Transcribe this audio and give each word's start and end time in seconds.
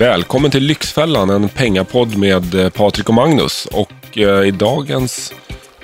Välkommen 0.00 0.50
till 0.50 0.62
Lyxfällan, 0.62 1.30
en 1.30 1.48
pengapodd 1.48 2.16
med 2.16 2.54
eh, 2.54 2.70
Patrik 2.70 3.08
och 3.08 3.14
Magnus. 3.14 3.66
Och 3.72 4.18
eh, 4.18 4.48
i 4.48 4.50
dagens 4.50 5.34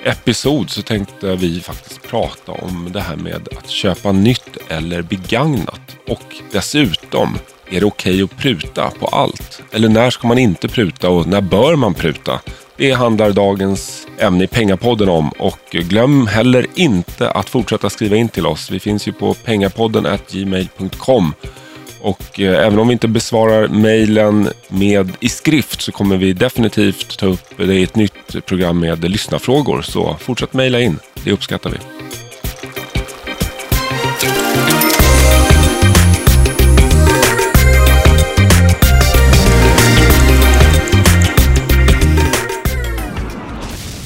episod 0.03 0.69
så 0.69 0.81
tänkte 0.81 1.35
vi 1.35 1.59
faktiskt 1.59 2.03
prata 2.03 2.51
om 2.51 2.89
det 2.93 2.99
här 2.99 3.15
med 3.15 3.47
att 3.57 3.69
köpa 3.69 4.11
nytt 4.11 4.57
eller 4.67 5.01
begagnat. 5.01 5.81
Och 6.07 6.35
dessutom, 6.51 7.37
är 7.69 7.79
det 7.79 7.85
okej 7.85 8.23
att 8.23 8.37
pruta 8.37 8.91
på 8.99 9.07
allt? 9.07 9.61
Eller 9.71 9.89
när 9.89 10.09
ska 10.09 10.27
man 10.27 10.37
inte 10.37 10.67
pruta 10.67 11.09
och 11.09 11.27
när 11.27 11.41
bör 11.41 11.75
man 11.75 11.93
pruta? 11.93 12.41
Det 12.77 12.91
handlar 12.91 13.31
dagens 13.31 14.07
ämne 14.17 14.43
i 14.43 14.47
Pengapodden 14.47 15.09
om 15.09 15.29
och 15.29 15.59
glöm 15.71 16.27
heller 16.27 16.65
inte 16.75 17.31
att 17.31 17.49
fortsätta 17.49 17.89
skriva 17.89 18.15
in 18.15 18.29
till 18.29 18.47
oss. 18.47 18.71
Vi 18.71 18.79
finns 18.79 19.07
ju 19.07 19.13
på 19.13 19.33
pengapodden 19.33 20.17
gmail.com 20.31 21.33
och 22.01 22.39
eh, 22.39 22.65
även 22.65 22.79
om 22.79 22.87
vi 22.87 22.93
inte 22.93 23.07
besvarar 23.07 23.67
mejlen 23.67 24.49
med 24.67 25.11
i 25.19 25.29
skrift 25.29 25.81
så 25.81 25.91
kommer 25.91 26.17
vi 26.17 26.33
definitivt 26.33 27.19
ta 27.19 27.25
upp 27.25 27.57
det 27.57 27.75
i 27.75 27.83
ett 27.83 27.95
nytt 27.95 28.45
program 28.45 28.79
med 28.79 29.11
lyssnarfrågor. 29.11 29.81
Så 29.81 30.15
fortsätt 30.19 30.53
mejla 30.53 30.79
in, 30.79 30.99
det 31.23 31.31
uppskattar 31.31 31.69
vi. 31.69 31.77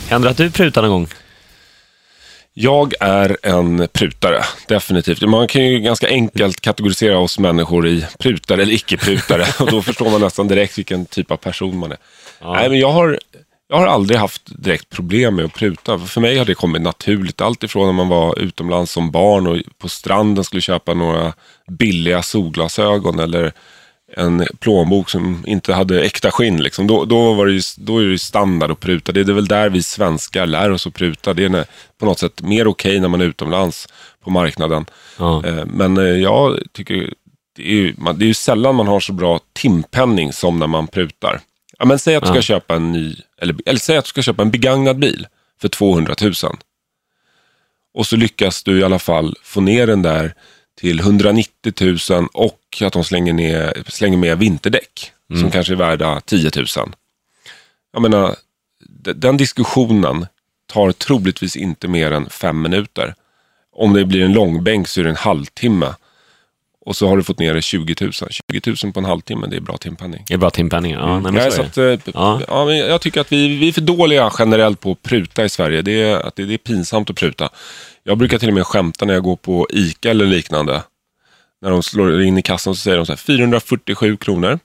Händer 0.09 0.27
det 0.27 0.31
att 0.31 0.37
du 0.37 0.51
prutar 0.51 0.81
någon 0.81 0.91
gång? 0.91 1.07
Jag 2.53 2.93
är 2.99 3.37
en 3.43 3.87
prutare, 3.93 4.43
definitivt. 4.67 5.21
Man 5.21 5.47
kan 5.47 5.65
ju 5.65 5.79
ganska 5.79 6.07
enkelt 6.07 6.61
kategorisera 6.61 7.17
oss 7.19 7.39
människor 7.39 7.87
i 7.87 8.05
prutare 8.19 8.61
eller 8.61 8.73
icke-prutare. 8.73 9.45
och 9.59 9.71
då 9.71 9.81
förstår 9.81 10.09
man 10.09 10.21
nästan 10.21 10.47
direkt 10.47 10.77
vilken 10.77 11.05
typ 11.05 11.31
av 11.31 11.37
person 11.37 11.77
man 11.77 11.91
är. 11.91 11.97
Ja. 12.41 12.53
Nej, 12.53 12.69
men 12.69 12.79
jag 12.79 12.91
har, 12.91 13.19
jag 13.69 13.77
har 13.77 13.87
aldrig 13.87 14.19
haft 14.19 14.63
direkt 14.63 14.89
problem 14.89 15.35
med 15.35 15.45
att 15.45 15.53
pruta. 15.53 15.99
För 15.99 16.21
mig 16.21 16.37
har 16.37 16.45
det 16.45 16.53
kommit 16.53 16.81
naturligt. 16.81 17.41
Allt 17.41 17.63
ifrån 17.63 17.85
när 17.85 17.93
man 17.93 18.07
var 18.07 18.39
utomlands 18.39 18.91
som 18.91 19.11
barn 19.11 19.47
och 19.47 19.57
på 19.77 19.89
stranden 19.89 20.43
skulle 20.43 20.61
köpa 20.61 20.93
några 20.93 21.33
billiga 21.67 22.21
solglasögon 22.21 23.19
eller 23.19 23.53
en 24.17 24.47
plånbok 24.59 25.09
som 25.09 25.43
inte 25.47 25.73
hade 25.73 26.03
äkta 26.03 26.31
skinn. 26.31 26.63
Liksom. 26.63 26.87
Då, 26.87 27.05
då, 27.05 27.33
var 27.33 27.45
det 27.45 27.53
ju, 27.53 27.61
då 27.77 27.97
är 27.97 28.05
det 28.05 28.19
standard 28.19 28.71
att 28.71 28.79
pruta. 28.79 29.11
Det 29.11 29.19
är 29.19 29.23
väl 29.23 29.47
där 29.47 29.69
vi 29.69 29.83
svenskar 29.83 30.45
lär 30.45 30.71
oss 30.71 30.87
att 30.87 30.93
pruta. 30.93 31.33
Det 31.33 31.45
är 31.45 31.65
på 31.99 32.05
något 32.05 32.19
sätt 32.19 32.41
mer 32.41 32.67
okej 32.67 32.89
okay 32.89 32.99
när 32.99 33.07
man 33.07 33.21
är 33.21 33.25
utomlands 33.25 33.87
på 34.23 34.29
marknaden. 34.29 34.85
Ja. 35.19 35.45
Eh, 35.45 35.65
men 35.65 35.97
eh, 35.97 36.03
jag 36.03 36.59
tycker 36.73 37.13
det 37.55 37.63
är, 37.63 37.75
ju, 37.75 37.93
det 38.15 38.25
är 38.25 38.27
ju 38.27 38.33
sällan 38.33 38.75
man 38.75 38.87
har 38.87 38.99
så 38.99 39.13
bra 39.13 39.39
timpenning 39.53 40.33
som 40.33 40.59
när 40.59 40.67
man 40.67 40.87
prutar. 40.87 41.41
Ja, 41.79 41.85
men 41.85 41.99
säg 41.99 42.15
att 42.15 42.23
du 42.23 42.27
ska 42.27 42.35
ja. 42.35 42.41
köpa 42.41 42.75
en 42.75 42.91
ny, 42.91 43.15
eller, 43.41 43.55
eller 43.65 43.79
säg 43.79 43.97
att 43.97 44.05
du 44.05 44.09
ska 44.09 44.21
köpa 44.21 44.41
en 44.41 44.51
begagnad 44.51 44.99
bil 44.99 45.27
för 45.61 45.69
200 45.69 46.15
000. 46.21 46.33
Och 47.93 48.07
så 48.07 48.15
lyckas 48.15 48.63
du 48.63 48.79
i 48.79 48.83
alla 48.83 48.99
fall 48.99 49.35
få 49.43 49.61
ner 49.61 49.87
den 49.87 50.01
där 50.01 50.33
till 50.81 50.99
190 50.99 51.73
000 52.09 52.27
och 52.33 52.81
att 52.81 52.93
de 52.93 53.03
slänger, 53.03 53.33
ner, 53.33 53.83
slänger 53.87 54.17
med 54.17 54.37
vinterdäck 54.37 55.11
mm. 55.29 55.41
som 55.41 55.51
kanske 55.51 55.73
är 55.73 55.77
värda 55.77 56.21
10 56.21 56.51
000. 56.55 56.65
Jag 57.93 58.01
menar, 58.01 58.35
den 59.15 59.37
diskussionen 59.37 60.25
tar 60.65 60.91
troligtvis 60.91 61.55
inte 61.55 61.87
mer 61.87 62.11
än 62.11 62.29
fem 62.29 62.61
minuter. 62.61 63.15
Om 63.75 63.93
det 63.93 64.05
blir 64.05 64.25
en 64.25 64.33
långbänk 64.33 64.87
så 64.87 64.99
är 64.99 65.03
det 65.03 65.09
en 65.09 65.15
halvtimme. 65.15 65.93
Och 66.85 66.95
så 66.95 67.07
har 67.07 67.17
du 67.17 67.23
fått 67.23 67.39
ner 67.39 67.53
det 67.53 67.61
20 67.61 67.95
000. 68.01 68.11
20 68.13 68.75
000 68.83 68.93
på 68.93 68.99
en 68.99 69.05
halvtimme, 69.05 69.47
det 69.47 69.55
är 69.55 69.61
bra 69.61 69.77
timpenning. 69.77 70.25
Det 70.27 70.33
är 70.33 70.37
bra 70.37 70.49
timpenning, 70.49 70.91
ja. 70.91 71.17
Mm. 71.17 71.33
Nej, 71.33 71.51
så, 71.51 71.63
så 71.73 71.93
att, 71.93 72.07
ja. 72.13 72.41
ja. 72.47 72.65
men 72.65 72.77
jag 72.77 73.01
tycker 73.01 73.21
att 73.21 73.31
vi, 73.31 73.57
vi 73.57 73.67
är 73.67 73.71
för 73.71 73.81
dåliga 73.81 74.31
generellt 74.39 74.79
på 74.79 74.91
att 74.91 75.01
pruta 75.01 75.45
i 75.45 75.49
Sverige. 75.49 75.81
Det 75.81 76.01
är, 76.01 76.15
att 76.15 76.35
det, 76.35 76.45
det 76.45 76.53
är 76.53 76.57
pinsamt 76.57 77.09
att 77.09 77.15
pruta. 77.15 77.49
Jag 78.03 78.17
brukar 78.17 78.37
till 78.37 78.47
och 78.47 78.53
med 78.53 78.67
skämta 78.67 79.05
när 79.05 79.13
jag 79.13 79.23
går 79.23 79.35
på 79.35 79.67
ICA 79.69 80.09
eller 80.09 80.25
liknande. 80.25 80.83
När 81.61 81.69
de 81.71 81.83
slår 81.83 82.21
in 82.21 82.37
i 82.37 82.41
kassan 82.41 82.75
så 82.75 82.81
säger 82.81 82.97
de 82.97 83.05
så 83.05 83.11
här, 83.11 83.17
447 83.17 84.17
kronor. 84.17 84.59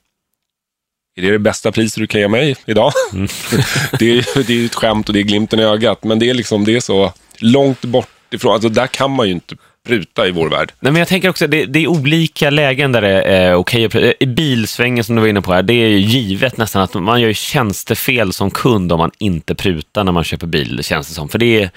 Är 1.16 1.22
det 1.22 1.30
det 1.30 1.38
bästa 1.38 1.72
priset 1.72 2.00
du 2.00 2.06
kan 2.06 2.20
ge 2.20 2.28
mig 2.28 2.56
idag? 2.66 2.92
Mm. 3.12 3.28
det, 3.98 4.18
är, 4.18 4.46
det 4.46 4.60
är 4.60 4.64
ett 4.64 4.74
skämt 4.74 5.08
och 5.08 5.14
det 5.14 5.20
är 5.20 5.24
glimten 5.24 5.60
i 5.60 5.62
ögat, 5.62 6.04
men 6.04 6.18
det 6.18 6.30
är, 6.30 6.34
liksom, 6.34 6.64
det 6.64 6.76
är 6.76 6.80
så 6.80 7.12
långt 7.38 7.84
bort 7.84 8.08
ifrån. 8.30 8.52
Alltså, 8.52 8.68
där 8.68 8.86
kan 8.86 9.10
man 9.10 9.26
ju 9.26 9.32
inte 9.32 9.56
pruta 9.86 10.26
i 10.26 10.30
vår 10.30 10.50
värld. 10.50 10.72
Nej, 10.80 10.92
men 10.92 10.98
jag 10.98 11.08
tänker 11.08 11.28
också, 11.28 11.46
det, 11.46 11.64
det 11.64 11.78
är 11.78 11.86
olika 11.86 12.50
lägen 12.50 12.92
där 12.92 13.02
det 13.02 13.22
är 13.22 13.54
okej 13.54 13.86
okay 13.86 14.14
I 14.20 14.26
bilsvängen 14.26 15.04
som 15.04 15.16
du 15.16 15.20
var 15.20 15.28
inne 15.28 15.42
på 15.42 15.52
här, 15.52 15.62
det 15.62 15.74
är 15.74 15.88
ju 15.88 15.98
givet 15.98 16.56
nästan 16.56 16.82
att 16.82 16.94
man 16.94 17.20
gör 17.20 17.32
tjänstefel 17.32 18.32
som 18.32 18.50
kund 18.50 18.92
om 18.92 18.98
man 18.98 19.10
inte 19.18 19.54
prutar 19.54 20.04
när 20.04 20.12
man 20.12 20.24
köper 20.24 20.46
bil, 20.46 20.80
känns 20.82 21.08
det 21.08 21.14
som. 21.14 21.28
För 21.28 21.38
det 21.38 21.62
är, 21.62 21.70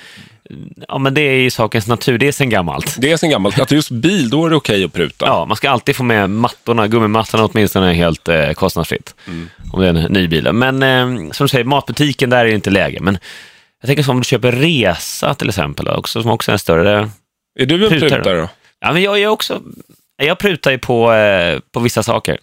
Ja, 0.87 0.97
men 0.97 1.13
det 1.13 1.21
är 1.21 1.35
i 1.35 1.51
sakens 1.51 1.87
natur. 1.87 2.17
Det 2.17 2.27
är 2.27 2.31
sen 2.31 2.49
gammalt. 2.49 2.95
Det 2.99 3.11
är 3.11 3.17
sen 3.17 3.29
gammalt. 3.29 3.59
Att 3.59 3.71
just 3.71 3.91
bil, 3.91 4.29
då 4.29 4.45
är 4.45 4.49
det 4.49 4.55
okej 4.55 4.75
okay 4.75 4.85
att 4.85 4.93
pruta. 4.93 5.25
Ja, 5.25 5.45
man 5.45 5.57
ska 5.57 5.69
alltid 5.69 5.95
få 5.95 6.03
med 6.03 6.29
mattorna, 6.29 6.87
gummimattorna 6.87 7.45
åtminstone 7.45 7.93
helt 7.93 8.27
eh, 8.27 8.51
kostnadsfritt. 8.51 9.15
Mm. 9.27 9.49
Om 9.71 9.81
det 9.81 9.88
är 9.88 9.93
en 9.93 10.13
ny 10.13 10.27
bil. 10.27 10.53
Men 10.53 10.83
eh, 10.83 11.31
som 11.31 11.43
du 11.43 11.47
säger, 11.47 11.63
matbutiken, 11.65 12.29
där 12.29 12.39
är 12.39 12.45
det 12.45 12.55
inte 12.55 12.69
läge. 12.69 12.99
Men 13.01 13.17
jag 13.81 13.88
tänker 13.88 14.03
som 14.03 14.11
om 14.11 14.21
du 14.21 14.25
köper 14.25 14.51
resa 14.51 15.33
till 15.33 15.49
exempel, 15.49 15.88
också, 15.88 16.21
som 16.21 16.31
också 16.31 16.51
är 16.51 16.53
en 16.53 16.59
större... 16.59 17.09
Är 17.59 17.65
du 17.65 17.83
en 17.83 17.99
prutare 17.99 18.41
då? 18.41 18.49
Ja, 18.79 18.93
men 18.93 19.01
jag 19.01 19.19
är 19.19 19.27
också... 19.27 19.61
Jag 20.17 20.39
prutar 20.39 20.71
ju 20.71 20.77
på, 20.77 21.13
eh, 21.13 21.59
på 21.71 21.79
vissa 21.79 22.03
saker. 22.03 22.38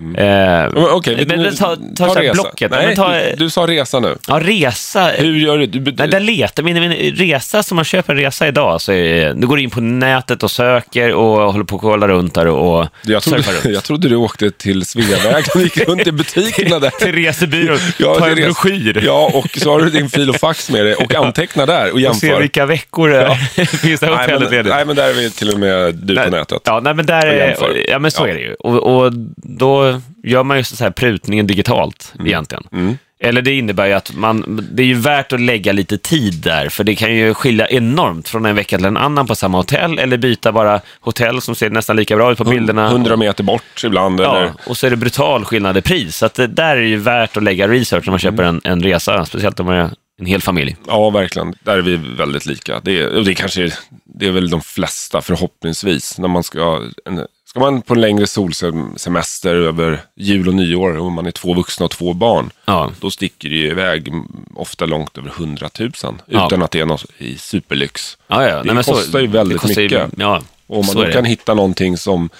Mm. 0.00 0.74
Eh, 0.74 0.94
okay, 0.94 1.26
men, 1.26 1.56
ta, 1.56 1.76
ta, 1.96 2.06
ta 2.06 2.20
resa. 2.20 2.32
Blocket. 2.32 2.70
Nej, 2.70 2.96
ta, 2.96 3.12
du, 3.12 3.34
du, 3.36 3.50
sa 3.50 3.66
resa 3.66 4.00
nu. 4.00 4.16
Ja, 4.26 4.40
resa. 4.42 5.10
Hur 5.16 5.36
gör 5.36 5.58
du? 5.58 5.66
du, 5.66 5.92
nej, 5.92 6.08
där 6.08 6.20
letar, 6.20 6.62
min, 6.62 6.80
min 6.80 6.92
resa, 7.14 7.62
som 7.62 7.76
man 7.76 7.84
köper 7.84 8.12
en 8.12 8.18
resa 8.18 8.48
idag, 8.48 8.80
så 8.80 8.92
är, 8.92 9.34
du 9.34 9.46
går 9.46 9.58
in 9.60 9.70
på 9.70 9.80
nätet 9.80 10.42
och 10.42 10.50
söker 10.50 11.14
och 11.14 11.52
håller 11.52 11.64
på 11.64 11.76
att 11.76 11.82
kolla 11.82 12.08
runt 12.08 12.34
där 12.34 12.46
och 12.46 12.86
jag 13.02 13.22
trodde, 13.22 13.38
runt. 13.38 13.64
Jag 13.74 13.84
trodde 13.84 14.08
du 14.08 14.16
åkte 14.16 14.50
till 14.50 14.86
Sveavägen 14.86 15.50
och 15.54 15.60
gick 15.60 15.88
runt 15.88 16.06
i 16.06 16.12
butikerna 16.12 16.78
där. 16.78 16.90
till 16.98 17.12
resebyrån, 17.12 17.78
ja, 17.98 18.14
ta 18.14 18.28
en 18.28 18.34
broschyr. 18.34 19.02
Ja, 19.04 19.30
och 19.34 19.58
så 19.58 19.70
har 19.72 19.80
du 19.80 19.90
din 19.90 20.08
fil 20.10 20.30
och 20.30 20.36
fax 20.36 20.70
med 20.70 20.84
dig 20.84 20.94
och 20.94 21.14
antecknar 21.14 21.66
där 21.66 21.92
och 21.92 22.00
jämför. 22.00 22.16
Och 22.16 22.20
ser 22.20 22.40
vilka 22.40 22.66
veckor 22.66 23.10
ja. 23.10 23.34
finns 23.66 24.00
det 24.00 24.06
hotellet 24.06 24.50
ledigt. 24.50 24.72
Nej, 24.72 24.84
men 24.84 24.96
där 24.96 25.08
är 25.08 25.14
vi 25.14 25.30
till 25.30 25.50
och 25.50 25.58
med 25.58 25.94
du 25.94 26.16
på 26.16 26.30
nätet. 26.30 26.62
Ja, 26.64 26.80
nej, 26.80 26.94
men 26.94 27.06
där, 27.06 27.56
ja, 27.88 27.98
men 27.98 28.10
så 28.10 28.22
ja. 28.22 28.28
är 28.28 28.34
det 28.34 28.40
ju. 28.40 28.54
Och, 28.54 28.76
och 28.76 29.12
då 29.36 29.87
gör 30.22 30.44
man 30.44 30.56
ju 30.56 30.64
så 30.64 30.84
här 30.84 30.90
prutningen 30.90 31.46
digitalt 31.46 32.12
mm. 32.14 32.26
egentligen. 32.26 32.64
Mm. 32.72 32.98
Eller 33.20 33.42
det 33.42 33.54
innebär 33.54 33.86
ju 33.86 33.92
att 33.92 34.14
man, 34.14 34.66
det 34.72 34.82
är 34.82 34.86
ju 34.86 34.94
värt 34.94 35.32
att 35.32 35.40
lägga 35.40 35.72
lite 35.72 35.98
tid 35.98 36.34
där, 36.34 36.68
för 36.68 36.84
det 36.84 36.94
kan 36.94 37.14
ju 37.14 37.34
skilja 37.34 37.68
enormt 37.68 38.28
från 38.28 38.46
en 38.46 38.56
vecka 38.56 38.76
till 38.76 38.86
en 38.86 38.96
annan 38.96 39.26
på 39.26 39.34
samma 39.34 39.58
hotell, 39.58 39.98
eller 39.98 40.16
byta 40.16 40.52
bara 40.52 40.80
hotell 41.00 41.40
som 41.40 41.54
ser 41.54 41.70
nästan 41.70 41.96
lika 41.96 42.16
bra 42.16 42.32
ut 42.32 42.38
på 42.38 42.44
bilderna. 42.44 42.88
Hundra 42.88 43.16
meter 43.16 43.44
bort 43.44 43.84
ibland. 43.84 44.20
Ja, 44.20 44.36
eller? 44.36 44.52
och 44.66 44.76
så 44.76 44.86
är 44.86 44.90
det 44.90 44.96
brutal 44.96 45.44
skillnad 45.44 45.76
i 45.76 45.82
pris. 45.82 46.16
Så 46.16 46.26
att 46.26 46.34
det 46.34 46.46
där 46.46 46.76
är 46.76 46.82
ju 46.82 46.96
värt 46.96 47.36
att 47.36 47.42
lägga 47.42 47.68
research 47.68 48.06
när 48.06 48.12
man 48.12 48.18
köper 48.18 48.42
en, 48.42 48.60
en 48.64 48.82
resa, 48.82 49.24
speciellt 49.24 49.60
om 49.60 49.66
man 49.66 49.74
är 49.74 49.90
en 50.20 50.26
hel 50.26 50.42
familj. 50.42 50.76
Ja, 50.86 51.10
verkligen. 51.10 51.54
Där 51.62 51.78
är 51.78 51.82
vi 51.82 51.96
väldigt 51.96 52.46
lika. 52.46 52.80
Det 52.84 53.00
är, 53.00 53.24
det, 53.24 53.34
kanske, 53.34 53.72
det 54.04 54.26
är 54.26 54.30
väl 54.30 54.50
de 54.50 54.60
flesta 54.60 55.20
förhoppningsvis, 55.20 56.18
när 56.18 56.28
man 56.28 56.42
ska 56.42 56.82
en, 57.04 57.26
Ska 57.48 57.60
man 57.60 57.82
på 57.82 57.94
en 57.94 58.00
längre 58.00 58.26
solsemester 58.26 59.54
över 59.54 60.00
jul 60.14 60.48
och 60.48 60.54
nyår 60.54 60.98
och 60.98 61.12
man 61.12 61.26
är 61.26 61.30
två 61.30 61.54
vuxna 61.54 61.84
och 61.84 61.90
två 61.90 62.12
barn, 62.12 62.50
ja. 62.64 62.90
då 63.00 63.10
sticker 63.10 63.48
det 63.48 63.54
ju 63.54 63.66
iväg 63.66 64.12
ofta 64.54 64.86
långt 64.86 65.18
över 65.18 65.30
hundratusen 65.30 66.22
ja. 66.26 66.46
utan 66.46 66.62
att 66.62 66.70
det 66.70 66.80
är 66.80 66.86
något 66.86 67.06
i 67.18 67.38
superlyx. 67.38 68.18
Ja, 68.26 68.48
ja. 68.48 68.62
Det 68.62 68.74
Nej, 68.74 68.84
kostar 68.84 69.10
så, 69.12 69.20
ju 69.20 69.26
väldigt 69.26 69.58
kostar 69.58 69.82
mycket. 69.82 69.98
Ju, 69.98 70.22
ja, 70.22 70.42
och 70.66 70.78
om 70.78 70.86
man 70.86 70.96
då 70.96 71.12
kan 71.12 71.24
hitta 71.24 71.54
någonting 71.54 71.96
som, 71.96 72.30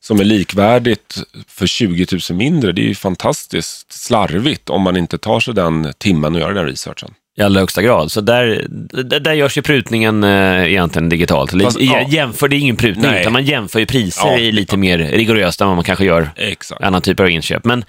som 0.00 0.20
är 0.20 0.24
likvärdigt 0.24 1.22
för 1.48 1.66
20 1.66 2.06
000 2.30 2.38
mindre, 2.38 2.72
det 2.72 2.82
är 2.82 2.88
ju 2.88 2.94
fantastiskt 2.94 3.92
slarvigt 3.92 4.70
om 4.70 4.82
man 4.82 4.96
inte 4.96 5.18
tar 5.18 5.40
sig 5.40 5.54
den 5.54 5.92
timmen 5.98 6.34
och 6.34 6.40
gör 6.40 6.54
den 6.54 6.66
researchen. 6.66 7.14
I 7.36 7.42
allra 7.42 7.60
högsta 7.60 7.82
grad. 7.82 8.12
Så 8.12 8.20
där, 8.20 8.66
där, 9.04 9.20
där 9.20 9.32
görs 9.32 9.58
ju 9.58 9.62
prutningen 9.62 10.24
eh, 10.24 10.70
egentligen 10.70 11.08
digitalt. 11.08 11.62
Fast, 11.62 11.80
I, 11.80 11.86
ja. 11.86 12.06
Jämför, 12.08 12.48
det 12.48 12.56
är 12.56 12.58
ingen 12.58 12.76
prutning, 12.76 13.10
Nej. 13.10 13.20
utan 13.20 13.32
man 13.32 13.44
jämför 13.44 13.80
ju 13.80 13.86
priser 13.86 14.28
ja, 14.28 14.36
lite 14.36 14.76
mer 14.76 14.98
rigoröst 14.98 15.60
än 15.60 15.66
vad 15.66 15.76
man 15.76 15.84
kanske 15.84 16.04
gör 16.04 16.30
Exakt. 16.36 16.82
annan 16.82 17.02
typ 17.02 17.20
av 17.20 17.30
inköp. 17.30 17.64
Men 17.64 17.84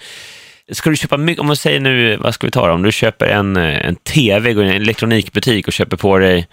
ska 0.72 0.90
du 0.90 0.96
köpa 0.96 1.16
mycket, 1.16 1.40
om 1.40 1.46
man 1.46 1.56
säger 1.56 1.80
nu, 1.80 2.16
vad 2.16 2.34
ska 2.34 2.46
vi 2.46 2.50
ta 2.50 2.66
då? 2.66 2.72
Om 2.72 2.82
du 2.82 2.92
köper 2.92 3.26
en, 3.26 3.56
eh, 3.56 3.86
en 3.86 3.96
TV, 3.96 4.52
går 4.52 4.64
in 4.64 4.70
i 4.70 4.76
en 4.76 4.82
elektronikbutik 4.82 5.66
och 5.66 5.72
köper 5.72 5.96
på 5.96 6.18
dig 6.18 6.46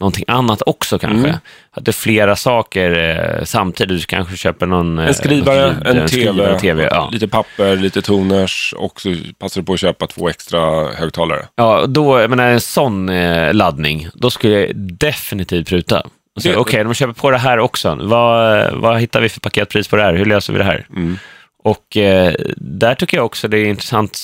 någonting 0.00 0.24
annat 0.28 0.62
också 0.66 0.98
kanske. 0.98 1.28
Mm. 1.28 1.40
Att 1.70 1.84
det 1.84 1.90
är 1.90 1.92
flera 1.92 2.36
saker 2.36 2.90
eh, 3.38 3.44
samtidigt. 3.44 4.00
Du 4.00 4.06
kanske 4.06 4.36
köper 4.36 4.66
någon... 4.66 4.98
Eh, 4.98 5.06
en 5.06 5.14
skrivare, 5.14 5.66
ljud, 5.66 5.86
en, 5.86 5.98
en 5.98 6.08
TV, 6.08 6.58
TV 6.58 6.88
ja. 6.90 7.08
lite 7.12 7.28
papper, 7.28 7.76
lite 7.76 8.02
toners 8.02 8.74
och 8.76 9.00
så 9.00 9.14
passar 9.38 9.60
du 9.60 9.64
på 9.64 9.72
att 9.72 9.80
köpa 9.80 10.06
två 10.06 10.28
extra 10.28 10.90
högtalare. 10.94 11.46
Ja, 11.54 11.86
då, 11.86 12.20
jag 12.20 12.30
menar 12.30 12.50
en 12.50 12.60
sån 12.60 13.08
eh, 13.08 13.54
laddning, 13.54 14.08
då 14.14 14.30
skulle 14.30 14.60
jag 14.60 14.76
definitivt 14.76 15.68
pruta. 15.68 16.02
Okej, 16.38 16.56
okay, 16.56 16.84
de 16.84 16.94
köper 16.94 17.12
på 17.12 17.30
det 17.30 17.38
här 17.38 17.58
också. 17.58 17.98
Vad, 18.00 18.70
vad 18.74 19.00
hittar 19.00 19.20
vi 19.20 19.28
för 19.28 19.40
paketpris 19.40 19.88
på 19.88 19.96
det 19.96 20.02
här? 20.02 20.14
Hur 20.14 20.24
löser 20.24 20.52
vi 20.52 20.58
det 20.58 20.64
här? 20.64 20.86
Mm. 20.90 21.18
Och 21.64 21.96
eh, 21.96 22.34
där 22.56 22.94
tycker 22.94 23.16
jag 23.16 23.26
också 23.26 23.48
det 23.48 23.58
är 23.58 23.66
intressant, 23.66 24.18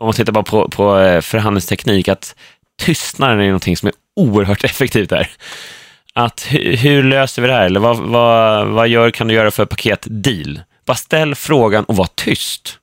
om 0.00 0.06
man 0.06 0.14
tittar 0.14 0.32
bara 0.32 0.44
på, 0.44 0.68
på 0.68 0.84
förhandlingsteknik, 1.22 2.08
att 2.08 2.34
tystnaden 2.82 3.40
är 3.40 3.46
någonting 3.46 3.76
som 3.76 3.86
är 3.86 3.94
oerhört 4.18 4.64
effektivt 4.70 5.10
där. 5.10 5.30
Att 6.14 6.46
hur 6.50 7.02
löser 7.02 7.42
vi 7.42 7.48
det 7.48 7.54
här? 7.54 7.66
Eller 7.66 7.80
vad, 7.80 7.98
vad, 7.98 8.66
vad 8.66 8.88
gör, 8.88 9.10
kan 9.10 9.28
du 9.28 9.34
göra 9.34 9.50
för 9.50 9.66
paketdeal? 9.66 10.60
Bara 10.86 10.96
ställ 10.96 11.34
frågan 11.34 11.84
och 11.84 11.96
var 11.96 12.08
tyst. 12.14 12.78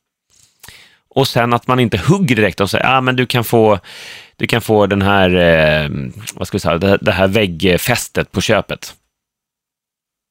Och 1.15 1.27
sen 1.27 1.53
att 1.53 1.67
man 1.67 1.79
inte 1.79 1.97
hugger 1.97 2.35
direkt 2.35 2.61
och 2.61 2.69
säger, 2.69 2.85
ah, 2.85 3.01
men 3.01 3.15
du 3.15 3.25
kan 3.25 3.43
få, 3.43 3.79
du 4.35 4.47
kan 4.47 4.61
få 4.61 4.87
den 4.87 5.01
här, 5.01 5.35
eh, 5.35 5.89
vad 6.35 6.47
ska 6.47 6.55
vi 6.55 6.59
säga, 6.59 6.77
det, 6.77 6.97
det 7.01 7.11
här 7.11 7.27
väggfästet 7.27 8.31
på 8.31 8.41
köpet. 8.41 8.95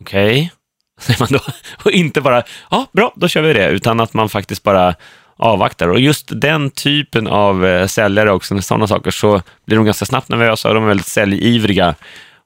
Okej, 0.01 0.27
okay. 0.27 0.49
säger 1.01 1.21
man 1.21 1.29
då. 1.31 1.41
Och 1.85 1.91
inte 1.91 2.21
bara, 2.21 2.43
ja, 2.71 2.87
bra, 2.93 3.13
då 3.17 3.29
kör 3.29 3.43
vi 3.43 3.53
det, 3.53 3.69
utan 3.69 4.01
att 4.01 4.15
man 4.15 4.29
faktiskt 4.29 4.63
bara 4.63 4.95
avvaktar. 5.37 5.89
Och 5.89 6.01
just 6.01 6.29
den 6.41 6.71
typen 6.71 7.27
av 7.27 7.67
eh, 7.67 7.87
säljare 7.87 8.33
också, 8.33 8.63
sådana 8.63 8.87
saker, 8.87 9.11
så 9.11 9.43
blir 9.67 9.77
de 9.77 9.85
ganska 9.85 10.05
snabbt 10.05 10.29
nervösa 10.29 10.69
och 10.69 10.75
de 10.75 10.85
är 10.85 10.89
väldigt 10.89 11.07
säljivriga. 11.07 11.95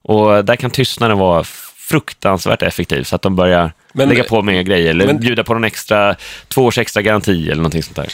Och 0.03 0.45
där 0.45 0.57
kan 0.57 0.71
tystnaden 0.71 1.19
vara 1.19 1.45
fruktansvärt 1.89 2.63
effektiv, 2.63 3.03
så 3.03 3.17
att 3.17 3.23
de 3.23 3.37
börjar 3.37 3.73
men, 3.93 4.09
lägga 4.09 4.25
på 4.25 4.43
mer 4.43 4.63
grejer 4.63 4.91
eller 4.91 5.07
men, 5.07 5.21
bjuda 5.21 5.45
på 5.45 5.55
någon 5.55 5.65
extra, 5.65 6.17
två 6.49 6.65
års 6.65 6.79
extra 6.79 7.03
garanti 7.03 7.45
eller 7.45 7.57
någonting 7.57 7.83
sånt 7.83 7.97
där. 7.97 8.09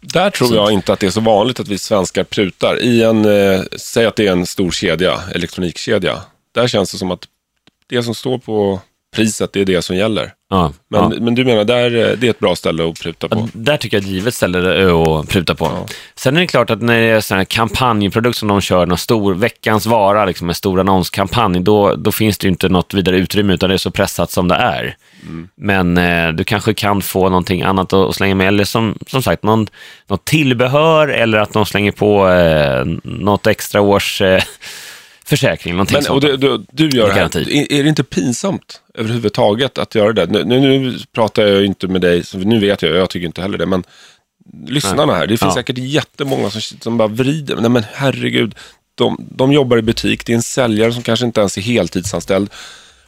Där 0.00 0.30
tror 0.30 0.54
jag 0.54 0.72
inte 0.72 0.92
att 0.92 1.00
det 1.00 1.06
är 1.06 1.10
så 1.10 1.20
vanligt 1.20 1.60
att 1.60 1.68
vi 1.68 1.78
svenskar 1.78 2.24
prutar. 2.24 2.80
I 2.80 3.02
en, 3.02 3.24
eh, 3.24 3.60
säg 3.76 4.06
att 4.06 4.16
det 4.16 4.26
är 4.26 4.32
en 4.32 4.46
stor 4.46 4.70
kedja, 4.70 5.20
elektronikkedja. 5.34 6.22
Där 6.54 6.68
känns 6.68 6.92
det 6.92 6.98
som 6.98 7.10
att 7.10 7.24
det 7.88 8.02
som 8.02 8.14
står 8.14 8.38
på 8.38 8.80
priset, 9.16 9.52
det 9.52 9.60
är 9.60 9.64
det 9.64 9.82
som 9.82 9.96
gäller. 9.96 10.32
Ja, 10.50 10.72
men, 10.88 11.00
ja. 11.00 11.20
men 11.20 11.34
du 11.34 11.44
menar, 11.44 11.64
där, 11.64 11.90
det 11.90 12.26
är 12.26 12.30
ett 12.30 12.38
bra 12.38 12.56
ställe 12.56 12.88
att 12.88 13.00
pruta 13.00 13.28
på? 13.28 13.48
Där 13.52 13.76
tycker 13.76 13.96
jag 13.96 14.04
ett 14.04 14.10
givet 14.10 14.34
ställe 14.34 14.58
att 14.92 15.28
pruta 15.28 15.54
på. 15.54 15.64
Ja. 15.64 15.86
Sen 16.14 16.36
är 16.36 16.40
det 16.40 16.46
klart 16.46 16.70
att 16.70 16.82
när 16.82 17.00
det 17.00 17.30
är 17.30 17.32
en 17.32 17.46
kampanjprodukt 17.46 18.38
som 18.38 18.48
de 18.48 18.60
kör, 18.60 18.86
någon 18.86 18.98
stor 18.98 19.34
veckans 19.34 19.86
vara, 19.86 20.24
liksom 20.24 20.48
en 20.48 20.54
stor 20.54 20.80
annonskampanj, 20.80 21.60
då, 21.60 21.94
då 21.94 22.12
finns 22.12 22.38
det 22.38 22.44
ju 22.44 22.50
inte 22.50 22.68
något 22.68 22.94
vidare 22.94 23.16
utrymme, 23.16 23.54
utan 23.54 23.68
det 23.68 23.76
är 23.76 23.78
så 23.78 23.90
pressat 23.90 24.30
som 24.30 24.48
det 24.48 24.54
är. 24.54 24.96
Mm. 25.22 25.48
Men 25.56 25.98
eh, 25.98 26.32
du 26.32 26.44
kanske 26.44 26.74
kan 26.74 27.02
få 27.02 27.28
någonting 27.28 27.62
annat 27.62 27.92
att 27.92 28.14
slänga 28.14 28.34
med, 28.34 28.48
eller 28.48 28.64
som, 28.64 28.98
som 29.06 29.22
sagt, 29.22 29.42
någon, 29.42 29.66
något 30.06 30.24
tillbehör, 30.24 31.08
eller 31.08 31.38
att 31.38 31.52
de 31.52 31.66
slänger 31.66 31.92
på 31.92 32.28
eh, 32.28 32.84
något 33.02 33.46
extra 33.46 33.80
års 33.80 34.20
eh, 34.20 34.42
försäkring. 35.28 35.74
Någonting 35.74 35.98
Men, 36.02 36.12
och 36.12 36.20
det, 36.20 36.36
du, 36.36 36.64
du 36.72 36.88
gör 36.88 37.08
det 37.08 37.14
här, 37.14 37.36
är, 37.36 37.72
är 37.72 37.82
det 37.82 37.88
inte 37.88 38.04
pinsamt 38.04 38.80
överhuvudtaget 38.94 39.78
att 39.78 39.94
göra 39.94 40.12
det? 40.12 40.26
Nu, 40.26 40.44
nu 40.44 40.98
pratar 41.12 41.42
jag 41.42 41.64
inte 41.64 41.88
med 41.88 42.00
dig, 42.00 42.22
nu 42.34 42.58
vet 42.58 42.82
jag, 42.82 42.96
jag 42.96 43.10
tycker 43.10 43.26
inte 43.26 43.42
heller 43.42 43.58
det, 43.58 43.66
men 43.66 43.84
lyssnarna 44.66 45.14
här, 45.14 45.26
det 45.26 45.28
finns 45.28 45.42
ja. 45.42 45.54
säkert 45.54 45.78
jättemånga 45.78 46.50
som, 46.50 46.60
som 46.60 46.96
bara 46.98 47.08
vrider, 47.08 47.56
nej 47.56 47.70
men 47.70 47.84
herregud, 47.92 48.54
de, 48.94 49.16
de 49.30 49.52
jobbar 49.52 49.78
i 49.78 49.82
butik, 49.82 50.26
det 50.26 50.32
är 50.32 50.36
en 50.36 50.42
säljare 50.42 50.92
som 50.92 51.02
kanske 51.02 51.26
inte 51.26 51.40
ens 51.40 51.58
är 51.58 51.62
heltidsanställd. 51.62 52.50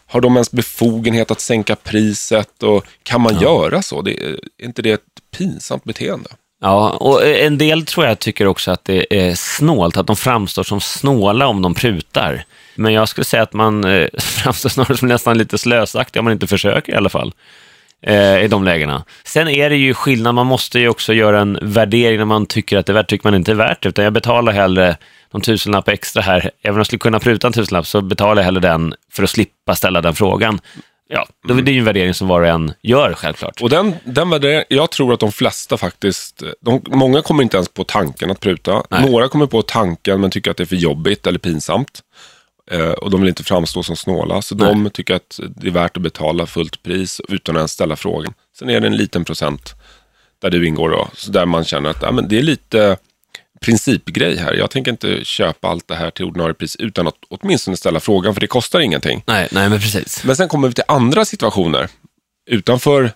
Har 0.07 0.21
de 0.21 0.35
ens 0.37 0.53
befogenhet 0.53 1.31
att 1.31 1.41
sänka 1.41 1.77
priset 1.77 2.63
och 2.63 2.87
kan 3.03 3.21
man 3.21 3.35
ja. 3.35 3.43
göra 3.43 3.83
så? 3.83 4.03
Det, 4.03 4.23
är 4.25 4.37
inte 4.63 4.83
det 4.83 4.91
ett 4.91 5.01
pinsamt 5.37 5.85
beteende? 5.85 6.31
Ja, 6.61 6.91
och 6.91 7.27
en 7.27 7.59
del 7.59 7.87
tror 7.87 8.07
jag 8.07 8.19
tycker 8.19 8.47
också 8.47 8.71
att 8.71 8.85
det 8.85 9.29
är 9.29 9.35
snålt, 9.35 9.97
att 9.97 10.07
de 10.07 10.17
framstår 10.17 10.63
som 10.63 10.81
snåla 10.81 11.47
om 11.47 11.63
de 11.63 11.75
prutar. 11.75 12.45
Men 12.75 12.93
jag 12.93 13.09
skulle 13.09 13.25
säga 13.25 13.43
att 13.43 13.53
man 13.53 13.85
eh, 13.85 14.09
framstår 14.19 14.69
snarare 14.69 14.97
som 14.97 15.09
nästan 15.09 15.39
lite 15.39 15.59
slösaktig 15.59 16.21
om 16.21 16.25
man 16.25 16.33
inte 16.33 16.47
försöker 16.47 16.93
i 16.93 16.97
alla 16.97 17.09
fall. 17.09 17.33
Eh, 18.03 18.45
I 18.45 18.49
de 18.49 18.65
lägena. 18.65 19.05
Sen 19.25 19.49
är 19.49 19.71
det 19.71 19.77
ju 19.77 19.95
skillnad, 19.95 20.35
man 20.35 20.47
måste 20.47 20.79
ju 20.79 20.89
också 20.89 21.13
göra 21.13 21.41
en 21.41 21.59
värdering 21.63 22.19
när 22.19 22.25
man 22.25 22.47
tycker 22.47 22.79
att 22.79 22.87
det 22.87 22.93
är 22.93 22.95
värt, 22.95 23.09
tycker 23.09 23.27
man 23.27 23.35
inte 23.35 23.51
är 23.51 23.55
värt 23.55 23.87
utan 23.87 24.05
jag 24.05 24.13
betalar 24.13 24.53
hellre 24.53 24.97
någon 25.31 25.43
tusenlapp 25.43 25.89
extra 25.89 26.23
här. 26.23 26.51
Även 26.63 26.75
om 26.75 26.79
jag 26.79 26.87
skulle 26.87 26.99
kunna 26.99 27.21
pruta 27.21 27.47
en 27.47 27.53
tusenlapp 27.53 27.87
så 27.87 28.01
betalar 28.01 28.43
jag 28.43 28.45
hellre 28.45 28.61
den 28.61 28.95
för 29.13 29.23
att 29.23 29.31
slippa 29.31 29.77
ställa 29.77 30.01
den 30.01 30.15
frågan. 30.15 30.61
Ja, 31.13 31.27
då 31.49 31.55
är 31.55 31.63
det 31.63 31.73
ju 31.73 31.79
en 31.79 31.85
värdering 31.85 32.15
som 32.15 32.29
var 32.29 32.41
och 32.41 32.49
en 32.49 32.73
gör 32.83 33.15
självklart. 33.15 33.63
Och 33.63 33.71
den, 33.71 33.95
den 34.05 34.31
värderingen, 34.31 34.65
jag 34.69 34.91
tror 34.91 35.13
att 35.13 35.21
de 35.21 35.33
flesta 35.33 35.77
faktiskt, 35.77 36.43
de, 36.61 36.83
många 36.87 37.23
kommer 37.23 37.43
inte 37.43 37.57
ens 37.57 37.69
på 37.69 37.85
tanken 37.85 38.31
att 38.31 38.41
pruta. 38.41 38.83
Nej. 38.91 39.11
Några 39.11 39.29
kommer 39.29 39.47
på 39.47 39.63
tanken 39.63 40.21
men 40.21 40.31
tycker 40.31 40.51
att 40.51 40.57
det 40.57 40.63
är 40.63 40.67
för 40.67 40.77
jobbigt 40.77 41.27
eller 41.27 41.39
pinsamt. 41.39 42.01
Eh, 42.71 42.91
och 42.91 43.11
de 43.11 43.21
vill 43.21 43.29
inte 43.29 43.45
framstå 43.45 43.83
som 43.83 43.97
snåla. 43.97 44.43
Så 44.43 44.55
Nej. 44.55 44.67
de 44.67 44.91
tycker 44.91 45.15
att 45.15 45.41
det 45.57 45.67
är 45.67 45.73
värt 45.73 45.97
att 45.97 46.03
betala 46.03 46.47
fullt 46.47 46.83
pris 46.83 47.21
utan 47.29 47.57
att 47.57 47.61
ens 47.61 47.73
ställa 47.73 47.97
frågan. 47.97 48.33
Sen 48.59 48.71
är 48.71 48.81
det 48.81 48.87
en 48.87 48.97
liten 48.97 49.25
procent 49.25 49.75
där 50.43 50.51
du 50.51 50.67
ingår 50.67 50.91
då, 50.91 51.09
så 51.15 51.31
där 51.31 51.47
man 51.47 51.65
känner 51.65 51.91
att 51.91 52.03
ja, 52.03 52.13
men 52.13 52.29
det 52.29 52.39
är 52.39 52.43
lite 52.43 52.97
principgrej 53.65 54.37
här. 54.37 54.55
Jag 54.55 54.71
tänker 54.71 54.91
inte 54.91 55.25
köpa 55.25 55.69
allt 55.69 55.89
det 55.89 55.95
här 55.95 56.11
till 56.11 56.25
ordinarie 56.25 56.55
pris 56.55 56.77
utan 56.77 57.07
att 57.07 57.17
åtminstone 57.29 57.77
ställa 57.77 58.01
frågan, 58.01 58.35
för 58.35 58.41
det 58.41 58.47
kostar 58.47 58.81
ingenting. 58.81 59.23
Nej, 59.27 59.49
nej 59.51 59.69
men 59.69 59.81
precis. 59.81 60.25
Men 60.25 60.37
sen 60.37 60.49
kommer 60.49 60.69
vi 60.69 60.75
till 60.75 60.85
andra 60.89 61.25
situationer 61.25 61.89
utanför 62.51 63.13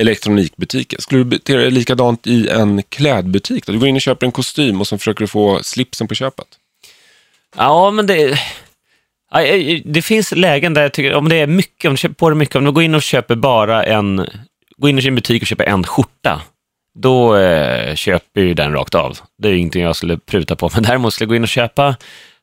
elektronikbutiken. 0.00 1.00
Skulle 1.00 1.20
du 1.20 1.24
bete 1.24 1.56
dig 1.56 1.70
likadant 1.70 2.26
i 2.26 2.48
en 2.48 2.82
klädbutik? 2.82 3.66
Då? 3.66 3.72
Du 3.72 3.78
går 3.78 3.88
in 3.88 3.96
och 3.96 4.00
köper 4.00 4.26
en 4.26 4.32
kostym 4.32 4.80
och 4.80 4.86
så 4.86 4.98
försöker 4.98 5.20
du 5.20 5.26
få 5.26 5.62
slipsen 5.62 6.08
på 6.08 6.14
köpet. 6.14 6.46
Ja, 7.56 7.90
men 7.90 8.06
det... 8.06 8.38
Det 9.84 10.02
finns 10.02 10.32
lägen 10.32 10.74
där 10.74 10.82
jag 10.82 10.92
tycker, 10.92 11.14
om 11.14 11.28
det 11.28 11.36
är 11.36 11.46
mycket, 11.46 11.88
om 11.88 11.94
du 11.94 11.98
köper 11.98 12.14
på 12.14 12.30
dig 12.30 12.38
mycket, 12.38 12.56
om 12.56 12.64
du 12.64 12.72
går 12.72 12.82
in 12.82 12.94
och 12.94 13.02
köper 13.02 13.34
bara 13.34 13.84
en, 13.84 14.16
går 14.76 14.90
in 14.90 14.98
i 14.98 15.06
en 15.06 15.14
butik 15.14 15.42
och 15.42 15.48
köper 15.48 15.64
en 15.64 15.84
skjorta, 15.84 16.42
då 16.94 17.36
eh, 17.36 17.94
köper 17.94 18.40
ju 18.40 18.54
den 18.54 18.72
rakt 18.72 18.94
av. 18.94 19.18
Det 19.38 19.48
är 19.48 19.52
ingenting 19.52 19.82
jag 19.82 19.96
skulle 19.96 20.18
pruta 20.18 20.56
på, 20.56 20.70
men 20.74 20.82
däremot 20.82 21.14
skulle 21.14 21.24
jag 21.24 21.28
gå 21.28 21.36
in 21.36 21.42
och 21.42 21.48
köpa 21.48 21.96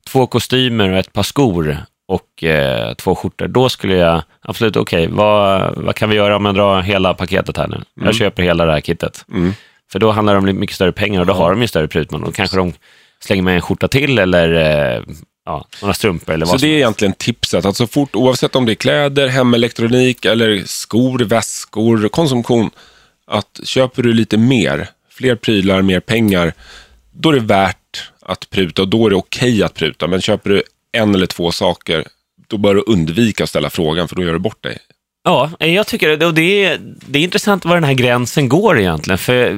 två 0.08 0.28
kostymer 0.28 0.90
och 0.90 0.98
ett 0.98 1.14
par 1.14 1.24
skor 1.24 1.78
och 2.08 2.44
eh, 2.44 2.94
två 2.94 3.16
skjortor, 3.16 3.48
då 3.48 3.70
skulle 3.70 3.96
jag 3.96 4.22
absolut, 4.42 4.76
okej, 4.76 5.04
okay, 5.04 5.16
vad, 5.16 5.76
vad 5.76 5.96
kan 5.96 6.10
vi 6.10 6.16
göra 6.16 6.36
om 6.36 6.46
jag 6.46 6.56
drar 6.56 6.82
hela 6.82 7.14
paketet 7.14 7.58
här 7.58 7.68
nu? 7.68 7.76
Mm. 7.76 7.86
Jag 8.06 8.16
köper 8.16 8.44
hela 8.44 8.66
det 8.66 8.72
här 8.72 8.82
kittet. 8.82 9.26
Mm. 9.32 9.54
För 9.92 10.00
då 10.00 10.12
handlar 10.12 10.34
det 10.34 10.40
om 10.40 10.60
mycket 10.60 10.76
större 10.76 10.92
pengar 10.92 11.20
och 11.20 11.26
då 11.26 11.34
har 11.34 11.52
de 11.52 11.62
ju 11.62 11.68
större 11.68 11.88
prutmån. 11.88 12.24
Och 12.24 12.36
kanske 12.36 12.58
de 12.58 12.74
slänger 13.20 13.44
med 13.44 13.56
en 13.56 13.62
skjorta 13.62 13.88
till 13.88 14.20
eller 14.20 14.54
eh, 14.54 15.04
ja, 15.46 15.66
några 15.82 15.94
strumpor 15.94 16.34
eller 16.34 16.46
vad 16.46 16.60
Så 16.60 16.66
det 16.66 16.72
är 16.72 16.76
egentligen 16.76 17.14
tipset, 17.14 17.66
att 17.66 17.76
så 17.76 17.88
fort, 17.88 18.16
oavsett 18.16 18.56
om 18.56 18.66
det 18.66 18.72
är 18.72 18.76
kläder, 18.76 19.28
hemelektronik 19.28 20.26
eller 20.26 20.64
skor, 20.66 21.20
väskor, 21.20 22.10
konsumtion, 22.10 22.70
att 23.30 23.60
köper 23.64 24.04
du 24.04 24.14
lite 24.14 24.38
mer, 24.38 24.90
fler 25.10 25.36
prylar, 25.36 25.82
mer 25.82 26.00
pengar, 26.00 26.54
då 27.12 27.30
är 27.30 27.34
det 27.34 27.40
värt 27.40 28.12
att 28.22 28.50
pruta 28.50 28.82
och 28.82 28.88
då 28.88 29.06
är 29.06 29.10
det 29.10 29.16
okej 29.16 29.54
okay 29.54 29.64
att 29.64 29.74
pruta. 29.74 30.08
Men 30.08 30.22
köper 30.22 30.50
du 30.50 30.64
en 30.92 31.16
eller 31.16 31.26
två 31.26 31.52
saker, 31.52 32.08
då 32.48 32.58
bör 32.58 32.76
du 32.76 32.84
undvika 32.88 33.44
att 33.44 33.50
ställa 33.50 33.70
frågan 33.70 34.08
för 34.08 34.16
då 34.16 34.24
gör 34.24 34.34
du 34.34 34.40
bort 34.40 34.64
dig. 34.64 34.78
Ja, 35.24 35.52
jag 35.60 35.88
tycker 35.88 36.18
det. 36.18 36.26
Och 36.26 36.34
det 36.34 36.66
är, 36.66 36.78
det 36.82 37.20
är 37.20 37.24
intressant 37.24 37.66
var 37.66 37.74
den 37.74 37.84
här 37.84 37.94
gränsen 37.94 38.50
går 38.50 38.80
egentligen. 38.80 39.18
För 39.18 39.52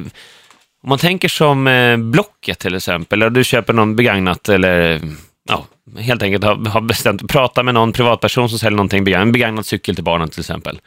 om 0.83 0.89
man 0.89 0.97
tänker 0.97 1.27
som 1.27 1.67
eh, 1.67 1.97
Blocket 1.97 2.59
till 2.59 2.75
exempel, 2.75 3.21
eller 3.21 3.29
du 3.29 3.43
köper 3.43 3.73
någon 3.73 3.95
begagnat 3.95 4.49
eller 4.49 5.01
ja, 5.49 5.65
helt 5.99 6.23
enkelt 6.23 6.43
har, 6.43 6.55
har 6.69 6.81
bestämt 6.81 7.23
att 7.23 7.29
prata 7.29 7.63
med 7.63 7.73
någon 7.73 7.93
privatperson 7.93 8.49
som 8.49 8.59
säljer 8.59 8.77
någonting 8.77 9.03
begagnat, 9.03 9.25
en 9.25 9.31
begagnad 9.31 9.65
cykel 9.65 9.95
till 9.95 10.03
barnen 10.03 10.29
till 10.29 10.39
exempel 10.39 10.79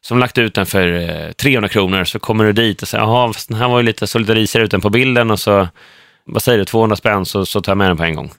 som 0.00 0.18
lagt 0.18 0.38
ut 0.38 0.54
den 0.54 0.66
för 0.66 0.92
eh, 0.92 1.32
300 1.32 1.68
kronor, 1.68 2.04
så 2.04 2.18
kommer 2.18 2.44
du 2.44 2.52
dit 2.52 2.82
och 2.82 2.88
säger, 2.88 3.04
jaha, 3.04 3.32
den 3.48 3.58
här 3.58 3.68
var 3.68 3.78
ju 3.78 3.82
lite, 3.82 4.06
så 4.06 4.18
lite 4.18 4.34
risigare 4.34 4.64
ut 4.64 4.70
den 4.70 4.80
på 4.80 4.90
bilden 4.90 5.30
och 5.30 5.40
så, 5.40 5.68
vad 6.24 6.42
säger 6.42 6.58
du, 6.58 6.64
200 6.64 6.96
spänn 6.96 7.26
så, 7.26 7.46
så 7.46 7.60
tar 7.60 7.72
jag 7.72 7.78
med 7.78 7.90
den 7.90 7.96
på 7.96 8.04
en 8.04 8.14
gång. 8.14 8.30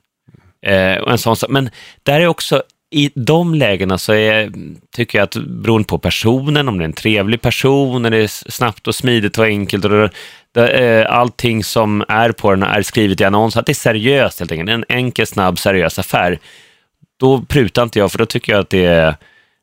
Eh, 0.66 0.98
och 0.98 1.12
en 1.12 1.18
sån 1.18 1.36
Men 1.50 1.70
där 2.04 2.22
är 2.22 2.28
också, 2.28 2.64
i 2.92 3.12
de 3.16 3.54
lägena 3.56 3.98
så 3.98 4.14
är, 4.14 4.52
tycker 4.96 5.18
jag 5.18 5.24
att 5.24 5.36
beroende 5.36 5.88
på 5.88 5.98
personen, 5.98 6.68
om 6.68 6.78
det 6.78 6.84
är 6.84 6.86
en 6.86 6.94
trevlig 6.94 7.42
person, 7.42 8.02
när 8.02 8.10
det 8.10 8.18
är 8.18 8.52
snabbt 8.52 8.88
och 8.88 8.96
smidigt 8.96 9.38
och 9.38 9.46
enkelt 9.46 9.86
och 9.86 9.92
det, 9.92 10.10
det, 10.54 10.70
eh, 10.70 11.16
allting 11.16 11.64
som 11.64 12.06
är 12.08 12.32
på 12.32 12.52
den 12.52 12.64
är 12.64 12.82
skrivet 12.82 13.22
i 13.22 13.24
annons, 13.24 13.58
att 13.58 13.66
det 13.66 13.72
är 13.72 13.74
seriöst 13.74 14.40
helt 14.40 14.52
enkelt, 14.52 14.70
en 14.70 14.86
enkel, 14.90 15.28
snabb, 15.28 15.60
seriös 15.60 16.00
affär. 16.00 16.40
Då 17.20 17.42
prutar 17.42 17.84
inte 17.84 18.00
jag, 18.00 18.12
för 18.12 18.20
då 18.20 18.26
tycker 18.26 18.54
jag 18.54 18.60
att 18.60 18.70
det 18.70 18.86
är 18.86 19.16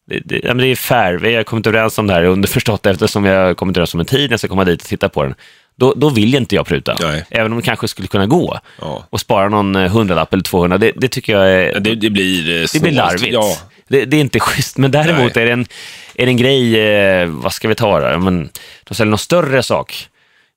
det, 0.07 0.21
det, 0.25 0.55
det 0.55 0.67
är 0.67 0.77
fair. 0.77 1.15
Vi 1.15 1.35
har 1.35 1.45
kommit 1.45 1.67
överens 1.67 1.99
om 1.99 2.07
det 2.07 2.13
här 2.13 2.25
underförstått 2.25 2.87
eftersom 2.87 3.23
vi 3.23 3.31
har 3.31 3.55
kommit 3.55 3.77
överens 3.77 3.95
om 3.95 4.01
en 4.01 4.07
tid 4.07 4.31
när 4.31 4.33
jag 4.33 4.41
ska 4.41 4.49
komma 4.49 4.65
dit 4.65 4.83
och 4.83 4.89
titta 4.89 5.09
på 5.09 5.23
den. 5.23 5.35
Då, 5.77 5.95
då 5.97 6.11
vill 6.11 6.35
inte 6.35 6.55
jag 6.55 6.67
pruta. 6.67 6.97
Nej. 7.01 7.25
Även 7.31 7.53
om 7.53 7.59
det 7.59 7.65
kanske 7.65 7.89
skulle 7.89 8.09
kunna 8.09 8.27
gå. 8.27 8.59
Ja. 8.81 9.07
Och 9.11 9.21
spara 9.21 9.49
någon 9.49 9.77
eh, 9.77 9.93
hundralapp 9.93 10.33
eller 10.33 10.43
200. 10.43 10.79
Det, 10.79 10.93
det 10.97 11.09
tycker 11.09 11.33
jag 11.33 11.51
är... 11.51 11.81
Det, 11.81 11.95
det 11.95 12.11
blir 12.11 12.63
eh, 12.63 12.67
Det 12.73 12.81
blir 12.81 12.93
larvigt. 12.93 13.33
Ja. 13.33 13.57
Det, 13.89 14.05
det, 14.05 14.17
är 14.17 14.21
inte 14.21 14.41
schysst. 14.41 14.79
Men 14.79 14.91
däremot 14.91 15.35
Nej. 15.35 15.45
är 15.45 15.47
det, 15.47 15.53
en, 15.53 15.67
är 16.15 16.27
det 16.27 16.33
en 16.33 16.37
grej, 16.37 16.81
eh, 16.81 17.27
vad 17.27 17.53
ska 17.53 17.69
vi 17.69 17.75
ta 17.75 18.01
då? 18.01 18.19
Men, 18.19 18.49
de 18.85 18.95
säljer 18.95 19.11
någon 19.11 19.19
större 19.19 19.63
sak. 19.63 20.09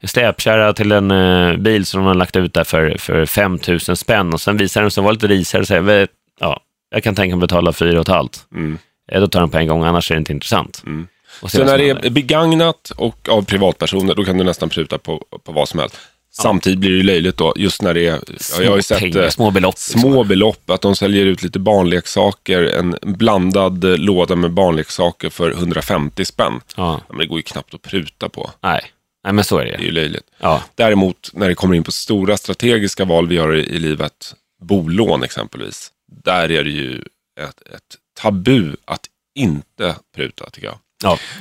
En 0.02 0.10
släpkärra 0.10 0.74
till 0.74 0.92
en 0.92 1.12
eh, 1.12 1.58
bil 1.58 1.86
som 1.86 2.00
de 2.00 2.08
har 2.08 2.14
lagt 2.14 2.36
ut 2.36 2.54
där 2.54 2.64
för, 2.64 2.98
för 2.98 3.26
5 3.26 3.60
000 3.68 3.80
spänn. 3.80 4.34
Och 4.34 4.42
sen 4.42 4.58
visar 4.58 4.82
den 4.82 4.92
sig 4.92 5.04
vara 5.04 5.14
lite 5.14 5.28
risigare 5.28 5.62
och 5.62 5.68
säger, 5.68 6.08
ja, 6.40 6.60
jag 6.92 7.04
kan 7.04 7.16
tänka 7.16 7.36
mig 7.36 7.44
att 7.44 7.50
betala 7.50 7.74
4 7.74 8.04
500. 8.04 8.30
Mm. 8.56 8.78
Eh, 9.12 9.22
då 9.22 9.28
tar 9.28 9.40
den 9.40 9.50
på 9.50 9.58
en 9.58 9.68
gång, 9.68 9.84
annars 9.84 10.12
är 10.12 10.16
det 10.16 10.20
inte 10.20 10.34
intressant. 10.34 10.84
Mm. 10.86 11.08
Så 11.48 11.64
när 11.64 11.78
det 11.78 11.90
är 11.90 12.10
begagnat 12.10 12.92
och 12.98 13.30
av 13.30 13.42
privatpersoner, 13.42 14.16
då 14.16 14.26
kan 14.26 14.38
du 14.38 14.44
nästan 14.44 14.70
pruta 14.70 14.98
på, 14.98 15.26
på 15.44 15.52
vad 15.52 15.70
som 15.70 15.80
helst. 15.80 15.96
Samtidigt 16.32 16.80
blir 16.80 16.98
det 16.98 17.04
löjligt 17.04 17.38
då, 17.38 17.54
just 17.56 17.82
när 17.82 17.94
det 17.94 18.08
är, 18.08 18.20
små 18.38 18.64
jag 18.64 18.70
har 18.72 18.78
ju 18.78 18.84
sett 18.84 19.00
pengar, 19.00 19.24
eh, 19.24 19.30
små 19.30 19.52
belopp. 19.52 19.78
Små 19.78 20.08
liksom. 20.08 20.28
belopp, 20.28 20.70
att 20.70 20.82
de 20.82 20.96
säljer 20.96 21.26
ut 21.26 21.44
lite 21.44 21.60
barnleksaker, 21.60 22.64
en 22.64 22.96
blandad 23.02 23.84
eh, 23.84 23.98
låda 23.98 24.36
med 24.36 24.52
barnleksaker 24.52 25.30
för 25.30 25.52
150 25.52 26.26
spänn. 26.26 26.62
Ja. 26.76 27.02
Men 27.10 27.18
det 27.18 27.26
går 27.26 27.38
ju 27.38 27.44
knappt 27.44 27.74
att 27.74 27.82
pruta 27.82 28.30
på. 28.30 28.52
Nej. 28.62 28.82
Nej, 29.24 29.34
men 29.34 29.44
så 29.44 29.58
är 29.58 29.66
det. 29.66 29.72
Det 29.72 29.78
är 29.78 29.86
ju 29.86 29.92
löjligt. 29.92 30.24
Ja. 30.40 30.64
Däremot, 30.76 31.30
när 31.34 31.50
det 31.50 31.56
kommer 31.56 31.76
in 31.76 31.84
på 31.84 31.92
stora 31.92 32.38
strategiska 32.38 33.06
val 33.06 33.28
vi 33.28 33.36
gör 33.36 33.56
i 33.56 33.80
livet, 33.80 34.36
bolån 34.62 35.24
exempelvis, 35.24 35.92
där 36.24 36.52
är 36.52 36.64
det 36.64 36.70
ju 36.70 37.02
ett, 37.40 37.62
ett 37.76 37.98
tabu 38.22 38.76
att 38.86 39.06
inte 39.36 39.96
pruta, 40.16 40.50
tycker 40.50 40.68
jag. 40.68 40.78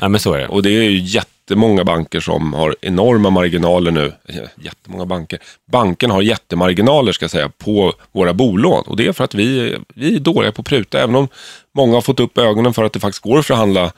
Ja, 0.01 0.09
men 0.09 0.21
så 0.21 0.33
är 0.33 0.39
det. 0.39 0.49
Och 0.49 0.63
det 0.63 0.71
är 0.71 0.83
ju 0.83 0.99
jättemånga 0.99 1.85
banker 1.85 2.21
som 2.21 2.53
har 2.53 2.77
enorma 2.81 3.31
marginaler 3.31 3.91
nu. 3.91 4.13
Jättemånga 4.57 5.07
banker. 5.07 5.39
Banken 5.73 6.11
har 6.11 6.23
jättemarginaler 6.23 7.13
ska 7.13 7.25
jag 7.25 7.31
säga 7.31 7.49
på 7.49 7.93
våra 8.13 8.35
bolån. 8.35 8.85
Och 8.87 8.97
det 8.97 9.07
är 9.07 9.13
för 9.13 9.25
att 9.25 9.35
vi, 9.35 9.77
vi 9.95 10.17
är 10.17 10.21
dåliga 10.21 10.53
på 10.53 10.61
att 10.61 10.67
pruta. 10.67 11.03
Även 11.03 11.15
om 11.15 11.29
många 11.75 11.95
har 11.95 12.01
fått 12.01 12.21
upp 12.21 12.39
ögonen 12.39 12.75
för 12.75 12.85
att 12.85 12.93
det 12.93 13.01
faktiskt 13.01 13.23
går 13.23 13.39
att 13.39 13.47
förhandla 13.47 13.93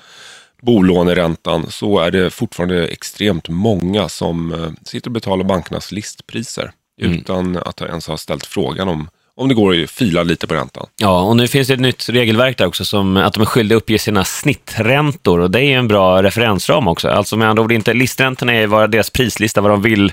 bolåneräntan 0.62 1.70
så 1.70 1.98
är 1.98 2.10
det 2.10 2.30
fortfarande 2.30 2.86
extremt 2.86 3.48
många 3.48 4.08
som 4.08 4.52
eh, 4.52 4.70
sitter 4.84 5.08
och 5.08 5.12
betalar 5.12 5.44
bankernas 5.44 5.92
listpriser 5.92 6.72
mm. 7.02 7.18
utan 7.18 7.56
att 7.56 7.80
ens 7.80 8.06
ha 8.06 8.16
ställt 8.16 8.46
frågan 8.46 8.88
om 8.88 9.08
om 9.40 9.48
det 9.48 9.54
går 9.54 9.82
att 9.82 9.90
fila 9.90 10.22
lite 10.22 10.46
på 10.46 10.54
räntan. 10.54 10.86
Ja, 10.96 11.22
och 11.22 11.36
nu 11.36 11.48
finns 11.48 11.68
det 11.68 11.74
ett 11.74 11.80
nytt 11.80 12.08
regelverk 12.08 12.58
där 12.58 12.66
också, 12.66 12.84
som 12.84 13.16
att 13.16 13.32
de 13.32 13.40
är 13.40 13.46
skyldiga 13.46 13.76
att 13.76 13.82
uppge 13.82 13.98
sina 13.98 14.24
snitträntor 14.24 15.40
och 15.40 15.50
det 15.50 15.60
är 15.60 15.78
en 15.78 15.88
bra 15.88 16.22
referensram 16.22 16.88
också. 16.88 17.08
Alltså 17.08 17.36
med 17.36 17.48
andra 17.48 17.62
ord, 17.62 17.72
inte 17.72 17.94
listräntorna 17.94 18.52
är 18.52 18.66
vad 18.66 18.90
deras 18.90 19.10
prislista, 19.10 19.60
vad 19.60 19.70
de 19.70 19.82
vill, 19.82 20.12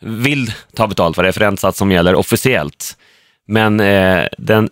vill 0.00 0.52
ta 0.76 0.86
betalt, 0.86 1.16
vad 1.16 1.24
det 1.24 1.28
är 1.28 1.32
för 1.32 1.40
räntesats 1.40 1.78
som 1.78 1.92
gäller 1.92 2.14
officiellt. 2.14 2.96
Men 3.48 3.80
eh, 3.80 4.24
den 4.38 4.68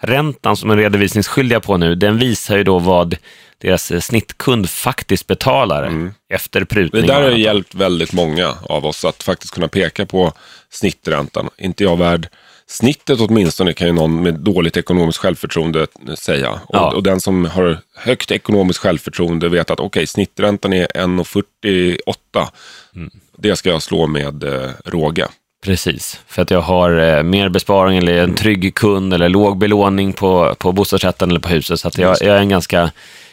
snitträntan 0.00 0.56
som 0.56 0.70
är 0.70 0.76
redovisningsskyldiga 0.76 1.60
på 1.60 1.76
nu, 1.76 1.94
den 1.94 2.18
visar 2.18 2.56
ju 2.56 2.64
då 2.64 2.78
vad 2.78 3.16
deras 3.58 3.90
eh, 3.90 4.00
snittkund 4.00 4.70
faktiskt 4.70 5.26
betalar 5.26 5.84
mm. 5.84 6.14
efter 6.28 6.64
prutning. 6.64 7.06
Det 7.06 7.12
där 7.12 7.22
har 7.22 7.30
hjälpt 7.30 7.74
väldigt 7.74 8.12
många 8.12 8.54
av 8.62 8.86
oss 8.86 9.04
att 9.04 9.22
faktiskt 9.22 9.54
kunna 9.54 9.68
peka 9.68 10.06
på 10.06 10.32
snitträntan. 10.70 11.48
Inte 11.58 11.84
jag 11.84 11.98
värd 11.98 12.28
snittet 12.66 13.20
åtminstone 13.20 13.72
kan 13.72 13.86
ju 13.86 13.92
någon 13.92 14.22
med 14.22 14.34
dåligt 14.34 14.76
ekonomiskt 14.76 15.18
självförtroende 15.18 15.86
säga. 16.14 16.60
Ja. 16.68 16.94
Och, 16.94 17.02
den 17.02 17.20
som 17.20 17.44
har 17.44 17.78
högt 17.94 18.30
ekonomiskt 18.30 18.78
självförtroende 18.78 19.48
vet 19.48 19.70
att 19.70 19.80
okej, 19.80 19.86
okay, 19.86 20.06
snitträntan 20.06 20.72
är 20.72 20.86
1,48. 20.86 22.48
Mm. 22.94 23.10
Det 23.36 23.56
ska 23.56 23.68
jag 23.68 23.82
slå 23.82 24.06
med 24.06 24.44
eh, 24.44 24.70
råge. 24.84 25.28
Precis, 25.64 26.20
för 26.26 26.42
att 26.42 26.50
jag 26.50 26.60
har 26.60 27.16
eh, 27.16 27.22
mer 27.22 27.48
besparing 27.48 27.98
eller 27.98 28.22
en 28.22 28.34
trygg 28.34 28.74
kund 28.74 29.14
eller 29.14 29.28
låg 29.28 29.58
belåning 29.58 30.12
på, 30.12 30.54
på 30.58 30.72
bostadsrätten 30.72 31.30
eller 31.30 31.40
på 31.40 31.48
huset. 31.48 31.80
Så 31.80 31.88
att 31.88 31.98
jag, 31.98 32.16
jag 32.20 32.36
är 32.36 32.40
en 32.40 32.48
ganska 32.48 32.90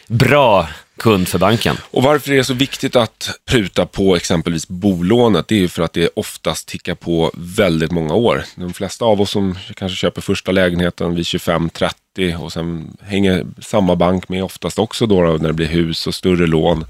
bra 0.08 0.68
kund 0.96 1.28
för 1.28 1.38
banken. 1.38 1.76
Och 1.90 2.02
varför 2.02 2.32
är 2.32 2.36
det 2.36 2.44
så 2.44 2.54
viktigt 2.54 2.96
att 2.96 3.30
pruta 3.44 3.86
på 3.86 4.16
exempelvis 4.16 4.68
bolånet? 4.68 5.48
Det 5.48 5.54
är 5.54 5.58
ju 5.58 5.68
för 5.68 5.82
att 5.82 5.92
det 5.92 6.08
oftast 6.16 6.68
tickar 6.68 6.94
på 6.94 7.30
väldigt 7.34 7.90
många 7.90 8.14
år. 8.14 8.44
De 8.54 8.72
flesta 8.72 9.04
av 9.04 9.20
oss 9.20 9.30
som 9.30 9.58
kanske 9.74 9.96
köper 9.96 10.20
första 10.20 10.52
lägenheten 10.52 11.14
vid 11.14 11.24
25-30 11.24 12.36
och 12.36 12.52
sen 12.52 12.96
hänger 13.02 13.46
samma 13.60 13.96
bank 13.96 14.28
med 14.28 14.44
oftast 14.44 14.78
också 14.78 15.06
då, 15.06 15.20
när 15.20 15.48
det 15.48 15.52
blir 15.52 15.66
hus 15.66 16.06
och 16.06 16.14
större 16.14 16.46
lån. 16.46 16.84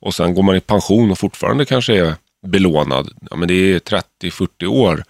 Och 0.00 0.14
sen 0.14 0.34
går 0.34 0.42
man 0.42 0.56
i 0.56 0.60
pension 0.60 1.10
och 1.10 1.18
fortfarande 1.18 1.64
kanske 1.64 1.94
är 1.94 2.14
belånad. 2.46 3.10
Ja, 3.30 3.36
men 3.36 3.48
det 3.48 3.54
är 3.54 3.78
30-40 4.22 4.66
år 4.66 5.04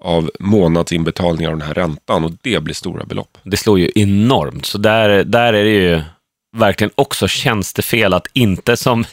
av 0.00 0.30
månadsinbetalningar 0.40 1.50
av 1.50 1.58
den 1.58 1.66
här 1.66 1.74
räntan 1.74 2.24
och 2.24 2.32
det 2.42 2.62
blir 2.62 2.74
stora 2.74 3.04
belopp. 3.04 3.38
Det 3.42 3.56
slår 3.56 3.78
ju 3.78 3.90
enormt, 3.94 4.66
så 4.66 4.78
där, 4.78 5.24
där 5.24 5.52
är 5.52 5.64
det 5.64 5.70
ju 5.70 6.02
verkligen 6.56 6.90
också 6.94 7.28
tjänstefel 7.28 8.14
att 8.14 8.26
inte 8.32 8.76
som 8.76 9.04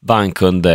bankkund 0.00 0.66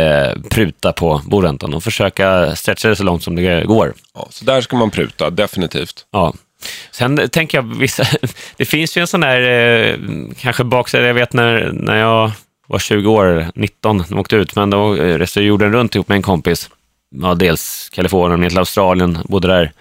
pruta 0.50 0.92
på 0.92 1.22
boräntan 1.24 1.74
och 1.74 1.84
försöka 1.84 2.56
stretcha 2.56 2.88
det 2.88 2.96
så 2.96 3.04
långt 3.04 3.22
som 3.22 3.36
det 3.36 3.64
går. 3.64 3.94
Ja, 4.14 4.28
så 4.30 4.44
där 4.44 4.60
ska 4.60 4.76
man 4.76 4.90
pruta, 4.90 5.30
definitivt. 5.30 6.06
Ja. 6.10 6.34
Sen 6.90 7.28
tänker 7.28 7.58
jag, 7.58 7.76
vissa, 7.76 8.06
det 8.56 8.64
finns 8.64 8.96
ju 8.96 9.00
en 9.00 9.06
sån 9.06 9.20
där, 9.20 9.40
eh, 9.40 9.96
kanske 10.38 10.64
baksida, 10.64 11.06
jag 11.06 11.14
vet 11.14 11.32
när, 11.32 11.72
när 11.72 11.96
jag 11.96 12.32
var 12.66 12.78
20 12.78 13.10
år, 13.10 13.46
19, 13.54 13.96
när 13.96 14.04
de 14.08 14.18
åkte 14.18 14.36
ut, 14.36 14.56
men 14.56 14.70
då 14.70 14.96
eh, 14.96 15.18
reste 15.18 15.40
jag 15.40 15.46
jorden 15.46 15.72
runt 15.72 15.94
ihop 15.94 16.08
med 16.08 16.16
en 16.16 16.22
kompis. 16.22 16.70
Ja, 17.10 17.34
dels 17.34 17.88
Kalifornien, 17.92 18.40
ner 18.40 18.48
till 18.48 18.58
Australien, 18.58 19.18
bodde 19.24 19.48
där 19.48 19.72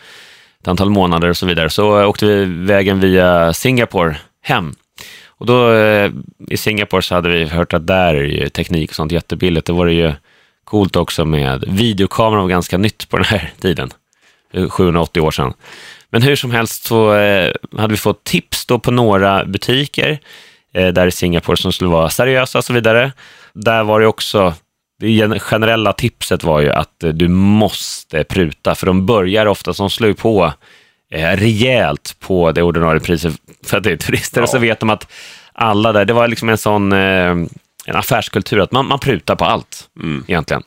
ett 0.62 0.68
antal 0.68 0.90
månader 0.90 1.30
och 1.30 1.38
så 1.38 1.46
vidare. 1.46 1.70
Så 1.70 2.00
eh, 2.00 2.10
åkte 2.10 2.26
vi 2.26 2.46
vägen 2.46 3.00
via 3.00 3.54
Singapore 3.54 4.16
hem. 4.42 4.76
Och 5.28 5.46
då 5.46 5.72
eh, 5.72 6.12
i 6.50 6.58
Singapore 6.58 7.02
så 7.02 7.16
hade 7.16 7.30
vi 7.30 7.46
hört 7.46 7.74
att 7.74 7.88
där 7.88 8.14
är 8.14 8.24
ju 8.24 8.50
teknik 8.50 8.90
och 8.90 8.96
sånt 8.96 9.12
jättebilligt. 9.12 9.68
Det 9.68 9.74
var 9.74 9.86
det 9.86 9.94
ju 9.94 10.14
coolt 10.64 10.96
också 10.96 11.26
med 11.26 11.64
videokameran 11.68 12.42
var 12.42 12.50
ganska 12.50 12.78
nytt 12.78 13.10
på 13.10 13.18
den 13.18 13.26
här 13.26 13.54
tiden. 13.62 13.92
780 14.70 15.22
år 15.22 15.32
sedan. 15.32 15.54
Men 16.10 16.22
hur 16.22 16.36
som 16.36 16.52
helst 16.52 16.86
så 16.86 17.12
hade 17.78 17.88
vi 17.88 17.98
fått 17.98 18.24
tips 18.24 18.66
då 18.66 18.80
på 18.80 18.92
några 18.92 19.46
butiker 19.46 20.20
där 20.74 21.08
i 21.08 21.12
Singapore 21.12 21.58
som 21.58 21.74
skulle 21.74 21.90
vara 21.90 22.10
seriösa 22.10 22.58
och 22.58 22.66
så 22.66 22.74
vidare. 22.74 23.12
Där 23.54 23.84
var 23.84 24.00
det 24.00 24.08
också, 24.08 24.54
det 25.00 25.40
generella 25.40 25.94
tipset 25.94 26.44
var 26.44 26.62
ju 26.62 26.70
att 26.70 27.04
du 27.14 27.28
måste 27.28 28.24
pruta, 28.24 28.76
för 28.76 28.86
de 28.86 29.06
börjar 29.06 29.46
ofta 29.46 29.74
som 29.74 29.90
slår 29.90 30.14
på 30.14 30.54
eh, 31.12 31.38
rejält 31.38 32.16
på 32.20 32.52
det 32.52 32.64
ordinarie 32.64 33.00
priset 33.00 33.34
för 33.66 33.78
att 33.78 33.84
det 33.84 33.92
är 33.92 33.98
turister. 33.98 34.42
Ja. 34.42 34.44
Och 34.44 34.50
så 34.50 34.58
vet 34.58 34.80
de 34.80 34.90
att 34.90 35.12
alla 35.54 35.92
där, 35.92 36.06
det 36.06 36.14
var 36.14 36.28
liksom 36.28 36.50
en 36.50 36.58
sån 36.58 36.92
eh, 36.92 37.36
en 37.86 37.96
affärskultur, 37.96 38.60
att 38.60 38.72
man, 38.72 38.88
man 38.88 39.00
prutar 39.00 39.36
på 39.36 39.46
allt 39.46 39.90
mm. 40.00 40.24
egentligen. 40.28 40.64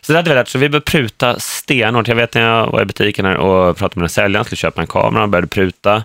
Så 0.00 0.12
det 0.12 0.18
hade 0.18 0.30
vi 0.30 0.36
lärt 0.36 0.48
så 0.48 0.58
vi 0.58 0.68
började 0.68 0.84
pruta 0.84 1.40
stenhårt. 1.40 2.08
Jag 2.08 2.16
vet 2.16 2.34
när 2.34 2.42
jag 2.42 2.66
var 2.66 2.82
i 2.82 2.84
butiken 2.84 3.24
här 3.24 3.36
och 3.36 3.76
pratade 3.76 4.00
med 4.00 4.04
en 4.04 4.10
säljare, 4.10 4.44
skulle 4.44 4.56
köpa 4.56 4.80
en 4.80 4.86
kamera, 4.86 5.22
och 5.22 5.28
började 5.28 5.46
pruta. 5.46 6.04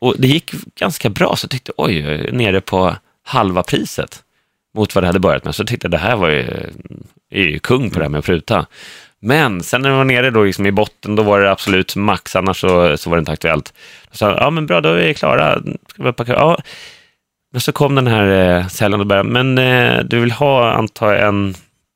Och 0.00 0.14
det 0.18 0.28
gick 0.28 0.52
ganska 0.74 1.08
bra, 1.10 1.36
så 1.36 1.44
jag 1.44 1.50
tyckte 1.50 1.72
oj, 1.76 2.02
nere 2.32 2.60
på 2.60 2.96
halva 3.22 3.62
priset 3.62 4.22
mot 4.74 4.94
vad 4.94 5.04
det 5.04 5.08
hade 5.08 5.20
börjat 5.20 5.44
med. 5.44 5.54
Så 5.54 5.60
jag 5.60 5.68
tyckte 5.68 5.88
det 5.88 5.98
här 5.98 6.16
var 6.16 6.28
ju, 6.28 6.46
är 7.30 7.42
ju 7.42 7.58
kung 7.58 7.90
på 7.90 7.98
det 7.98 8.04
här 8.04 8.10
med 8.10 8.18
att 8.18 8.24
pruta. 8.24 8.66
Men 9.20 9.62
sen 9.62 9.82
när 9.82 9.90
det 9.90 9.96
var 9.96 10.04
nere 10.04 10.30
då 10.30 10.44
liksom 10.44 10.66
i 10.66 10.72
botten, 10.72 11.16
då 11.16 11.22
var 11.22 11.40
det 11.40 11.50
absolut 11.50 11.96
max, 11.96 12.36
annars 12.36 12.60
så, 12.60 12.96
så 12.96 13.10
var 13.10 13.16
det 13.16 13.20
inte 13.20 13.32
aktuellt. 13.32 13.72
Då 14.10 14.16
sa 14.16 14.30
ja 14.30 14.50
men 14.50 14.66
bra, 14.66 14.80
då 14.80 14.88
är 14.88 15.06
vi 15.06 15.14
klara. 15.14 15.62
Ska 15.88 16.02
vi 16.02 16.12
packa? 16.12 16.32
Ja. 16.32 16.58
Men 17.52 17.60
så 17.60 17.72
kom 17.72 17.94
den 17.94 18.06
här 18.06 18.56
eh, 18.58 18.66
säljaren 18.66 19.00
och 19.00 19.06
började, 19.06 19.28
men 19.28 19.58
eh, 19.58 20.04
du 20.04 20.20
vill 20.20 20.32
ha, 20.32 20.72
antar 20.72 21.12
jag, 21.12 21.28
en, 21.28 21.54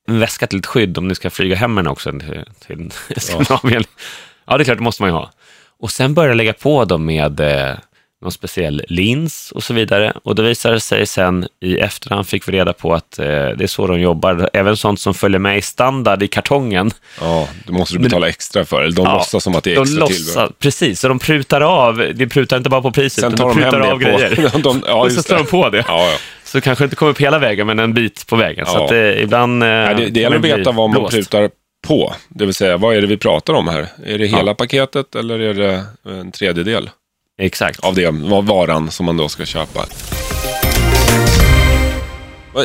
en 0.09 0.19
väska 0.19 0.47
till 0.47 0.59
ett 0.59 0.67
skydd 0.67 0.99
om 0.99 1.09
ni 1.09 1.15
ska 1.15 1.31
flyga 1.31 1.57
hem 1.57 1.75
med 1.75 1.85
den 1.85 1.93
också 1.93 2.11
till, 2.11 2.45
till 2.67 2.91
Skandinavien. 3.21 3.83
Ja. 3.83 4.03
ja, 4.47 4.57
det 4.57 4.63
är 4.63 4.65
klart, 4.65 4.79
det 4.79 4.85
måste 4.85 5.03
man 5.03 5.11
ju 5.11 5.15
ha. 5.15 5.31
Och 5.79 5.91
sen 5.91 6.15
började 6.15 6.31
jag 6.31 6.37
lägga 6.37 6.53
på 6.53 6.85
dem 6.85 7.05
med 7.05 7.41
eh, 7.41 7.77
någon 8.23 8.33
speciell 8.33 8.83
lins 8.89 9.53
och 9.53 9.63
så 9.63 9.75
vidare. 9.75 10.13
Och 10.23 10.35
det 10.35 10.43
visade 10.43 10.81
sig 10.81 11.07
sen 11.07 11.47
i 11.61 11.79
efterhand 11.79 12.29
fick 12.29 12.49
vi 12.49 12.53
reda 12.53 12.73
på 12.73 12.95
att 12.95 13.19
eh, 13.19 13.27
det 13.27 13.63
är 13.63 13.67
så 13.67 13.87
de 13.87 14.01
jobbar. 14.01 14.51
Även 14.53 14.77
sånt 14.77 15.01
som 15.01 15.15
följer 15.15 15.39
med 15.39 15.59
i 15.59 15.63
standard 15.63 16.23
i 16.23 16.29
kartongen. 16.29 16.91
Ja, 17.21 17.49
det 17.67 17.73
måste 17.73 17.95
du 17.95 17.99
betala 17.99 18.21
Men, 18.21 18.29
extra 18.29 18.65
för. 18.65 18.83
Eller 18.83 18.97
de 18.97 19.07
ja, 19.07 19.15
låtsas 19.15 19.45
som 19.45 19.55
att 19.55 19.65
det 19.65 19.75
är 19.75 19.81
extra 19.83 19.95
de 19.95 20.01
låtsas, 20.01 20.51
Precis, 20.59 21.01
så 21.01 21.09
de 21.09 21.19
prutar 21.19 21.61
av. 21.61 22.13
De 22.15 22.27
prutar 22.27 22.57
inte 22.57 22.71
bara 22.71 22.83
på 22.83 22.91
priset, 22.91 23.21
sen 23.25 23.37
tar 23.37 23.49
de, 23.49 23.57
de 23.57 23.63
prutar 23.63 23.81
av 23.81 23.91
på, 23.91 23.99
grejer. 23.99 24.63
de, 24.63 24.83
ja, 24.87 24.95
och 25.05 25.13
så 25.13 25.23
står 25.23 25.37
de 25.37 25.47
på 25.47 25.69
det. 25.69 25.85
Ja, 25.89 26.11
ja. 26.11 26.17
Så 26.45 26.61
kanske 26.61 26.85
inte 26.85 26.97
kommer 26.97 27.13
upp 27.13 27.21
hela 27.21 27.39
vägen, 27.39 27.67
men 27.67 27.79
en 27.79 27.95
bit 27.95 28.27
på 28.27 28.37
vägen. 28.37 28.65
Ja. 28.69 28.73
Så 28.73 28.85
att, 28.85 28.93
eh, 28.93 29.23
ibland... 29.23 29.63
Eh, 29.63 29.69
Nej, 29.69 29.95
det, 29.95 30.09
det 30.09 30.21
gäller 30.21 30.37
att 30.37 30.45
veta 30.45 30.73
vad 30.73 30.91
man 30.91 30.91
blåst. 30.91 31.15
prutar 31.15 31.51
på. 31.87 32.15
Det 32.29 32.45
vill 32.45 32.55
säga, 32.55 32.77
vad 32.77 32.97
är 32.97 33.01
det 33.01 33.07
vi 33.07 33.17
pratar 33.17 33.55
om 33.55 33.69
här? 33.69 33.87
Är 34.05 34.19
det 34.19 34.27
hela 34.27 34.55
paketet 34.55 35.15
eller 35.15 35.39
är 35.39 35.55
det 35.55 35.85
en 36.05 36.33
tredjedel? 36.33 36.91
Exakt. 37.39 37.81
Av 37.81 37.95
det 37.95 38.11
varan 38.43 38.91
som 38.91 39.07
man 39.07 39.17
då 39.17 39.29
ska 39.29 39.45
köpa. 39.45 39.87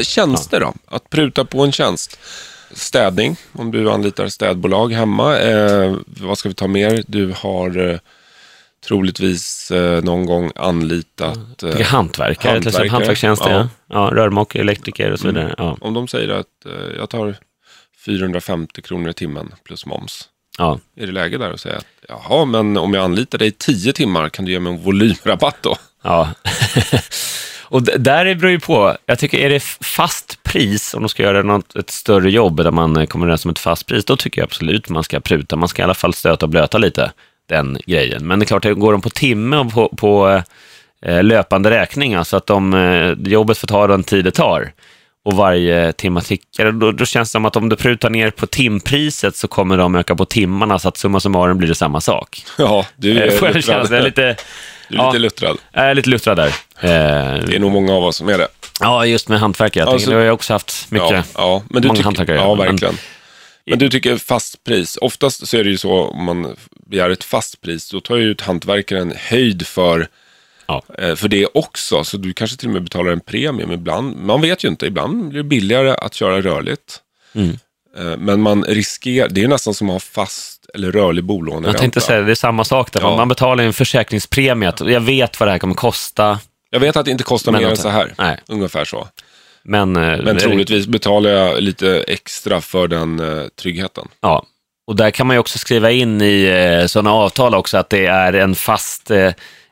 Tjänster 0.03 0.59
då? 0.59 0.73
Att 0.85 1.09
pruta 1.09 1.45
på 1.45 1.63
en 1.63 1.71
tjänst. 1.71 2.19
Städning, 2.71 3.35
om 3.53 3.71
du 3.71 3.91
anlitar 3.91 4.27
städbolag 4.27 4.93
hemma. 4.93 5.39
Eh, 5.39 5.95
vad 6.05 6.37
ska 6.37 6.49
vi 6.49 6.55
ta 6.55 6.67
mer? 6.67 7.03
Du 7.07 7.33
har 7.37 7.89
eh, 7.89 7.99
troligtvis 8.85 9.71
eh, 9.71 10.03
någon 10.03 10.25
gång 10.25 10.51
anlitat 10.55 11.63
eh, 11.63 11.81
hantverkare, 11.81 12.53
hantverkare. 12.53 12.89
hantverkstjänster, 12.89 13.51
ja. 13.51 13.69
ja. 13.87 14.09
rörmokare, 14.13 14.61
elektriker 14.61 15.11
och 15.11 15.19
så 15.19 15.27
vidare. 15.27 15.43
Mm. 15.43 15.55
Ja. 15.57 15.77
Om 15.81 15.93
de 15.93 16.07
säger 16.07 16.29
att 16.29 16.65
eh, 16.65 16.97
jag 16.97 17.09
tar 17.09 17.35
450 18.05 18.81
kronor 18.81 19.09
i 19.09 19.13
timmen 19.13 19.53
plus 19.63 19.85
moms. 19.85 20.29
Ja. 20.57 20.79
Är 20.95 21.05
det 21.05 21.11
läge 21.11 21.37
där 21.37 21.51
att 21.51 21.59
säga 21.59 21.77
att 21.77 21.85
jaha, 22.07 22.45
men 22.45 22.77
om 22.77 22.93
jag 22.93 23.03
anlitar 23.03 23.37
dig 23.37 23.51
tio 23.51 23.93
timmar 23.93 24.29
kan 24.29 24.45
du 24.45 24.51
ge 24.51 24.59
mig 24.59 24.73
en 24.73 24.79
volymrabatt 24.79 25.57
då? 25.61 25.75
Ja. 26.03 26.29
Och 27.69 27.83
där 27.83 28.35
beror 28.35 28.51
ju 28.51 28.59
på, 28.59 28.97
jag 29.05 29.19
tycker 29.19 29.37
är 29.37 29.49
det 29.49 29.63
fast 29.81 30.43
pris, 30.43 30.93
om 30.93 31.01
de 31.01 31.09
ska 31.09 31.23
göra 31.23 31.43
något, 31.43 31.75
ett 31.75 31.89
större 31.89 32.31
jobb 32.31 32.63
där 32.63 32.71
man 32.71 33.07
kommer 33.07 33.25
överens 33.25 33.45
om 33.45 33.51
ett 33.51 33.59
fast 33.59 33.85
pris, 33.85 34.05
då 34.05 34.17
tycker 34.17 34.41
jag 34.41 34.45
absolut 34.45 34.89
man 34.89 35.03
ska 35.03 35.19
pruta. 35.19 35.55
Man 35.55 35.69
ska 35.69 35.81
i 35.81 35.83
alla 35.83 35.93
fall 35.93 36.13
stöta 36.13 36.45
och 36.45 36.49
blöta 36.49 36.77
lite 36.77 37.11
den 37.49 37.77
grejen. 37.85 38.27
Men 38.27 38.39
det 38.39 38.43
är 38.43 38.47
klart, 38.47 38.63
går 38.63 38.91
de 38.91 39.01
på 39.01 39.09
timme 39.09 39.57
och 39.57 39.73
på, 39.73 39.89
på 39.89 40.41
eh, 41.01 41.23
löpande 41.23 41.69
räkning, 41.69 42.13
alltså 42.13 42.37
att 42.37 42.47
de, 42.47 42.73
eh, 42.73 43.31
jobbet 43.31 43.57
får 43.57 43.67
ta 43.67 43.87
den 43.87 44.03
tid 44.03 44.25
det 44.25 44.31
tar 44.31 44.71
och 45.27 45.33
varje 45.33 45.93
timme 45.93 46.21
tickar, 46.21 46.71
då, 46.71 46.91
då 46.91 47.05
känns 47.05 47.29
det 47.29 47.31
som 47.31 47.45
att 47.45 47.55
om 47.55 47.69
du 47.69 47.75
prutar 47.75 48.09
ner 48.09 48.31
på 48.31 48.47
timpriset 48.47 49.35
så 49.35 49.47
kommer 49.47 49.77
de 49.77 49.95
öka 49.95 50.15
på 50.15 50.25
timmarna, 50.25 50.79
så 50.79 50.87
att 50.87 50.97
summa 50.97 51.19
summarum 51.19 51.57
blir 51.57 51.67
det 51.67 51.75
samma 51.75 52.01
sak. 52.01 52.45
Ja, 52.57 52.85
du 52.95 53.19
är 53.19 53.31
Får 53.31 53.47
jag 53.47 53.63
känsla, 53.63 53.99
lite, 53.99 54.35
du 54.89 54.97
är 54.97 55.05
lite 55.05 55.19
luttrad. 55.19 55.57
Jag 55.71 55.85
är 55.85 55.95
lite 55.95 56.09
luttrad 56.09 56.37
där. 56.37 56.53
Det 57.47 57.55
är 57.55 57.59
nog 57.59 57.71
många 57.71 57.93
av 57.93 58.03
oss 58.03 58.15
som 58.15 58.29
är 58.29 58.37
det. 58.37 58.47
Ja, 58.79 59.05
just 59.05 59.29
med 59.29 59.39
hantverkare. 59.39 59.83
Jag 59.83 59.93
alltså, 59.93 60.09
det 60.09 60.15
har 60.15 60.23
jag 60.23 60.33
också 60.33 60.53
haft 60.53 60.91
mycket. 60.91 61.09
Ja, 61.11 61.23
ja 61.35 61.63
men 61.69 61.81
du 61.81 61.87
många 61.87 62.03
hantverkare. 62.03 62.37
Ja, 62.37 62.55
verkligen. 62.55 62.93
Men, 62.93 62.99
men 63.65 63.79
du 63.79 63.89
tycker 63.89 64.17
fast 64.17 64.63
pris. 64.63 64.97
Oftast 65.01 65.47
så 65.47 65.57
är 65.57 65.63
det 65.63 65.69
ju 65.69 65.77
så 65.77 66.03
om 66.03 66.23
man 66.23 66.55
begär 66.89 67.09
ett 67.09 67.23
fast 67.23 67.61
pris, 67.61 67.89
då 67.89 67.99
tar 67.99 68.15
ju 68.15 68.35
hantverkaren 68.41 69.13
höjd 69.17 69.67
för 69.67 70.07
Ja. 70.67 70.83
Eh, 70.97 71.15
för 71.15 71.27
det 71.27 71.45
också, 71.53 72.03
så 72.03 72.17
du 72.17 72.33
kanske 72.33 72.57
till 72.57 72.67
och 72.67 72.73
med 72.73 72.83
betalar 72.83 73.11
en 73.11 73.19
premium 73.19 73.71
ibland. 73.71 74.17
Man 74.17 74.41
vet 74.41 74.63
ju 74.63 74.67
inte, 74.67 74.85
ibland 74.85 75.29
blir 75.29 75.43
det 75.43 75.49
billigare 75.49 75.91
att 75.91 76.13
köra 76.13 76.41
rörligt. 76.41 76.99
Mm. 77.35 77.57
Eh, 77.97 78.17
men 78.17 78.41
man 78.41 78.63
riskerar, 78.63 79.29
det 79.29 79.43
är 79.43 79.47
nästan 79.47 79.73
som 79.73 79.89
att 79.89 79.93
ha 79.93 79.99
fast 79.99 80.69
eller 80.73 80.91
rörlig 80.91 81.23
bolåneränta. 81.23 81.69
Jag 81.69 81.77
tänkte 81.77 82.01
säga, 82.01 82.21
det 82.21 82.31
är 82.31 82.35
samma 82.35 82.63
sak 82.63 82.91
där. 82.91 83.01
Ja. 83.01 83.15
Man 83.15 83.27
betalar 83.27 83.63
en 83.63 83.73
försäkringspremie, 83.73 84.73
jag 84.79 85.01
vet 85.01 85.39
vad 85.39 85.47
det 85.47 85.51
här 85.51 85.59
kommer 85.59 85.75
kosta. 85.75 86.39
Jag 86.69 86.79
vet 86.79 86.95
att 86.95 87.05
det 87.05 87.11
inte 87.11 87.23
kostar 87.23 87.51
mer 87.51 87.67
än 87.67 87.77
så 87.77 87.89
här, 87.89 88.13
Nej. 88.17 88.39
ungefär 88.47 88.85
så. 88.85 89.07
Men, 89.63 89.95
eh, 89.95 90.23
Men 90.23 90.37
troligtvis 90.37 90.87
betalar 90.87 91.29
jag 91.29 91.61
lite 91.61 92.03
extra 92.07 92.61
för 92.61 92.87
den 92.87 93.21
tryggheten. 93.61 94.07
Ja, 94.21 94.45
och 94.87 94.95
där 94.95 95.11
kan 95.11 95.27
man 95.27 95.35
ju 95.35 95.39
också 95.39 95.59
skriva 95.59 95.91
in 95.91 96.21
i 96.21 96.85
sådana 96.87 97.13
avtal 97.13 97.55
också 97.55 97.77
att 97.77 97.89
det 97.89 98.05
är 98.05 98.33
en 98.33 98.55
fast 98.55 99.11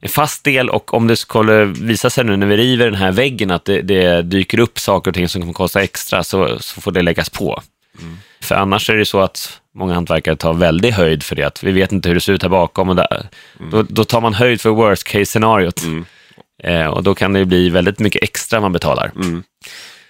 fast 0.08 0.44
del 0.44 0.70
och 0.70 0.94
om 0.94 1.08
det 1.08 1.16
skulle 1.16 1.66
visa 1.66 2.10
sig 2.10 2.24
nu 2.24 2.38
när 2.38 2.48
vi 2.48 2.58
river 2.58 2.86
den 2.86 2.96
här 2.96 3.12
väggen 3.12 3.52
att 3.52 3.66
det, 3.66 3.82
det 3.82 4.22
dyker 4.22 4.60
upp 4.60 4.80
saker 4.80 5.12
och 5.12 5.16
ting 5.16 5.30
som 5.30 5.42
kommer 5.42 5.54
kosta 5.54 5.82
extra 5.82 6.24
så, 6.24 6.60
så 6.60 6.82
får 6.82 6.92
det 6.92 7.02
läggas 7.02 7.30
på. 7.30 7.62
Mm. 8.00 8.18
För 8.42 8.56
annars 8.56 8.90
är 8.90 8.96
det 8.96 9.06
så 9.06 9.20
att 9.20 9.62
många 9.74 9.94
hantverkare 9.94 10.36
tar 10.36 10.54
väldigt 10.54 10.94
höjd 10.94 11.24
för 11.24 11.36
det, 11.36 11.44
att 11.44 11.64
vi 11.64 11.72
vet 11.72 11.92
inte 11.92 12.10
hur 12.10 12.16
det 12.16 12.22
ser 12.22 12.34
ut 12.34 12.42
här 12.42 12.50
bakom 12.50 12.90
och 12.90 12.96
där. 12.96 13.30
Mm. 13.60 13.72
Då, 13.72 13.84
då, 13.84 14.04
tar 14.04 14.22
man 14.22 14.34
höjd 14.34 14.62
för 14.62 14.70
worst 14.70 15.04
case 15.04 15.26
scenariot. 15.26 15.84
Mm. 15.84 16.06
Eh, 16.64 16.88
och 16.88 17.04
då 17.04 17.16
kan 17.16 17.34
det 17.34 17.46
bli 17.46 17.70
väldigt 17.70 18.00
mycket 18.00 18.24
extra 18.24 18.62
man 18.62 18.74
betalar. 18.74 19.12
Mm. 19.16 19.44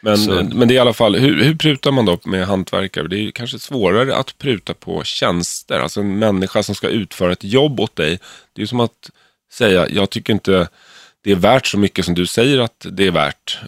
Men, 0.01 0.49
men 0.53 0.67
det 0.67 0.73
är 0.73 0.75
i 0.75 0.79
alla 0.79 0.93
fall, 0.93 1.15
hur, 1.15 1.43
hur 1.43 1.55
prutar 1.55 1.91
man 1.91 2.05
då 2.05 2.19
med 2.23 2.47
hantverkare? 2.47 3.07
Det 3.07 3.19
är 3.19 3.31
kanske 3.31 3.59
svårare 3.59 4.15
att 4.15 4.37
pruta 4.37 4.73
på 4.73 5.03
tjänster, 5.03 5.79
alltså 5.79 5.99
en 5.99 6.19
människa 6.19 6.63
som 6.63 6.75
ska 6.75 6.87
utföra 6.87 7.31
ett 7.31 7.43
jobb 7.43 7.79
åt 7.79 7.95
dig. 7.95 8.19
Det 8.53 8.61
är 8.61 8.65
som 8.65 8.79
att 8.79 9.09
säga, 9.55 9.87
jag 9.89 10.09
tycker 10.09 10.33
inte 10.33 10.67
det 11.25 11.31
är 11.31 11.35
värt 11.35 11.67
så 11.67 11.77
mycket 11.77 12.05
som 12.05 12.13
du 12.13 12.25
säger 12.25 12.59
att 12.59 12.85
det 12.91 13.07
är 13.07 13.11
värt. 13.11 13.59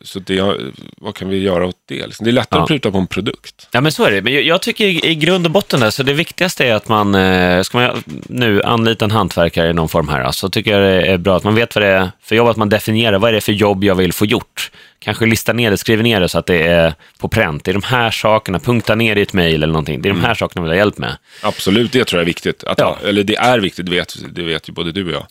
Så 0.00 0.18
det, 0.18 0.56
vad 0.96 1.14
kan 1.14 1.28
vi 1.28 1.38
göra 1.38 1.66
åt 1.66 1.76
det? 1.86 2.06
Liksom, 2.06 2.24
det 2.24 2.30
är 2.30 2.32
lättare 2.32 2.58
ja. 2.58 2.62
att 2.62 2.68
pruta 2.68 2.90
på 2.90 2.98
en 2.98 3.06
produkt. 3.06 3.68
Ja, 3.70 3.80
men 3.80 3.92
så 3.92 4.04
är 4.04 4.10
det. 4.10 4.22
Men 4.22 4.46
jag, 4.46 4.62
tycker 4.62 4.84
i, 5.06 5.14
grund 5.14 5.46
och 5.46 5.52
botten, 5.52 5.80
där, 5.80 5.90
så 5.90 6.02
det 6.02 6.12
viktigaste 6.12 6.64
är 6.64 6.74
att 6.74 6.88
man, 6.88 7.14
eh, 7.14 7.62
ska 7.62 7.78
man 7.78 8.02
nu 8.26 8.62
anlita 8.62 9.04
en 9.04 9.10
hantverkare 9.10 9.70
i 9.70 9.72
någon 9.72 9.88
form 9.88 10.08
här, 10.08 10.30
så 10.32 10.48
tycker 10.48 10.70
jag 10.70 10.82
det 10.82 11.06
är 11.06 11.18
bra 11.18 11.36
att 11.36 11.44
man 11.44 11.54
vet 11.54 11.74
vad 11.74 11.84
det 11.84 11.88
är 11.88 12.10
för 12.22 12.36
jobb, 12.36 12.48
att 12.48 12.56
man 12.56 12.68
definierar 12.68 13.18
vad 13.18 13.30
är 13.30 13.34
det 13.34 13.40
för 13.40 13.52
jobb 13.52 13.84
jag 13.84 13.94
vill 13.94 14.12
få 14.12 14.26
gjort. 14.26 14.70
Kanske 14.98 15.26
lista 15.26 15.52
ner 15.52 15.70
det, 15.70 15.76
skriver 15.76 16.02
ner 16.02 16.20
det 16.20 16.28
så 16.28 16.38
att 16.38 16.46
det 16.46 16.62
är 16.62 16.94
på 17.18 17.28
pränt. 17.28 17.64
Det 17.64 17.70
är 17.70 17.72
de 17.72 17.82
här 17.82 18.10
sakerna, 18.10 18.58
punkta 18.58 18.94
ner 18.94 19.16
i 19.16 19.22
ett 19.22 19.32
mejl 19.32 19.54
eller 19.54 19.66
någonting. 19.66 20.02
Det 20.02 20.08
är 20.08 20.12
de 20.12 20.20
här 20.20 20.24
mm. 20.24 20.36
sakerna 20.36 20.60
jag 20.60 20.62
vill 20.62 20.72
ha 20.72 20.76
hjälp 20.76 20.98
med. 20.98 21.16
Absolut, 21.42 21.92
det 21.92 22.04
tror 22.04 22.18
jag 22.18 22.22
är 22.22 22.26
viktigt. 22.26 22.64
Att, 22.64 22.78
ja. 22.78 22.98
Eller 23.04 23.24
det 23.24 23.36
är 23.36 23.58
viktigt, 23.58 23.86
det 23.86 23.92
vet, 23.92 24.16
det 24.34 24.42
vet 24.42 24.68
ju 24.68 24.72
både 24.72 24.92
du 24.92 25.06
och 25.06 25.12
jag. 25.12 25.26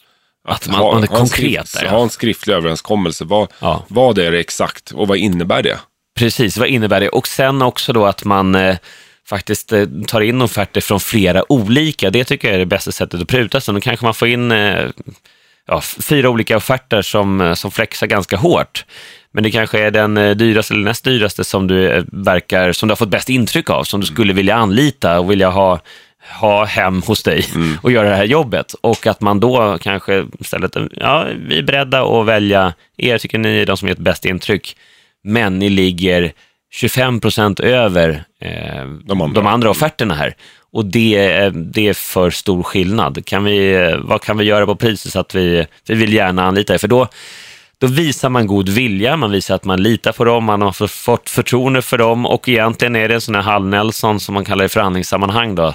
Att, 0.46 0.68
man, 0.68 0.80
ha, 0.80 0.94
man 0.94 1.04
är 1.04 1.08
konkret 1.08 1.68
skrift, 1.68 1.92
Ha 1.92 2.04
en 2.04 2.10
skriftlig 2.10 2.54
överenskommelse. 2.54 3.26
Vad, 3.26 3.48
ja. 3.60 3.86
vad 3.88 4.18
är 4.18 4.32
det 4.32 4.40
exakt 4.40 4.92
och 4.92 5.08
vad 5.08 5.18
innebär 5.18 5.64
det? 5.64 5.80
Precis, 6.20 6.58
vad 6.58 6.68
innebär 6.68 7.00
det? 7.00 7.10
Och 7.10 7.28
sen 7.28 7.62
också 7.62 7.94
då 7.94 8.06
att 8.06 8.26
man 8.26 8.56
eh, 8.56 8.78
faktiskt 9.30 9.72
eh, 9.72 9.86
tar 10.08 10.22
in 10.22 10.42
offerter 10.42 10.82
från 10.82 11.00
flera 11.00 11.52
olika. 11.52 12.10
Det 12.10 12.24
tycker 12.24 12.48
jag 12.48 12.56
är 12.56 12.60
det 12.60 12.66
bästa 12.66 12.92
sättet 12.92 13.22
att 13.22 13.28
pruta. 13.28 13.62
Så 13.62 13.72
då 13.72 13.82
kanske 13.82 14.06
man 14.06 14.14
får 14.14 14.28
in 14.28 14.52
eh, 14.52 14.86
ja, 15.68 15.82
fyra 15.82 16.30
olika 16.30 16.58
offerter 16.58 17.02
som, 17.02 17.42
eh, 17.42 17.54
som 17.54 17.72
flexar 17.72 18.08
ganska 18.08 18.38
hårt. 18.38 18.86
Men 19.32 19.44
det 19.44 19.52
kanske 19.52 19.80
är 19.80 19.92
den 19.92 20.18
eh, 20.18 20.36
dyraste 20.36 20.74
eller 20.74 20.84
näst 20.84 21.04
dyraste 21.04 21.44
som 21.44 21.68
du 21.68 21.90
eh, 21.90 22.04
verkar, 22.12 22.72
som 22.72 22.88
du 22.88 22.92
har 22.92 22.98
fått 22.98 23.10
bäst 23.10 23.30
intryck 23.30 23.70
av, 23.70 23.84
som 23.84 24.02
du 24.02 24.08
skulle 24.08 24.34
vilja 24.34 24.56
anlita 24.56 25.20
och 25.20 25.32
vilja 25.32 25.50
ha 25.50 25.80
ha 26.30 26.66
hem 26.66 27.02
hos 27.02 27.24
dig 27.24 27.46
mm. 27.56 27.78
och 27.82 27.92
göra 27.92 28.10
det 28.10 28.16
här 28.16 28.24
jobbet. 28.24 28.74
Och 28.82 29.08
att 29.08 29.22
man 29.22 29.40
då 29.40 29.78
kanske 29.82 30.26
istället, 30.40 30.76
ja, 30.92 31.28
vi 31.48 31.58
är 31.58 31.64
beredda 31.64 32.04
att 32.04 32.26
välja 32.26 32.74
er, 32.98 33.18
tycker 33.18 33.38
ni 33.38 33.58
är 33.58 33.66
de 33.66 33.78
som 33.78 33.88
ger 33.88 33.96
ett 33.96 34.00
bäst 34.02 34.26
intryck, 34.26 34.78
men 35.24 35.60
ni 35.60 35.70
ligger 35.70 36.34
25 36.72 37.20
procent 37.20 37.60
över 37.60 38.24
eh, 38.42 38.86
de, 39.06 39.22
andra. 39.22 39.42
de, 39.42 39.48
andra. 39.48 39.70
offerterna 39.70 40.14
här. 40.14 40.36
Och 40.72 40.86
det, 40.86 41.50
det 41.50 41.88
är 41.88 41.94
för 41.94 42.30
stor 42.30 42.64
skillnad. 42.64 43.26
Kan 43.26 43.44
vi, 43.44 43.96
vad 44.00 44.22
kan 44.22 44.38
vi 44.38 44.46
göra 44.46 44.66
på 44.66 44.76
priset 44.76 45.12
så 45.12 45.20
att 45.20 45.36
vi, 45.36 45.66
vi 45.88 45.96
vill 45.96 46.14
gärna 46.14 46.44
anlita 46.44 46.74
er? 46.74 46.78
För 46.78 46.88
då, 46.88 47.08
då 47.78 47.88
visar 47.88 48.30
man 48.30 48.48
god 48.48 48.70
vilja, 48.70 49.18
man 49.18 49.32
visar 49.32 49.56
att 49.56 49.66
man 49.66 49.84
litar 49.84 50.12
på 50.12 50.24
dem, 50.26 50.44
man 50.44 50.62
har 50.62 50.88
fått 50.88 51.30
förtroende 51.30 51.82
för 51.82 51.98
dem 51.98 52.26
och 52.26 52.50
egentligen 52.50 52.96
är 52.96 53.08
det 53.08 53.14
en 53.14 53.22
sån 53.22 53.36
här 53.36 53.42
Hall 53.42 53.66
Nelson 53.66 54.20
som 54.20 54.34
man 54.34 54.46
kallar 54.46 54.66
i 54.66 54.70
förhandlingssammanhang 54.70 55.56
då, 55.56 55.74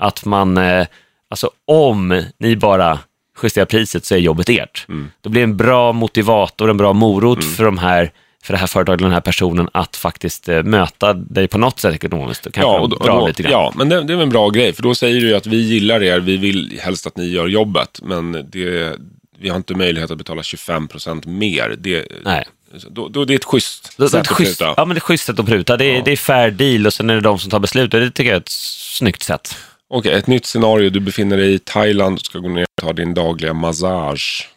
att 0.00 0.24
man, 0.24 0.58
eh, 0.58 0.86
alltså 1.30 1.50
om 1.64 2.22
ni 2.38 2.56
bara 2.56 2.98
justerar 3.42 3.66
priset 3.66 4.04
så 4.04 4.14
är 4.14 4.18
jobbet 4.18 4.48
ert. 4.48 4.86
Mm. 4.88 5.10
Då 5.20 5.30
blir 5.30 5.40
det 5.40 5.44
en 5.44 5.56
bra 5.56 5.92
motivator, 5.92 6.70
en 6.70 6.76
bra 6.76 6.92
morot 6.92 7.42
mm. 7.42 7.54
för 7.54 7.64
de 7.64 7.78
här 7.78 8.12
för 8.42 8.52
det 8.52 8.58
här 8.58 8.66
företaget, 8.66 9.00
den 9.00 9.12
här 9.12 9.20
personen, 9.20 9.68
att 9.72 9.96
faktiskt 9.96 10.48
eh, 10.48 10.62
möta 10.62 11.12
dig 11.14 11.48
på 11.48 11.58
något 11.58 11.80
sätt 11.80 11.94
ekonomiskt. 11.94 12.46
ja, 12.54 12.80
och 12.80 12.88
då, 12.88 12.96
och 12.96 13.06
då, 13.06 13.26
lite 13.26 13.42
grann. 13.42 13.52
ja, 13.52 13.72
men 13.76 13.88
det, 13.88 14.02
det, 14.02 14.12
är 14.12 14.22
en 14.22 14.28
bra 14.28 14.48
grej, 14.48 14.72
för 14.72 14.82
då 14.82 14.94
säger 14.94 15.20
du 15.20 15.28
ju 15.28 15.34
att 15.34 15.46
vi 15.46 15.56
gillar 15.56 16.02
er, 16.02 16.20
vi 16.20 16.36
vill 16.36 16.80
helst 16.82 17.06
att 17.06 17.16
ni 17.16 17.28
gör 17.28 17.48
jobbet, 17.48 18.00
men 18.02 18.32
det, 18.32 18.96
vi 19.38 19.48
har 19.48 19.56
inte 19.56 19.74
möjlighet 19.74 20.10
att 20.10 20.18
betala 20.18 20.42
25 20.42 20.88
procent 20.88 21.26
mer. 21.26 21.76
Det, 21.78 22.06
Nej. 22.24 22.44
Då, 22.90 23.08
då 23.08 23.24
det 23.24 23.34
är 23.34 23.36
ett 23.36 23.44
schysst 23.44 23.94
då, 23.96 24.08
sätt 24.08 24.30
att 24.30 24.36
pruta. 24.36 24.74
Ja, 24.76 24.84
men 24.84 24.88
det 24.88 24.94
är 24.94 24.96
ett 24.96 25.02
schysst 25.02 25.26
sätt 25.26 25.38
att 25.38 25.46
pruta. 25.46 25.76
Det 25.76 25.84
är, 25.84 25.96
ja. 25.96 26.02
det 26.04 26.12
är 26.12 26.16
fair 26.16 26.50
deal 26.50 26.86
och 26.86 26.94
sen 26.94 27.10
är 27.10 27.14
det 27.14 27.20
de 27.20 27.38
som 27.38 27.50
tar 27.50 27.58
beslutet. 27.58 28.00
Det 28.00 28.10
tycker 28.10 28.30
jag 28.30 28.36
är 28.36 28.40
ett 28.40 28.48
snyggt 28.48 29.22
sätt. 29.22 29.56
Okej, 29.92 30.12
ett 30.12 30.26
nytt 30.26 30.46
scenario. 30.46 30.90
Du 30.90 31.00
befinner 31.00 31.36
dig 31.36 31.54
i 31.54 31.58
Thailand 31.58 32.18
och 32.18 32.24
ska 32.24 32.38
gå 32.38 32.48
ner 32.48 32.62
och 32.62 32.82
ta 32.82 32.92
din 32.92 33.14
dagliga 33.14 33.52
massage. 33.52 34.48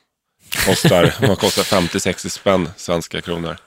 Kostar, 0.65 1.13
vad 1.27 1.39
kostar 1.39 1.63
50-60 1.63 2.29
spänn 2.29 2.69
svenska 2.77 3.21
kronor. 3.21 3.57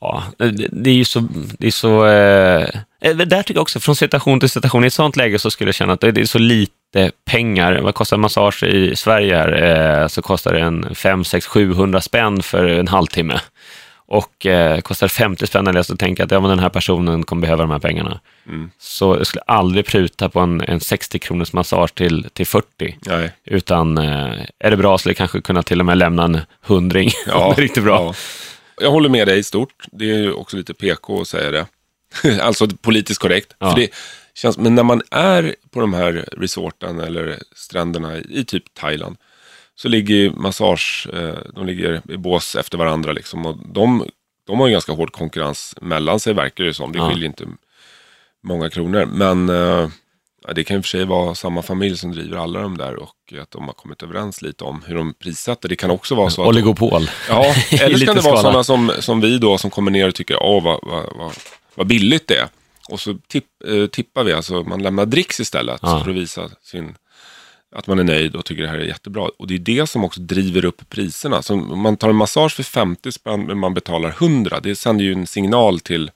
Ja, 0.00 0.24
det 0.70 0.90
är 0.90 0.94
ju 0.94 1.04
så... 1.04 1.28
Det 1.58 1.66
är 1.66 1.70
så 1.70 2.06
eh, 2.06 2.68
eh, 3.00 3.16
där 3.16 3.42
tycker 3.42 3.58
jag 3.58 3.62
också, 3.62 3.80
från 3.80 3.96
situation 3.96 4.40
till 4.40 4.48
situation, 4.48 4.84
i 4.84 4.86
ett 4.86 4.92
sånt 4.92 5.16
läge 5.16 5.38
så 5.38 5.50
skulle 5.50 5.68
jag 5.68 5.74
känna 5.74 5.92
att 5.92 6.00
det 6.00 6.18
är 6.18 6.24
så 6.24 6.38
lite 6.38 7.10
pengar. 7.26 7.80
Vad 7.80 7.94
kostar 7.94 8.16
en 8.16 8.20
massage 8.20 8.62
i 8.62 8.96
Sverige 8.96 9.36
här? 9.36 10.02
Eh, 10.02 10.08
så 10.08 10.22
kostar 10.22 10.52
det 10.52 10.60
en 10.60 10.94
5, 10.94 11.24
6, 11.24 11.46
700 11.46 12.00
spänn 12.00 12.42
för 12.42 12.64
en 12.64 12.88
halvtimme 12.88 13.40
och 14.10 14.46
eh, 14.46 14.80
kostar 14.80 15.08
50 15.08 15.46
spänn 15.46 15.66
eller 15.66 15.82
så 15.82 15.96
tänker 15.96 16.20
jag 16.20 16.26
att 16.26 16.30
ja, 16.30 16.40
men 16.40 16.50
den 16.50 16.58
här 16.58 16.68
personen 16.68 17.22
kommer 17.22 17.42
behöva 17.42 17.62
de 17.62 17.70
här 17.70 17.78
pengarna. 17.78 18.20
Mm. 18.46 18.70
Så 18.78 19.16
jag 19.16 19.26
skulle 19.26 19.42
aldrig 19.42 19.86
pruta 19.86 20.28
på 20.28 20.40
en, 20.40 20.60
en 20.60 20.80
60 20.80 21.18
kronors 21.18 21.52
massage 21.52 21.94
till, 21.94 22.26
till 22.32 22.46
40. 22.46 22.98
Nej. 23.06 23.32
Utan 23.44 23.98
eh, 23.98 24.44
är 24.58 24.70
det 24.70 24.76
bra 24.76 24.98
så 24.98 24.98
skulle 24.98 25.10
jag 25.10 25.16
kanske 25.16 25.40
kunna 25.40 25.62
till 25.62 25.80
och 25.80 25.86
med 25.86 25.98
lämna 25.98 26.24
en 26.24 26.40
hundring. 26.60 27.10
Ja, 27.26 27.52
det 27.56 27.60
är 27.60 27.62
riktigt 27.62 27.84
bra. 27.84 28.04
Ja. 28.04 28.14
Jag 28.84 28.90
håller 28.90 29.08
med 29.08 29.28
dig 29.28 29.38
i 29.38 29.42
stort. 29.42 29.84
Det 29.92 30.10
är 30.10 30.18
ju 30.18 30.32
också 30.32 30.56
lite 30.56 30.74
PK 30.74 31.20
att 31.20 31.28
säga 31.28 31.50
det. 31.50 31.66
alltså 32.42 32.68
politiskt 32.68 33.20
korrekt. 33.20 33.54
Ja. 33.58 33.70
För 33.70 33.80
det 33.80 33.88
känns, 34.34 34.58
men 34.58 34.74
när 34.74 34.82
man 34.82 35.02
är 35.10 35.54
på 35.70 35.80
de 35.80 35.94
här 35.94 36.28
resorten 36.32 37.00
eller 37.00 37.38
stränderna 37.56 38.18
i 38.18 38.44
typ 38.44 38.74
Thailand 38.74 39.16
så 39.82 39.88
ligger 39.88 40.30
massage, 40.30 41.08
eh, 41.12 41.38
de 41.54 41.66
ligger 41.66 42.02
i 42.08 42.16
bås 42.16 42.56
efter 42.56 42.78
varandra 42.78 43.12
liksom. 43.12 43.46
Och 43.46 43.56
de, 43.74 44.06
de 44.46 44.60
har 44.60 44.66
ju 44.66 44.72
ganska 44.72 44.92
hård 44.92 45.12
konkurrens 45.12 45.74
mellan 45.80 46.20
sig 46.20 46.34
verkar 46.34 46.64
det 46.64 46.74
som. 46.74 46.92
Det 46.92 46.98
skiljer 46.98 47.24
ja. 47.24 47.26
inte 47.26 47.44
många 48.42 48.70
kronor. 48.70 49.06
Men 49.06 49.48
eh, 49.48 49.88
det 50.54 50.64
kan 50.64 50.76
i 50.76 50.80
och 50.80 50.84
för 50.84 50.88
sig 50.88 51.04
vara 51.04 51.34
samma 51.34 51.62
familj 51.62 51.96
som 51.96 52.12
driver 52.12 52.36
alla 52.36 52.60
de 52.60 52.78
där 52.78 52.96
och 52.96 53.34
att 53.42 53.50
de 53.50 53.64
har 53.64 53.72
kommit 53.72 54.02
överens 54.02 54.42
lite 54.42 54.64
om 54.64 54.82
hur 54.86 54.94
de 54.94 55.14
prissätter. 55.14 55.68
Det 55.68 55.76
kan 55.76 55.90
också 55.90 56.14
vara 56.14 56.30
så 56.30 56.42
att... 56.42 56.48
Oligopol. 56.48 57.10
Ja, 57.28 57.44
eller 57.70 57.98
så 57.98 58.06
kan 58.06 58.16
det 58.16 58.22
vara 58.22 58.42
sådana 58.42 58.64
som, 58.64 58.92
som 58.98 59.20
vi 59.20 59.38
då 59.38 59.58
som 59.58 59.70
kommer 59.70 59.90
ner 59.90 60.08
och 60.08 60.14
tycker, 60.14 60.42
åh 60.42 60.64
vad, 60.64 60.80
vad, 60.82 61.16
vad, 61.16 61.32
vad 61.74 61.86
billigt 61.86 62.28
det 62.28 62.36
är. 62.36 62.48
Och 62.88 63.00
så 63.00 63.18
tipp, 63.28 63.46
eh, 63.68 63.86
tippar 63.86 64.24
vi, 64.24 64.32
alltså 64.32 64.62
man 64.62 64.82
lämnar 64.82 65.06
dricks 65.06 65.40
istället 65.40 65.80
ja. 65.82 66.00
för 66.04 66.10
att 66.10 66.16
visa 66.16 66.50
sin 66.62 66.94
att 67.72 67.86
man 67.86 67.98
är 67.98 68.04
nöjd 68.04 68.36
och 68.36 68.44
tycker 68.44 68.62
det 68.62 68.68
här 68.68 68.78
är 68.78 68.84
jättebra. 68.84 69.28
Och 69.38 69.46
det 69.46 69.54
är 69.54 69.58
det 69.58 69.86
som 69.86 70.04
också 70.04 70.20
driver 70.20 70.64
upp 70.64 70.88
priserna. 70.88 71.42
Så 71.42 71.54
om 71.54 71.78
man 71.80 71.96
tar 71.96 72.08
en 72.08 72.16
massage 72.16 72.52
för 72.52 72.62
50 72.62 73.12
spänn 73.12 73.46
men 73.46 73.58
man 73.58 73.74
betalar 73.74 74.08
100, 74.08 74.60
det 74.60 74.76
sänder 74.76 75.04
ju 75.04 75.12
en 75.12 75.26
signal 75.26 75.80
till, 75.80 76.10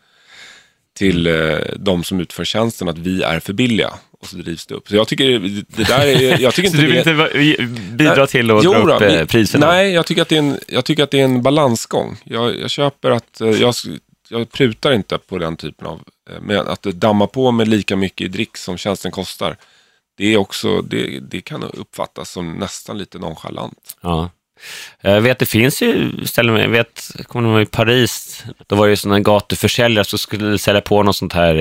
till 0.96 1.26
eh, 1.26 1.58
de 1.76 2.04
som 2.04 2.20
utför 2.20 2.44
tjänsten 2.44 2.88
att 2.88 2.98
vi 2.98 3.22
är 3.22 3.40
för 3.40 3.52
billiga. 3.52 3.90
Och 4.20 4.26
så 4.26 4.36
drivs 4.36 4.66
det 4.66 4.74
upp. 4.74 4.88
Så 4.88 4.96
jag 4.96 5.08
tycker 5.08 5.40
det 5.76 5.84
där 5.84 6.06
är... 6.06 6.40
Jag 6.40 6.54
tycker 6.54 6.66
inte 6.66 6.78
så 6.78 6.82
du 6.82 6.92
vill 6.92 7.04
det, 7.04 7.62
inte 7.62 7.96
bidra 7.96 8.14
nej, 8.16 8.26
till 8.26 8.50
att 8.50 8.62
dra 8.62 8.96
upp 8.96 9.02
eh, 9.02 9.24
priserna? 9.24 9.66
Nej, 9.66 9.92
jag 9.92 10.06
tycker 10.06 10.22
att 10.22 10.28
det 10.28 10.36
är 10.36 10.38
en, 10.38 10.58
jag 10.68 10.84
tycker 10.84 11.02
att 11.02 11.10
det 11.10 11.20
är 11.20 11.24
en 11.24 11.42
balansgång. 11.42 12.16
Jag, 12.24 12.60
jag 12.60 12.70
köper 12.70 13.10
att... 13.10 13.40
Eh, 13.40 13.48
jag, 13.48 13.74
jag 14.28 14.52
prutar 14.52 14.92
inte 14.92 15.18
på 15.18 15.38
den 15.38 15.56
typen 15.56 15.86
av... 15.86 16.00
Eh, 16.30 16.40
med 16.40 16.58
att 16.58 16.82
damma 16.82 17.26
på 17.26 17.50
med 17.50 17.68
lika 17.68 17.96
mycket 17.96 18.24
i 18.24 18.28
drick 18.28 18.56
som 18.56 18.76
tjänsten 18.76 19.10
kostar 19.10 19.56
det, 20.16 20.35
är 20.35 20.37
också, 20.37 20.83
det, 20.83 21.20
det 21.20 21.40
kan 21.40 21.62
uppfattas 21.62 22.31
som 22.31 22.53
nästan 22.53 22.98
lite 22.98 23.18
nonchalant. 23.18 23.96
Ja. 24.00 24.31
Jag 25.00 25.20
vet, 25.20 25.38
det 25.38 25.46
finns 25.46 25.83
ju 25.83 26.12
ställen, 26.27 26.57
jag 26.57 26.68
vet, 26.68 27.11
jag 27.16 27.27
kommer 27.27 27.50
ihåg 27.50 27.62
i 27.62 27.66
Paris, 27.66 28.44
då 28.66 28.77
var 28.77 28.87
det 28.87 28.90
ju 28.90 28.96
sådana 28.96 29.20
gatuförsäljare 29.20 30.05
som 30.05 30.18
skulle 30.18 30.59
sälja 30.59 30.81
på 30.81 31.03
något 31.03 31.16
sånt 31.16 31.33
här 31.33 31.55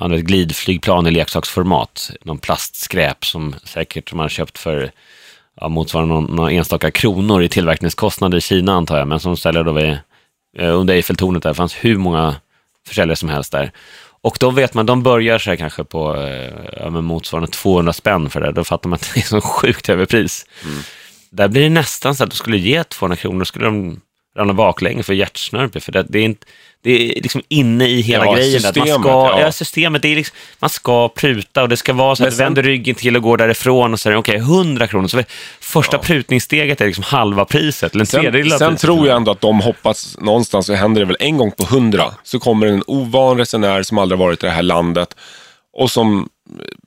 eh, 0.00 0.08
glidflygplan 0.08 1.06
i 1.06 1.10
leksaksformat. 1.10 2.10
Någon 2.22 2.38
plastskräp 2.38 3.24
som 3.24 3.54
säkert 3.64 4.12
man 4.12 4.24
har 4.24 4.28
köpt 4.28 4.58
för 4.58 4.90
ja, 5.60 5.68
motsvarande 5.68 6.14
någon, 6.14 6.36
några 6.36 6.50
enstaka 6.50 6.90
kronor 6.90 7.42
i 7.42 7.48
tillverkningskostnader 7.48 8.38
i 8.38 8.40
Kina 8.40 8.72
antar 8.72 8.98
jag, 8.98 9.08
men 9.08 9.20
som 9.20 9.36
säljer 9.36 9.64
då 9.64 9.72
vid, 9.72 9.98
eh, 10.58 10.78
under 10.78 10.94
Eiffeltornet 10.94 11.42
där, 11.42 11.50
det 11.50 11.54
fanns 11.54 11.74
hur 11.74 11.96
många 11.96 12.36
försäljare 12.86 13.16
som 13.16 13.28
helst 13.28 13.52
där. 13.52 13.72
Och 14.20 14.36
då 14.40 14.50
vet 14.50 14.74
man, 14.74 14.86
de 14.86 15.02
börjar 15.02 15.38
så 15.38 15.50
här 15.50 15.56
kanske 15.56 15.84
på 15.84 16.16
eh, 16.16 16.52
ja, 16.76 16.90
motsvarande 16.90 17.50
200 17.50 17.92
spänn 17.92 18.30
för 18.30 18.40
det. 18.40 18.52
Då 18.52 18.64
fattar 18.64 18.88
man 18.88 18.94
att 18.94 19.10
det 19.14 19.20
är 19.20 19.24
så 19.24 19.40
sjukt 19.40 19.88
överpris. 19.88 20.46
Mm. 20.64 20.78
Där 21.30 21.48
blir 21.48 21.62
det 21.62 21.68
nästan 21.68 22.14
så 22.14 22.24
att 22.24 22.30
du 22.30 22.36
skulle 22.36 22.58
ge 22.58 22.84
200 22.84 23.16
kronor, 23.16 23.44
skulle 23.44 23.64
de 23.64 24.00
ramla 24.38 24.54
baklänges 24.54 25.06
för 25.06 25.14
hjärtsnörp. 25.14 25.82
För 25.82 25.92
det, 25.92 26.06
det, 26.08 26.18
är 26.18 26.22
inte, 26.22 26.46
det 26.82 27.18
är 27.18 27.22
liksom 27.22 27.42
inne 27.48 27.86
i 27.86 28.00
hela 28.00 28.24
ja, 28.24 28.34
grejen. 28.34 28.60
Systemet, 28.60 28.88
man 28.88 29.00
ska, 29.00 29.10
ja. 29.10 29.40
ja. 29.40 29.52
systemet, 29.52 30.02
det 30.02 30.08
är 30.08 30.16
liksom, 30.16 30.36
man 30.58 30.70
ska 30.70 31.08
pruta 31.08 31.62
och 31.62 31.68
det 31.68 31.76
ska 31.76 31.92
vara 31.92 32.16
så 32.16 32.24
att 32.24 32.30
du 32.30 32.36
vänder 32.36 32.62
ryggen 32.62 32.94
till 32.94 33.16
och 33.16 33.22
går 33.22 33.36
därifrån 33.36 33.92
och 33.92 34.00
säger 34.00 34.16
okej, 34.16 34.42
okay, 34.42 34.56
100 34.56 34.86
kronor. 34.86 35.08
Så 35.08 35.22
första 35.60 35.96
ja. 35.96 36.02
prutningssteget 36.02 36.80
är 36.80 36.86
liksom 36.86 37.04
halva 37.04 37.44
priset, 37.44 37.94
eller 37.94 38.02
en 38.02 38.06
tredjedel 38.06 38.52
av 38.52 38.58
Sen 38.58 38.68
priset. 38.68 38.80
tror 38.80 39.06
jag 39.06 39.16
ändå 39.16 39.30
att 39.30 39.40
de 39.40 39.60
hoppas 39.60 40.16
någonstans, 40.20 40.66
så 40.66 40.74
händer 40.74 41.00
det 41.00 41.06
väl 41.06 41.16
en 41.20 41.36
gång 41.36 41.52
på 41.52 41.62
100, 41.64 42.14
så 42.22 42.38
kommer 42.38 42.66
en 42.66 42.82
ovan 42.86 43.38
resenär 43.38 43.82
som 43.82 43.98
aldrig 43.98 44.18
varit 44.18 44.42
i 44.42 44.46
det 44.46 44.52
här 44.52 44.62
landet 44.62 45.14
och 45.72 45.90
som 45.90 46.28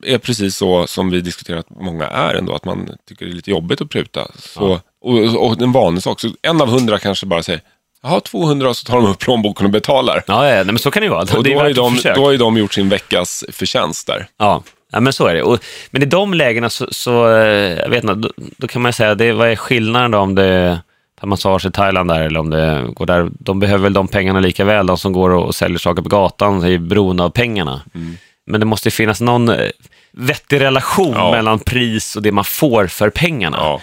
är 0.03 0.17
precis 0.17 0.55
så 0.55 0.87
som 0.87 1.09
vi 1.09 1.21
diskuterat 1.21 1.65
många 1.69 2.07
är 2.07 2.35
ändå, 2.35 2.55
att 2.55 2.65
man 2.65 2.89
tycker 3.07 3.25
det 3.25 3.31
är 3.31 3.35
lite 3.35 3.51
jobbigt 3.51 3.81
att 3.81 3.89
pruta. 3.89 4.31
Så, 4.39 4.79
och, 5.01 5.45
och 5.45 5.61
en 5.61 5.71
vanlig 5.71 6.03
sak, 6.03 6.19
så 6.19 6.29
en 6.41 6.61
av 6.61 6.69
hundra 6.69 6.99
kanske 6.99 7.25
bara 7.25 7.43
säger 7.43 7.61
Jaha, 8.03 8.19
200 8.19 8.69
och 8.69 8.77
så 8.77 8.85
tar 8.85 8.95
de 8.95 9.05
upp 9.05 9.19
plånboken 9.19 9.65
och 9.65 9.71
betalar. 9.71 10.23
Ja, 10.27 10.49
ja 10.49 10.63
men 10.63 10.79
så 10.79 10.91
kan 10.91 11.01
det 11.01 11.05
ju 11.05 11.11
vara. 11.11 11.21
Och 11.21 11.43
då, 11.43 11.59
har 11.59 11.67
ju 11.67 11.73
de, 11.73 11.99
då 12.15 12.23
har 12.23 12.31
ju 12.31 12.37
de 12.37 12.57
gjort 12.57 12.73
sin 12.73 12.89
veckas 12.89 13.43
förtjänst 13.51 14.07
där. 14.07 14.27
Ja, 14.37 14.63
ja 14.91 14.99
men 14.99 15.13
så 15.13 15.27
är 15.27 15.33
det. 15.33 15.43
Och, 15.43 15.59
men 15.91 16.03
i 16.03 16.05
de 16.05 16.33
lägena 16.33 16.69
så, 16.69 16.87
så 16.91 17.27
eh, 17.29 17.79
jag 17.79 17.89
vet 17.89 18.03
inte, 18.03 18.13
då, 18.13 18.29
då, 18.57 18.67
kan 18.67 18.81
man 18.81 18.93
säga, 18.93 19.15
det, 19.15 19.33
vad 19.33 19.49
är 19.49 19.55
skillnaden 19.55 20.11
då 20.11 20.17
om 20.17 20.35
det 20.35 20.79
tar 21.19 21.27
massage 21.27 21.65
i 21.65 21.71
Thailand 21.71 22.09
där 22.09 22.21
eller 22.21 22.39
om 22.39 22.49
det 22.49 22.83
går 22.93 23.05
där. 23.05 23.29
De 23.39 23.59
behöver 23.59 23.83
väl 23.83 23.93
de 23.93 24.07
pengarna 24.07 24.39
lika 24.39 24.65
väl, 24.65 24.85
de 24.87 24.97
som 24.97 25.13
går 25.13 25.29
och 25.29 25.55
säljer 25.55 25.77
saker 25.77 26.01
på 26.01 26.09
gatan 26.09 26.63
är 26.63 26.77
beroende 26.77 27.23
av 27.23 27.29
pengarna. 27.29 27.81
Mm. 27.95 28.17
Men 28.45 28.59
det 28.59 28.65
måste 28.65 28.91
finnas 28.91 29.21
någon 29.21 29.49
eh, 29.49 29.69
vettig 30.11 30.61
relation 30.61 31.13
ja. 31.15 31.31
mellan 31.31 31.59
pris 31.59 32.15
och 32.15 32.21
det 32.21 32.31
man 32.31 32.43
får 32.43 32.87
för 32.87 33.09
pengarna. 33.09 33.57
Ja. 33.57 33.81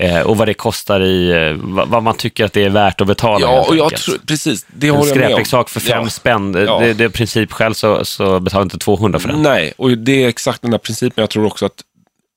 Eh, 0.00 0.20
och 0.20 0.36
vad 0.36 0.48
det 0.48 0.54
kostar 0.54 1.00
i, 1.00 1.30
eh, 1.30 1.52
vad, 1.62 1.88
vad, 1.88 2.02
man 2.02 2.16
tycker 2.16 2.44
att 2.44 2.52
det 2.52 2.64
är 2.64 2.70
värt 2.70 3.00
att 3.00 3.06
betala. 3.06 3.46
Ja, 3.46 3.66
och 3.68 3.76
jag 3.76 3.96
tror, 3.96 4.18
precis, 4.26 4.66
det 4.68 4.90
håller 4.90 5.08
jag 5.08 5.16
med 5.16 5.16
om. 5.16 5.22
En 5.22 5.28
skräpleksak 5.30 5.68
för 5.68 5.80
fem 5.80 6.02
ja. 6.02 6.10
spänn, 6.10 6.54
ja. 6.66 6.78
det, 6.78 6.92
det 6.92 7.04
är 7.04 7.08
princip 7.08 7.52
själv 7.52 7.74
så, 7.74 8.04
så 8.04 8.40
betalar 8.40 8.62
inte 8.62 8.78
200 8.78 9.18
för 9.18 9.28
den. 9.28 9.42
Nej, 9.42 9.72
och 9.76 9.98
det 9.98 10.24
är 10.24 10.28
exakt 10.28 10.62
den 10.62 10.70
där 10.70 10.78
principen. 10.78 11.22
Jag 11.22 11.30
tror 11.30 11.46
också 11.46 11.66
att 11.66 11.82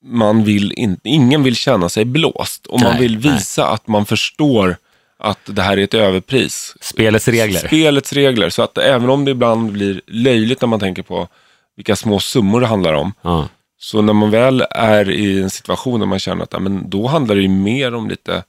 man 0.05 0.43
vill 0.43 0.73
in, 0.75 0.99
ingen 1.03 1.43
vill 1.43 1.55
känna 1.55 1.89
sig 1.89 2.05
blåst 2.05 2.65
och 2.65 2.79
nej, 2.79 2.89
man 2.89 3.01
vill 3.01 3.17
visa 3.17 3.65
nej. 3.65 3.73
att 3.73 3.87
man 3.87 4.05
förstår 4.05 4.77
att 5.19 5.39
det 5.45 5.61
här 5.61 5.77
är 5.77 5.83
ett 5.83 5.93
överpris. 5.93 6.75
Spelets 6.81 7.27
regler. 7.27 7.59
Spelets 7.59 8.13
regler, 8.13 8.49
så 8.49 8.61
att 8.61 8.77
även 8.77 9.09
om 9.09 9.25
det 9.25 9.31
ibland 9.31 9.71
blir 9.71 10.01
löjligt 10.07 10.61
när 10.61 10.67
man 10.67 10.79
tänker 10.79 11.03
på 11.03 11.27
vilka 11.75 11.95
små 11.95 12.19
summor 12.19 12.61
det 12.61 12.67
handlar 12.67 12.93
om, 12.93 13.13
ja. 13.21 13.47
Så 13.83 14.01
när 14.01 14.13
man 14.13 14.31
väl 14.31 14.65
är 14.69 15.09
i 15.09 15.41
en 15.41 15.49
situation 15.49 15.99
där 15.99 16.07
man 16.07 16.19
känner 16.19 16.43
att 16.43 16.61
men 16.61 16.89
då 16.89 17.07
handlar 17.07 17.35
det 17.35 17.41
ju 17.41 17.47
mer 17.47 17.93
om 17.93 18.09
lite 18.09 18.43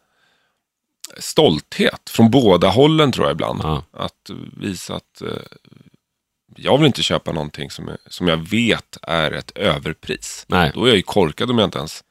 stolthet 1.19 2.11
från 2.11 2.31
båda 2.31 2.69
hållen 2.69 3.13
tror 3.13 3.27
jag 3.27 3.33
ibland. 3.35 3.61
Ja. 3.63 3.85
Att 3.93 4.31
visa 4.57 4.95
att 4.95 5.23
eh, 5.23 5.29
jag 6.57 6.79
vill 6.79 6.87
inte 6.87 7.03
köpa 7.03 7.33
någonting 7.33 7.71
som, 7.71 7.89
är, 7.89 7.97
som 8.07 8.29
jag 8.29 8.37
vet 8.37 8.99
är 9.03 9.31
ett 9.31 9.51
överpris. 9.55 10.45
Nej. 10.49 10.71
Då 10.75 10.85
är 10.85 10.89
jag 10.89 10.97
ju 10.97 11.03
korkad 11.03 11.51
om 11.51 11.59
jag 11.59 11.67
inte 11.67 11.79
ens 11.79 12.05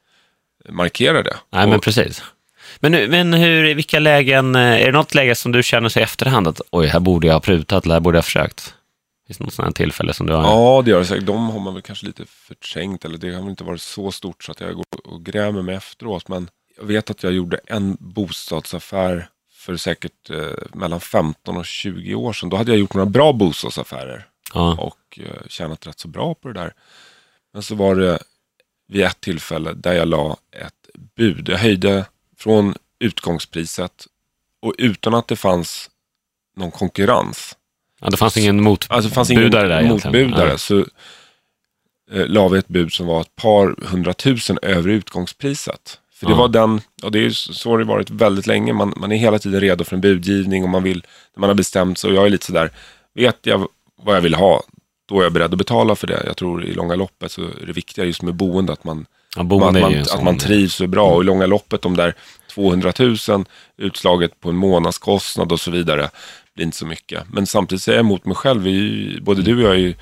markerar 0.68 1.22
det. 1.22 1.36
Nej, 1.50 1.64
Och, 1.64 1.70
men 1.70 1.80
precis. 1.80 2.22
Men, 2.80 3.10
men 3.10 3.34
hur, 3.34 3.74
vilka 3.74 3.98
lägen, 3.98 4.54
är 4.54 4.86
det 4.86 4.92
något 4.92 5.14
läge 5.14 5.34
som 5.34 5.52
du 5.52 5.62
känner 5.62 5.88
sig 5.88 6.00
i 6.00 6.04
efterhand 6.04 6.48
att 6.48 6.60
oj, 6.70 6.86
här 6.86 7.00
borde 7.00 7.26
jag 7.26 7.34
ha 7.34 7.40
prutat 7.40 7.84
eller 7.84 7.94
här 7.94 8.00
borde 8.00 8.16
jag 8.16 8.22
ha 8.22 8.24
försökt? 8.24 8.74
Finns 9.26 9.38
det 9.38 9.44
något 9.44 9.54
sådant 9.54 9.76
tillfälle 9.76 10.14
som 10.14 10.26
du 10.26 10.32
har? 10.32 10.42
Ja, 10.42 10.82
det 10.84 10.90
gör 10.90 10.98
det 10.98 11.04
säkert. 11.04 11.26
De 11.26 11.50
har 11.50 11.60
man 11.60 11.74
väl 11.74 11.82
kanske 11.82 12.06
lite 12.06 12.24
förträngt, 12.26 13.04
eller 13.04 13.18
det 13.18 13.34
har 13.34 13.40
väl 13.40 13.50
inte 13.50 13.64
varit 13.64 13.82
så 13.82 14.12
stort 14.12 14.44
så 14.44 14.52
att 14.52 14.60
jag 14.60 14.74
går 14.74 14.84
och 15.04 15.24
grämer 15.24 15.62
mig 15.62 15.74
efteråt. 15.74 16.28
Men 16.28 16.50
jag 16.76 16.84
vet 16.84 17.10
att 17.10 17.22
jag 17.22 17.32
gjorde 17.32 17.60
en 17.66 17.96
bostadsaffär 18.00 19.28
för 19.52 19.76
säkert 19.76 20.30
eh, 20.30 20.52
mellan 20.72 21.00
15 21.00 21.56
och 21.56 21.66
20 21.66 22.14
år 22.14 22.32
sedan. 22.32 22.48
Då 22.48 22.56
hade 22.56 22.72
jag 22.72 22.78
gjort 22.78 22.94
några 22.94 23.06
bra 23.06 23.32
bostadsaffärer 23.32 24.26
ja. 24.54 24.76
och 24.80 25.18
eh, 25.18 25.46
tjänat 25.48 25.86
rätt 25.86 25.98
så 25.98 26.08
bra 26.08 26.34
på 26.34 26.48
det 26.48 26.54
där. 26.54 26.74
Men 27.52 27.62
så 27.62 27.74
var 27.74 27.94
det 27.94 28.18
vid 28.88 29.02
ett 29.04 29.20
tillfälle 29.20 29.72
där 29.72 29.92
jag 29.92 30.08
la 30.08 30.36
ett 30.50 30.90
bud. 31.16 31.48
Jag 31.48 31.58
höjde 31.58 32.06
från 32.36 32.74
utgångspriset 32.98 34.06
och 34.60 34.74
utan 34.78 35.14
att 35.14 35.28
det 35.28 35.36
fanns 35.36 35.90
någon 36.56 36.70
konkurrens 36.70 37.56
Ja, 38.00 38.10
det 38.10 38.16
fanns 38.16 38.36
ingen 38.36 38.62
motbudare 38.62 38.96
alltså, 38.96 39.10
fanns 39.10 39.30
ingen 39.30 39.50
där 39.50 39.82
motbudare, 39.82 40.50
ja. 40.50 40.58
så 40.58 40.78
eh, 42.12 42.26
la 42.26 42.48
vi 42.48 42.58
ett 42.58 42.68
bud 42.68 42.92
som 42.92 43.06
var 43.06 43.20
ett 43.20 43.36
par 43.36 43.74
hundratusen 43.86 44.58
över 44.62 44.88
utgångspriset. 44.90 45.98
För 46.14 46.26
det 46.26 46.32
ja. 46.32 46.38
var 46.38 46.48
den, 46.48 46.80
och 47.02 47.12
det 47.12 47.26
är 47.26 47.30
så 47.30 47.70
har 47.70 47.78
det 47.78 47.84
varit 47.84 48.10
väldigt 48.10 48.46
länge, 48.46 48.72
man, 48.72 48.94
man 48.96 49.12
är 49.12 49.16
hela 49.16 49.38
tiden 49.38 49.60
redo 49.60 49.84
för 49.84 49.94
en 49.94 50.00
budgivning 50.00 50.62
och 50.62 50.68
man 50.68 50.82
vill, 50.82 51.04
när 51.36 51.40
man 51.40 51.50
har 51.50 51.54
bestämt 51.54 51.98
sig, 51.98 52.10
och 52.10 52.16
jag 52.16 52.26
är 52.26 52.30
lite 52.30 52.46
sådär, 52.46 52.70
vet 53.14 53.38
jag 53.42 53.68
vad 54.02 54.16
jag 54.16 54.20
vill 54.20 54.34
ha, 54.34 54.62
då 55.08 55.20
är 55.20 55.22
jag 55.22 55.32
beredd 55.32 55.52
att 55.52 55.58
betala 55.58 55.96
för 55.96 56.06
det. 56.06 56.22
Jag 56.26 56.36
tror 56.36 56.64
i 56.64 56.74
långa 56.74 56.94
loppet 56.94 57.32
så 57.32 57.42
är 57.42 57.66
det 57.66 57.72
viktiga 57.72 58.04
just 58.04 58.22
med 58.22 58.34
boende, 58.34 58.72
att 58.72 58.84
man, 58.84 59.06
ja, 59.36 59.42
boende 59.42 59.86
att, 59.86 59.92
man, 59.92 60.00
att 60.00 60.22
man 60.22 60.38
trivs 60.38 60.80
och 60.80 60.84
är 60.84 60.88
bra. 60.88 61.06
Mm. 61.06 61.16
Och 61.16 61.22
i 61.22 61.26
långa 61.26 61.46
loppet, 61.46 61.82
de 61.82 61.96
där 61.96 62.14
200 62.54 62.92
000 62.98 63.44
utslaget 63.76 64.40
på 64.40 64.48
en 64.48 64.56
månadskostnad 64.56 65.52
och 65.52 65.60
så 65.60 65.70
vidare, 65.70 66.10
blir 66.54 66.64
inte 66.64 66.76
så 66.76 66.86
mycket. 66.86 67.24
Men 67.32 67.46
samtidigt 67.46 67.82
säger 67.82 67.98
jag 67.98 68.04
emot 68.04 68.24
mig 68.24 68.36
själv. 68.36 68.62
Vi, 68.62 69.18
både 69.22 69.42
du 69.42 69.56
och 69.56 69.62
jag 69.62 69.72
är 69.72 69.78
ju 69.78 69.94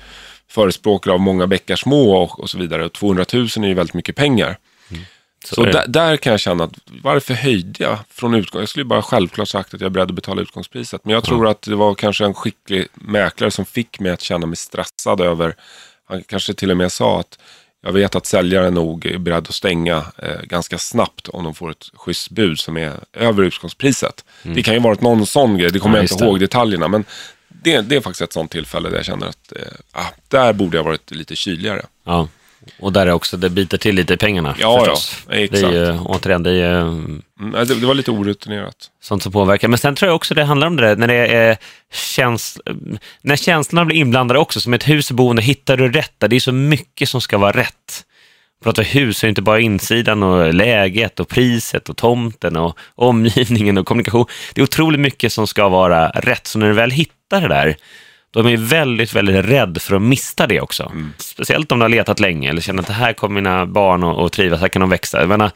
förespråkare 0.47 1.13
av 1.13 1.19
många 1.19 1.47
bäckar 1.47 1.75
små 1.75 2.23
och, 2.23 2.39
och 2.39 2.49
så 2.49 2.57
vidare. 2.57 2.85
Och 2.85 2.93
200 2.93 3.25
000 3.33 3.43
är 3.43 3.67
ju 3.67 3.73
väldigt 3.73 3.93
mycket 3.93 4.15
pengar. 4.15 4.57
Mm. 4.89 5.03
Så, 5.45 5.55
så 5.55 5.63
där, 5.63 5.87
där, 5.87 6.17
kan 6.17 6.31
jag 6.31 6.39
känna 6.39 6.63
att 6.63 6.73
varför 6.85 7.33
höjde 7.33 7.83
jag 7.83 7.99
från 8.09 8.33
utgång? 8.33 8.61
Jag 8.61 8.69
skulle 8.69 8.85
bara 8.85 9.01
självklart 9.01 9.47
sagt 9.47 9.73
att 9.73 9.81
jag 9.81 9.85
är 9.85 9.91
beredd 9.91 10.09
att 10.09 10.15
betala 10.15 10.41
utgångspriset. 10.41 11.05
Men 11.05 11.13
jag 11.13 11.23
tror 11.23 11.37
mm. 11.37 11.51
att 11.51 11.61
det 11.61 11.75
var 11.75 11.95
kanske 11.95 12.25
en 12.25 12.33
skicklig 12.33 12.87
mäklare 12.93 13.51
som 13.51 13.65
fick 13.65 13.99
mig 13.99 14.11
att 14.11 14.21
känna 14.21 14.45
mig 14.45 14.55
stressad 14.55 15.21
över, 15.21 15.55
han 16.05 16.23
kanske 16.23 16.53
till 16.53 16.71
och 16.71 16.77
med 16.77 16.91
sa 16.91 17.19
att 17.19 17.39
jag 17.85 17.93
vet 17.93 18.15
att 18.15 18.25
säljaren 18.25 18.73
nog 18.73 19.05
är 19.05 19.17
beredd 19.17 19.47
att 19.47 19.53
stänga 19.53 19.97
eh, 20.17 20.41
ganska 20.43 20.77
snabbt 20.77 21.27
om 21.27 21.43
de 21.43 21.53
får 21.53 21.71
ett 21.71 21.89
schysst 21.93 22.29
bud 22.29 22.59
som 22.59 22.77
är 22.77 22.93
över 23.13 23.43
utgångspriset. 23.43 24.25
Mm. 24.43 24.55
Det 24.55 24.63
kan 24.63 24.73
ju 24.73 24.79
varit 24.79 25.01
någon 25.01 25.25
sån 25.25 25.57
grej, 25.57 25.71
det 25.71 25.79
kommer 25.79 25.97
ja, 25.97 26.03
jag 26.03 26.11
inte 26.11 26.25
ihåg 26.25 26.39
detaljerna. 26.39 26.87
Men 26.87 27.05
det, 27.47 27.81
det, 27.81 27.95
är 27.95 28.01
faktiskt 28.01 28.21
ett 28.21 28.33
sånt 28.33 28.51
tillfälle 28.51 28.89
där 28.89 28.95
jag 28.95 29.05
känner 29.05 29.27
att 29.27 29.51
eh, 29.55 29.61
ah, 29.91 30.05
där 30.27 30.53
borde 30.53 30.77
jag 30.77 30.83
varit 30.83 31.11
lite 31.11 31.35
kyligare. 31.35 31.85
Ja. 32.03 32.27
Och 32.79 32.93
där 32.93 33.07
är 33.07 33.11
också, 33.11 33.37
det 33.37 33.49
biter 33.49 33.77
till 33.77 33.95
lite 33.95 34.13
i 34.13 34.17
pengarna 34.17 34.55
ja, 34.59 34.79
förstås. 34.79 35.25
Ja, 35.29 35.35
exakt. 35.35 35.61
Det 35.61 35.67
är 35.67 35.93
ju, 35.93 35.99
återigen, 35.99 36.43
det 36.43 36.51
är 36.51 36.81
mm, 36.81 37.21
det, 37.39 37.65
det, 37.65 37.85
var 37.85 37.93
lite 37.93 38.11
orutinerat. 38.11 38.75
Sånt 39.01 39.23
som 39.23 39.31
påverkar. 39.31 39.67
Men 39.67 39.77
sen 39.77 39.95
tror 39.95 40.07
jag 40.09 40.15
också 40.15 40.33
det 40.33 40.43
handlar 40.43 40.67
om 40.67 40.75
det 40.75 40.87
där, 40.87 40.95
när 40.95 41.07
det 41.07 41.27
är 41.27 41.57
käns 41.93 42.59
när 43.21 43.35
känslorna 43.35 43.85
blir 43.85 43.97
inblandade 43.97 44.39
också. 44.39 44.61
Som 44.61 44.73
ett 44.73 44.89
husboende, 44.89 45.41
hittar 45.41 45.77
du 45.77 45.91
rätt 45.91 46.13
där? 46.17 46.27
Det 46.27 46.35
är 46.35 46.39
så 46.39 46.51
mycket 46.51 47.09
som 47.09 47.21
ska 47.21 47.37
vara 47.37 47.51
rätt. 47.51 48.05
Pratar 48.63 48.83
hus 48.83 49.23
är 49.23 49.27
inte 49.27 49.41
bara 49.41 49.59
insidan 49.59 50.23
och 50.23 50.53
läget 50.53 51.19
och 51.19 51.27
priset 51.27 51.89
och 51.89 51.97
tomten 51.97 52.57
och 52.57 52.77
omgivningen 52.95 53.77
och 53.77 53.85
kommunikation. 53.85 54.25
Det 54.53 54.61
är 54.61 54.63
otroligt 54.63 54.99
mycket 54.99 55.33
som 55.33 55.47
ska 55.47 55.69
vara 55.69 56.09
rätt. 56.09 56.47
Så 56.47 56.59
när 56.59 56.67
du 56.67 56.73
väl 56.73 56.91
hittar 56.91 57.41
det 57.41 57.47
där, 57.47 57.75
då 58.33 58.39
är 58.39 58.43
man 58.43 58.65
väldigt, 58.65 59.13
väldigt 59.13 59.45
rädd 59.45 59.81
för 59.81 59.95
att 59.95 60.01
mista 60.01 60.47
det 60.47 60.61
också. 60.61 60.83
Mm. 60.83 61.13
Speciellt 61.17 61.71
om 61.71 61.79
du 61.79 61.83
har 61.83 61.89
letat 61.89 62.19
länge 62.19 62.49
eller 62.49 62.61
känner 62.61 62.81
att 62.81 62.87
det 62.87 62.93
här 62.93 63.13
kommer 63.13 63.41
mina 63.41 63.65
barn 63.65 64.03
att 64.03 64.31
trivas, 64.31 64.61
här 64.61 64.67
kan 64.67 64.79
de 64.79 64.89
växa. 64.89 65.19
Jag 65.19 65.29
menar, 65.29 65.51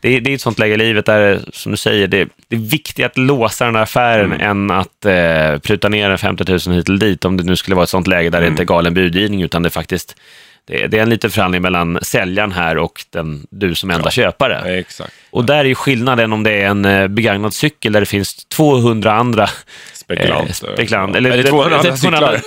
det 0.00 0.16
är, 0.16 0.20
det 0.20 0.30
är 0.30 0.34
ett 0.34 0.40
sånt 0.40 0.58
läge 0.58 0.74
i 0.74 0.76
livet 0.76 1.06
där, 1.06 1.40
som 1.52 1.72
du 1.72 1.76
säger, 1.76 2.06
det, 2.06 2.28
det 2.48 2.56
är 2.56 2.60
viktigt 2.60 3.06
att 3.06 3.18
låsa 3.18 3.64
den 3.64 3.74
här 3.74 3.82
affären 3.82 4.32
mm. 4.32 4.40
än 4.40 4.70
att 4.70 5.04
eh, 5.04 5.58
pruta 5.58 5.88
ner 5.88 6.10
en 6.10 6.18
50 6.18 6.44
000 6.68 6.76
hit 6.76 6.88
eller 6.88 6.98
dit, 6.98 7.24
om 7.24 7.36
det 7.36 7.44
nu 7.44 7.56
skulle 7.56 7.74
vara 7.74 7.84
ett 7.84 7.90
sånt 7.90 8.06
läge 8.06 8.30
där 8.30 8.38
mm. 8.38 8.46
det 8.46 8.50
inte 8.50 8.62
är 8.62 8.74
galen 8.76 8.94
budgivning, 8.94 9.42
utan 9.42 9.62
det 9.62 9.70
faktiskt 9.70 10.16
det 10.64 10.82
är, 10.82 10.88
det 10.88 10.98
är 10.98 11.02
en 11.02 11.10
liten 11.10 11.30
förhandling 11.30 11.62
mellan 11.62 11.98
säljaren 12.02 12.52
här 12.52 12.78
och 12.78 13.04
den, 13.10 13.46
du 13.50 13.74
som 13.74 13.90
enda 13.90 14.06
ja, 14.06 14.10
köpare. 14.10 14.78
Exakt. 14.78 15.12
Och 15.30 15.44
där 15.44 15.58
är 15.58 15.64
ju 15.64 15.74
skillnaden 15.74 16.32
om 16.32 16.42
det 16.42 16.52
är 16.52 16.66
en 16.66 16.84
eh, 16.84 17.08
begagnad 17.08 17.54
cykel 17.54 17.92
där 17.92 18.00
det 18.00 18.06
finns 18.06 18.44
200 18.44 19.12
andra 19.12 19.48
spekulanter. 20.16 20.68
Eh, 20.68 20.74
spekulant, 20.74 21.16
eller, 21.16 21.30
eller 21.30 21.42
200 21.42 21.76
andra 21.76 21.96
cyklar. 21.96 22.40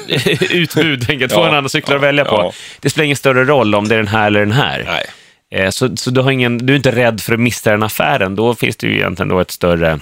utbud, 0.56 1.02
200 1.08 1.28
ja, 1.32 1.58
andra 1.58 1.70
cyklar 1.70 1.96
att 1.96 2.02
välja 2.02 2.26
på. 2.26 2.54
Det 2.80 2.90
spelar 2.90 3.06
ingen 3.06 3.18
större 3.18 3.44
roll 3.44 3.76
om 3.76 3.88
det 3.88 3.96
är 3.96 3.98
den 3.98 4.08
här 4.08 4.28
eller 4.28 4.40
den 4.40 4.52
här. 4.52 4.84
Nej. 4.88 5.06
Eh, 5.52 5.70
så, 5.70 5.98
så 5.98 6.12
du, 6.12 6.22
har 6.22 6.32
ingen, 6.32 6.58
du 6.58 6.74
är 6.74 6.78
inte 6.78 6.96
rädd 6.96 7.22
för 7.22 7.34
att 7.34 7.40
missa 7.40 7.72
den 7.72 7.84
affären. 7.84 8.36
Då 8.36 8.56
finns 8.56 8.76
det 8.76 8.88
ju 8.88 8.94
egentligen 8.94 9.30
då 9.30 9.40
ett 9.40 9.52
större, 9.52 10.00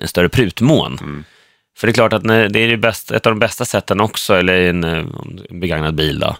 en 0.00 0.08
större 0.08 0.28
prutmån. 0.28 0.98
Mm. 1.00 1.24
För 1.78 1.86
det 1.86 1.90
är 1.90 1.94
klart 1.94 2.12
att 2.12 2.24
det 2.24 2.60
är 2.60 2.68
det 2.68 2.76
bästa, 2.76 3.16
ett 3.16 3.26
av 3.26 3.32
de 3.32 3.38
bästa 3.38 3.64
sätten 3.64 4.00
också, 4.00 4.34
eller 4.34 4.60
en, 4.60 4.84
en 4.84 5.10
begagnad 5.50 5.94
bil 5.94 6.18
då, 6.18 6.36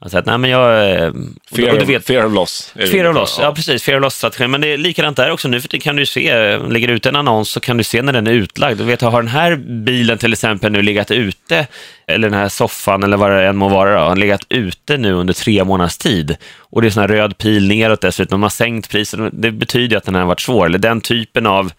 Alltså 0.00 0.18
att, 0.18 0.26
nej, 0.26 0.38
men 0.38 0.50
jag, 0.50 0.90
eh, 0.90 1.12
fear, 1.56 1.72
och 1.72 1.78
du 1.78 1.84
vet, 1.84 2.06
fear 2.06 2.26
of 2.26 2.32
loss. 2.32 2.74
Fear 2.90 3.08
of 3.08 3.14
loss, 3.14 3.36
ja. 3.38 3.44
ja 3.44 3.54
precis. 3.54 3.82
Fear 3.82 3.98
of 3.98 4.02
loss-strategin. 4.02 4.50
Men 4.50 4.60
det 4.60 4.68
är 4.68 4.78
likadant 4.78 5.16
där 5.16 5.30
också. 5.30 5.48
Nu 5.48 5.60
för 5.60 5.68
kan 5.68 5.96
du 5.96 6.06
se, 6.06 6.56
lägger 6.58 6.88
du 6.88 6.94
ut 6.94 7.06
en 7.06 7.16
annons 7.16 7.50
så 7.50 7.60
kan 7.60 7.76
du 7.76 7.84
se 7.84 8.02
när 8.02 8.12
den 8.12 8.26
är 8.26 8.32
utlagd. 8.32 8.78
Du 8.78 8.84
vet, 8.84 9.00
har 9.00 9.22
den 9.22 9.30
här 9.30 9.56
bilen 9.56 10.18
till 10.18 10.32
exempel 10.32 10.72
nu 10.72 10.82
legat 10.82 11.10
ute, 11.10 11.66
eller 12.06 12.30
den 12.30 12.38
här 12.38 12.48
soffan 12.48 13.02
eller 13.02 13.16
vad 13.16 13.30
det 13.30 13.46
än 13.46 13.56
må 13.56 13.68
vara, 13.68 13.92
då, 13.92 13.98
har 13.98 14.16
legat 14.16 14.46
ute 14.48 14.96
nu 14.96 15.12
under 15.12 15.34
tre 15.34 15.64
månaders 15.64 15.98
tid. 15.98 16.36
Och 16.58 16.82
det 16.82 16.88
är 16.88 16.90
sån 16.90 17.00
här 17.00 17.08
röd 17.08 17.38
pil 17.38 17.68
neråt 17.68 18.00
dessutom. 18.00 18.40
De 18.40 18.42
har 18.42 18.50
sänkt 18.50 18.90
priset. 18.90 19.20
Det 19.32 19.50
betyder 19.50 19.96
att 19.96 20.04
den 20.04 20.14
här 20.14 20.22
har 20.22 20.28
varit 20.28 20.40
svår. 20.40 20.66
Eller 20.66 20.78
den 20.78 21.00
typen 21.00 21.46
av 21.46 21.72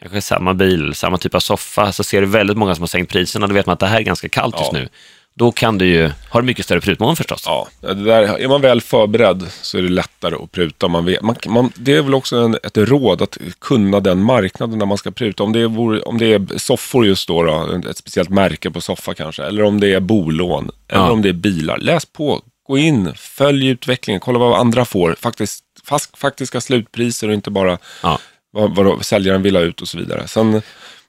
kanske 0.00 0.20
samma 0.20 0.54
bil, 0.54 0.94
samma 0.94 1.18
typ 1.18 1.34
av 1.34 1.40
soffa, 1.40 1.92
så 1.92 2.04
ser 2.04 2.20
du 2.20 2.26
väldigt 2.26 2.56
många 2.56 2.74
som 2.74 2.82
har 2.82 2.86
sänkt 2.86 3.12
priserna. 3.12 3.46
Då 3.46 3.54
vet 3.54 3.66
man 3.66 3.72
att 3.72 3.80
det 3.80 3.86
här 3.86 3.98
är 3.98 4.02
ganska 4.02 4.28
kallt 4.28 4.56
just 4.58 4.72
nu 4.72 4.88
då 5.34 5.52
kan 5.52 5.78
du 5.78 5.86
ju 5.86 6.10
ha 6.30 6.42
mycket 6.42 6.64
större 6.64 6.80
prutmån 6.80 7.16
förstås. 7.16 7.42
Ja, 7.46 7.68
det 7.80 7.94
där, 7.94 8.22
är 8.22 8.48
man 8.48 8.60
väl 8.60 8.80
förberedd 8.80 9.46
så 9.62 9.78
är 9.78 9.82
det 9.82 9.88
lättare 9.88 10.34
att 10.34 10.52
pruta. 10.52 10.88
Man 10.88 11.04
vet, 11.04 11.22
man, 11.22 11.36
man, 11.48 11.72
det 11.74 11.96
är 11.96 12.02
väl 12.02 12.14
också 12.14 12.36
en, 12.36 12.54
ett 12.54 12.76
råd 12.76 13.22
att 13.22 13.38
kunna 13.58 14.00
den 14.00 14.22
marknaden 14.22 14.78
när 14.78 14.86
man 14.86 14.98
ska 14.98 15.10
pruta. 15.10 15.42
Om 15.42 15.52
det 15.52 15.60
är, 15.60 16.08
om 16.08 16.18
det 16.18 16.32
är 16.32 16.58
soffor 16.58 17.06
just 17.06 17.28
då, 17.28 17.42
då, 17.42 17.80
ett 17.90 17.96
speciellt 17.96 18.28
märke 18.30 18.70
på 18.70 18.80
soffa 18.80 19.14
kanske, 19.14 19.42
eller 19.44 19.62
om 19.62 19.80
det 19.80 19.94
är 19.94 20.00
bolån, 20.00 20.70
eller 20.88 21.10
om 21.10 21.22
det 21.22 21.28
är 21.28 21.32
bilar. 21.32 21.78
Läs 21.78 22.06
på, 22.06 22.42
gå 22.66 22.78
in, 22.78 23.14
följ 23.16 23.68
utvecklingen, 23.68 24.20
kolla 24.20 24.38
vad 24.38 24.60
andra 24.60 24.84
får. 24.84 25.16
Faktiskt, 25.20 25.64
fast, 25.84 26.18
faktiska 26.18 26.60
slutpriser 26.60 27.28
och 27.28 27.34
inte 27.34 27.50
bara 27.50 27.78
ja. 28.02 28.18
vad, 28.50 28.74
vad 28.74 29.06
säljaren 29.06 29.42
vill 29.42 29.56
ha 29.56 29.62
ut 29.62 29.80
och 29.80 29.88
så 29.88 29.98
vidare. 29.98 30.28
Sen, 30.28 30.62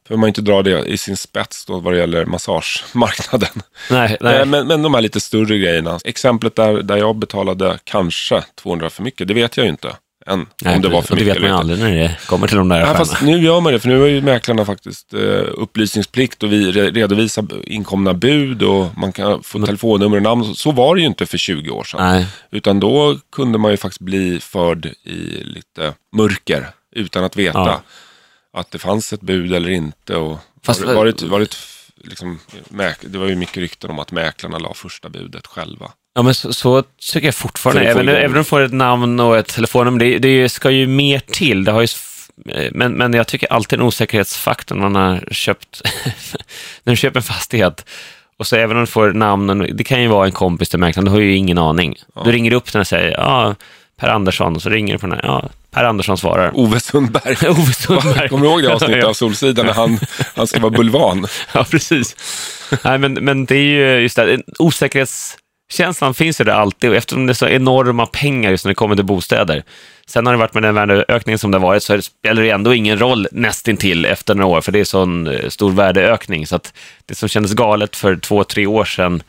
behöver 0.07 0.19
man 0.19 0.27
inte 0.27 0.41
dra 0.41 0.61
det 0.61 0.85
i 0.85 0.97
sin 0.97 1.17
spets 1.17 1.65
då 1.65 1.79
vad 1.79 1.93
det 1.93 1.99
gäller 1.99 2.25
massagemarknaden. 2.25 3.61
Nej, 3.89 4.17
nej. 4.21 4.39
Eh, 4.39 4.45
men, 4.45 4.67
men 4.67 4.81
de 4.81 4.93
här 4.93 5.01
lite 5.01 5.19
större 5.19 5.57
grejerna. 5.57 5.99
Exemplet 6.03 6.55
där, 6.55 6.83
där 6.83 6.97
jag 6.97 7.15
betalade 7.15 7.79
kanske 7.83 8.43
200 8.55 8.89
för 8.89 9.03
mycket, 9.03 9.27
det 9.27 9.33
vet 9.33 9.57
jag 9.57 9.63
ju 9.63 9.69
inte. 9.69 9.95
Än, 10.25 10.45
nej, 10.61 10.75
om 10.75 10.81
det 10.81 10.89
var 10.89 11.01
för 11.01 11.15
mycket. 11.15 11.33
Det 11.33 11.39
vet 11.39 11.49
man 11.49 11.59
aldrig 11.59 11.79
när 11.79 11.91
det 11.91 12.17
kommer 12.25 12.47
till 12.47 12.57
de 12.57 12.69
där 12.69 12.81
affärerna. 12.81 12.97
Fast 12.97 13.21
nu 13.21 13.37
gör 13.37 13.61
man 13.61 13.73
det, 13.73 13.79
för 13.79 13.89
nu 13.89 13.99
har 13.99 14.07
ju 14.07 14.21
mäklarna 14.21 14.65
faktiskt 14.65 15.13
eh, 15.13 15.19
upplysningsplikt 15.53 16.43
och 16.43 16.51
vi 16.51 16.71
re 16.71 16.91
redovisar 16.91 17.45
inkomna 17.63 18.13
bud 18.13 18.63
och 18.63 18.97
man 18.97 19.11
kan 19.11 19.43
få 19.43 19.65
telefonnummer 19.65 20.17
och 20.17 20.23
namn. 20.23 20.55
Så 20.55 20.71
var 20.71 20.95
det 20.95 21.01
ju 21.01 21.07
inte 21.07 21.25
för 21.25 21.37
20 21.37 21.69
år 21.69 21.83
sedan. 21.83 21.99
Nej. 22.01 22.25
Utan 22.51 22.79
då 22.79 23.17
kunde 23.35 23.57
man 23.57 23.71
ju 23.71 23.77
faktiskt 23.77 24.01
bli 24.01 24.39
förd 24.39 24.85
i 24.85 25.43
lite 25.43 25.93
mörker 26.15 26.67
utan 26.95 27.23
att 27.23 27.35
veta. 27.35 27.59
Ja 27.59 27.81
att 28.53 28.71
det 28.71 28.79
fanns 28.79 29.13
ett 29.13 29.21
bud 29.21 29.53
eller 29.53 29.69
inte. 29.69 30.15
Och 30.15 30.39
Fast, 30.63 30.81
var, 30.81 30.93
var, 30.93 31.05
det, 31.05 31.23
var 31.23 31.39
det, 31.39 31.55
liksom, 31.95 32.39
det 33.01 33.17
var 33.17 33.27
ju 33.27 33.35
mycket 33.35 33.57
rykten 33.57 33.89
om 33.89 33.99
att 33.99 34.11
mäklarna 34.11 34.59
la 34.59 34.73
första 34.73 35.09
budet 35.09 35.47
själva. 35.47 35.91
Ja, 36.15 36.21
men 36.21 36.33
så, 36.33 36.53
så 36.53 36.83
tycker 37.11 37.27
jag 37.27 37.35
fortfarande. 37.35 37.85
Även, 37.85 38.09
även 38.09 38.31
om 38.31 38.37
du 38.37 38.43
får 38.43 38.61
ett 38.61 38.73
namn 38.73 39.19
och 39.19 39.37
ett 39.37 39.47
telefonnummer, 39.47 39.99
det, 39.99 40.19
det 40.19 40.49
ska 40.49 40.71
ju 40.71 40.87
mer 40.87 41.19
till. 41.19 41.63
Det 41.63 41.71
har 41.71 41.81
ju, 41.81 41.87
men, 42.71 42.93
men 42.93 43.13
jag 43.13 43.27
tycker 43.27 43.53
alltid 43.53 43.79
en 43.79 43.85
osäkerhetsfaktor 43.85 44.75
när 44.75 44.89
man 44.89 44.95
har 44.95 45.27
köpt, 45.31 45.81
när 46.83 46.93
du 46.93 46.97
köper 46.97 47.19
en 47.19 47.23
fastighet. 47.23 47.85
Och 48.37 48.47
så 48.47 48.55
även 48.55 48.77
om 48.77 48.83
du 48.83 48.87
får 48.87 49.13
namn, 49.13 49.67
det 49.73 49.83
kan 49.83 50.01
ju 50.01 50.07
vara 50.07 50.25
en 50.25 50.31
kompis 50.31 50.69
till 50.69 50.79
mäklaren, 50.79 51.05
du 51.05 51.11
har 51.11 51.19
ju 51.19 51.35
ingen 51.35 51.57
aning. 51.57 51.95
Ja. 52.15 52.21
Du 52.25 52.31
ringer 52.31 52.53
upp 52.53 52.71
den 52.71 52.79
och 52.79 52.87
säger, 52.87 53.11
ja, 53.11 53.55
Per 54.03 54.09
Andersson, 54.09 54.59
så 54.59 54.69
ringer 54.69 54.93
du 54.93 54.99
på 54.99 55.07
den 55.07 55.15
här, 55.15 55.21
ja, 55.23 55.49
Per 55.71 55.83
Andersson 55.83 56.17
svarar. 56.17 56.51
Ove 56.53 56.79
Sundberg. 56.79 57.49
Ove 57.49 57.73
Sundberg. 57.73 58.29
Kommer 58.29 58.45
du 58.45 58.51
ihåg 58.51 58.63
det 58.63 58.73
avsnittet 58.73 59.03
av 59.05 59.13
Solsidan 59.13 59.65
när 59.65 59.73
han, 59.73 59.99
han 60.35 60.47
ska 60.47 60.59
vara 60.59 60.69
bulvan? 60.77 61.27
ja, 61.53 61.65
precis. 61.71 62.15
Nej, 62.83 62.97
men, 62.97 63.13
men 63.13 63.45
det 63.45 63.55
är 63.55 63.63
ju 63.63 63.99
just 63.99 64.15
det, 64.15 64.41
osäkerhetskänslan 64.59 66.13
finns 66.13 66.41
ju 66.41 66.45
där 66.45 66.53
alltid 66.53 66.89
och 66.89 66.95
eftersom 66.95 67.25
det 67.25 67.31
är 67.31 67.33
så 67.33 67.47
enorma 67.47 68.05
pengar 68.05 68.51
just 68.51 68.65
när 68.65 68.69
det 68.69 68.75
kommer 68.75 68.95
till 68.95 69.05
bostäder. 69.05 69.63
Sen 70.07 70.25
har 70.25 70.33
det 70.33 70.39
varit 70.39 70.53
med 70.53 70.63
den 70.63 70.75
värdeökningen 70.75 71.39
som 71.39 71.51
det 71.51 71.57
har 71.57 71.67
varit 71.67 71.83
så 71.83 72.01
spelar 72.01 72.41
det 72.41 72.49
ändå 72.49 72.73
ingen 72.73 72.99
roll 72.99 73.27
nästintill 73.31 74.05
efter 74.05 74.35
några 74.35 74.57
år, 74.57 74.61
för 74.61 74.71
det 74.71 74.79
är 74.79 74.85
sån 74.85 75.27
eh, 75.27 75.49
stor 75.49 75.71
värdeökning. 75.71 76.47
Så 76.47 76.55
att 76.55 76.73
det 77.05 77.15
som 77.15 77.29
kändes 77.29 77.53
galet 77.53 77.95
för 77.95 78.15
två, 78.15 78.43
tre 78.43 78.65
år 78.65 78.85
sedan 78.85 79.23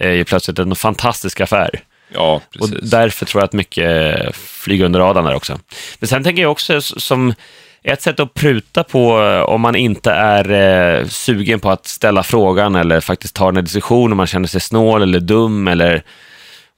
är 0.00 0.12
ju 0.12 0.24
plötsligt 0.24 0.58
en 0.58 0.76
fantastisk 0.76 1.40
affär. 1.40 1.70
Ja, 2.08 2.40
precis. 2.52 2.74
Och 2.74 2.88
därför 2.88 3.26
tror 3.26 3.40
jag 3.40 3.44
att 3.46 3.52
mycket 3.52 4.36
flyger 4.36 4.84
under 4.84 5.00
radarn 5.00 5.24
där 5.24 5.34
också. 5.34 5.58
Men 5.98 6.08
sen 6.08 6.24
tänker 6.24 6.42
jag 6.42 6.50
också 6.50 6.80
som 6.80 7.34
ett 7.82 8.02
sätt 8.02 8.20
att 8.20 8.34
pruta 8.34 8.84
på 8.84 9.20
eh, 9.22 9.40
om 9.40 9.60
man 9.60 9.76
inte 9.76 10.10
är 10.10 10.50
eh, 10.50 11.06
sugen 11.06 11.60
på 11.60 11.70
att 11.70 11.86
ställa 11.86 12.22
frågan 12.22 12.74
eller 12.74 13.00
faktiskt 13.00 13.34
ta 13.34 13.48
en 13.48 13.54
diskussion 13.54 14.12
om 14.12 14.16
man 14.16 14.26
känner 14.26 14.48
sig 14.48 14.60
snål 14.60 15.02
eller 15.02 15.20
dum 15.20 15.68
eller 15.68 16.02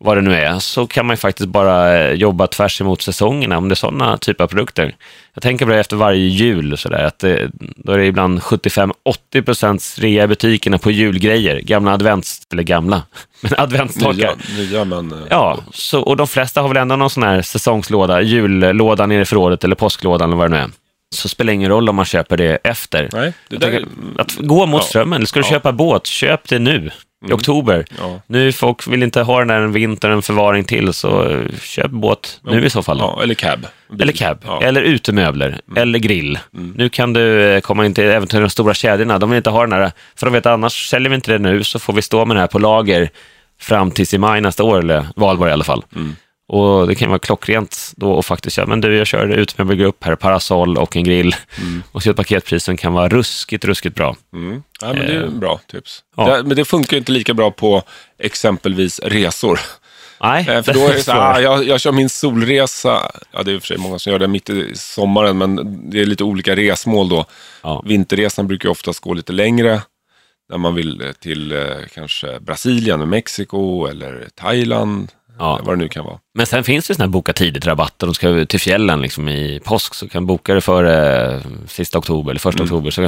vad 0.03 0.17
det 0.17 0.21
nu 0.21 0.35
är, 0.35 0.59
så 0.59 0.87
kan 0.87 1.07
man 1.07 1.15
ju 1.15 1.19
faktiskt 1.19 1.49
bara 1.49 1.99
eh, 1.99 2.13
jobba 2.13 2.47
tvärs 2.47 2.81
emot 2.81 3.03
säsongerna 3.03 3.59
om 3.59 3.69
det 3.69 3.73
är 3.73 3.77
sådana 3.77 4.19
typer 4.19 4.45
av 4.45 4.49
produkter. 4.49 4.95
Jag 5.35 5.43
tänker 5.43 5.67
på 5.67 5.73
det 5.73 5.81
efter 5.81 5.97
varje 5.97 6.29
jul, 6.29 6.79
så 6.79 6.89
där, 6.89 7.05
att 7.05 7.19
det, 7.19 7.51
då 7.77 7.93
är 7.93 7.99
det 7.99 8.07
ibland 8.07 8.39
75-80 8.39 9.43
procents 9.45 9.99
rea 9.99 10.25
i 10.25 10.27
butikerna 10.27 10.79
på 10.79 10.91
julgrejer, 10.91 11.61
gamla 11.61 11.93
advents, 11.93 12.43
eller 12.53 12.63
gamla, 12.63 13.03
men 13.41 13.53
adventsstakar. 13.57 14.35
Nya, 14.57 14.85
nya, 14.85 14.85
men... 14.85 15.13
Eh, 15.13 15.19
ja, 15.31 15.59
så, 15.73 16.01
och 16.01 16.17
de 16.17 16.27
flesta 16.27 16.61
har 16.61 16.69
väl 16.69 16.77
ändå 16.77 16.97
någon 16.97 17.11
sån 17.11 17.23
här 17.23 17.43
säsongslåda, 17.43 18.23
jullåda 18.23 19.07
nere 19.07 19.23
i 19.23 19.25
förrådet 19.25 19.65
eller 19.65 19.77
påsklådan 19.77 20.31
eller 20.31 20.37
vad 20.37 20.51
det 20.51 20.57
nu 20.57 20.63
är 20.63 20.71
så 21.15 21.29
spelar 21.29 21.47
det 21.47 21.55
ingen 21.55 21.71
roll 21.71 21.89
om 21.89 21.97
man 21.97 22.05
köper 22.05 22.37
det 22.37 22.59
efter. 22.65 23.09
Nej, 23.13 23.33
det 23.49 23.57
där... 23.57 23.85
Att 24.19 24.37
gå 24.37 24.67
mot 24.67 24.83
ja, 24.83 24.87
strömmen, 24.87 25.27
ska 25.27 25.41
du 25.41 25.47
ja. 25.47 25.51
köpa 25.51 25.73
båt, 25.73 26.07
köp 26.07 26.49
det 26.49 26.59
nu 26.59 26.91
i 27.23 27.27
mm. 27.27 27.35
oktober. 27.35 27.85
Ja. 27.99 28.21
Nu 28.27 28.53
folk 28.53 28.87
vill 28.87 29.03
inte 29.03 29.23
ha 29.23 29.39
den 29.39 29.49
där 29.49 29.61
en 29.61 29.73
vinter, 29.73 30.11
en 30.11 30.23
förvaring 30.23 30.65
till, 30.65 30.93
så 30.93 31.41
köp 31.63 31.91
båt 31.91 32.41
nu 32.43 32.65
i 32.65 32.71
så 32.71 32.83
fall. 32.83 32.99
Ja, 32.99 33.21
eller 33.23 33.35
cab. 33.35 33.67
Bil. 33.91 34.03
Eller 34.03 34.13
cab, 34.13 34.39
ja. 34.45 34.63
eller 34.63 34.83
utemöbler, 34.83 35.61
mm. 35.69 35.83
eller 35.83 35.99
grill. 35.99 36.39
Mm. 36.55 36.75
Nu 36.77 36.89
kan 36.89 37.13
du 37.13 37.43
eh, 37.43 37.61
komma 37.61 37.87
in 37.87 37.95
till 37.95 38.05
även 38.05 38.29
till 38.29 38.41
de 38.41 38.51
stora 38.51 38.75
kedjorna, 38.75 39.19
de 39.19 39.31
vill 39.31 39.37
inte 39.37 39.51
ha 39.51 39.61
den 39.61 39.73
här, 39.73 39.93
för 40.17 40.27
de 40.27 40.33
vet 40.33 40.47
annars 40.47 40.89
säljer 40.89 41.09
vi 41.09 41.15
inte 41.15 41.33
det 41.33 41.39
nu 41.39 41.65
så 41.65 41.79
får 41.79 41.93
vi 41.93 42.03
stå 42.03 42.25
med 42.25 42.37
den 42.37 42.41
här 42.41 42.49
på 42.49 42.59
lager 42.59 43.11
fram 43.61 43.91
tills 43.91 44.15
i 44.15 44.19
maj 44.19 44.41
nästa 44.41 44.65
år, 44.65 44.79
eller 44.79 45.07
valborg 45.17 45.51
i 45.51 45.53
alla 45.53 45.65
fall. 45.65 45.85
Mm. 45.97 46.17
Och 46.53 46.87
det 46.87 46.95
kan 46.95 47.09
vara 47.09 47.19
klockrent 47.19 47.93
då 47.97 48.13
och 48.13 48.25
faktiskt 48.25 48.55
säga, 48.55 48.67
men 48.67 48.81
du, 48.81 48.97
jag 48.97 49.07
kör 49.07 49.29
ut 49.29 49.59
med 49.59 49.71
en 49.71 49.79
grupp 49.79 50.05
här, 50.05 50.15
parasoll 50.15 50.79
och 50.79 50.97
en 50.97 51.05
grill. 51.05 51.37
Mm. 51.59 51.83
Och 51.93 52.03
så 52.03 52.15
paketprisen 52.15 52.77
kan 52.77 52.93
vara 52.93 53.09
ruskigt, 53.09 53.65
ruskigt 53.65 53.97
bra. 53.97 54.17
Mm. 54.33 54.63
Ja, 54.81 54.93
men 54.93 55.07
det 55.07 55.13
är 55.13 55.25
eh, 55.25 55.31
bra 55.31 55.61
tips. 55.71 56.03
Ja. 56.17 56.37
Det, 56.37 56.43
men 56.43 56.57
det 56.57 56.65
funkar 56.65 56.97
inte 56.97 57.13
lika 57.13 57.35
bra 57.35 57.51
på 57.51 57.83
exempelvis 58.19 59.01
resor. 59.01 59.61
Nej, 60.21 60.49
eh, 60.49 60.63
för 60.63 60.75
då 60.75 60.87
är 60.87 60.93
det 60.93 61.03
så 61.03 61.13
här, 61.13 61.41
jag, 61.41 61.65
jag 61.65 61.81
kör 61.81 61.93
min 61.93 62.09
solresa, 62.09 63.11
ja 63.33 63.43
det 63.43 63.51
är 63.51 63.55
i 63.55 63.59
och 63.59 63.63
för 63.63 63.67
sig 63.67 63.79
många 63.79 63.99
som 63.99 64.13
gör 64.13 64.19
det 64.19 64.29
mitt 64.29 64.51
i 64.51 64.73
sommaren, 64.75 65.39
men 65.39 65.81
det 65.91 66.01
är 66.01 66.07
lite 66.07 66.25
olika 66.25 66.57
resmål 66.57 67.09
då. 67.09 67.25
Ja. 67.63 67.83
Vinterresan 67.87 68.47
brukar 68.47 68.69
oftast 68.69 69.01
gå 69.01 69.15
lite 69.15 69.33
längre, 69.33 69.83
när 70.49 70.59
man 70.59 70.75
vill 70.75 71.03
till 71.21 71.53
eh, 71.53 71.61
kanske 71.95 72.41
Brasilien, 72.41 73.09
Mexiko 73.09 73.87
eller 73.87 74.29
Thailand 74.35 75.09
Ja. 75.41 75.61
Vad 75.63 75.75
det 75.75 75.79
nu 75.79 75.89
kan 75.89 76.05
vara. 76.05 76.19
Men 76.35 76.47
sen 76.47 76.65
finns 76.65 76.87
det 76.87 76.95
sådana 76.95 77.07
här 77.07 77.13
boka 77.13 77.33
tidigt-rabatter. 77.33 78.07
De 78.07 78.15
ska 78.15 78.47
till 78.47 78.61
fjällen 78.61 79.03
liksom 79.03 79.29
i 79.29 79.61
påsk 79.65 79.95
så 79.95 80.09
kan 80.09 80.27
boka 80.27 80.55
det 80.55 80.61
före 80.61 81.27
eh, 81.35 81.41
sista 81.67 81.99
oktober 81.99 82.31
eller 82.31 82.41
första 82.41 82.63
mm. 82.63 82.65
oktober 82.65 82.91
så, 82.91 83.03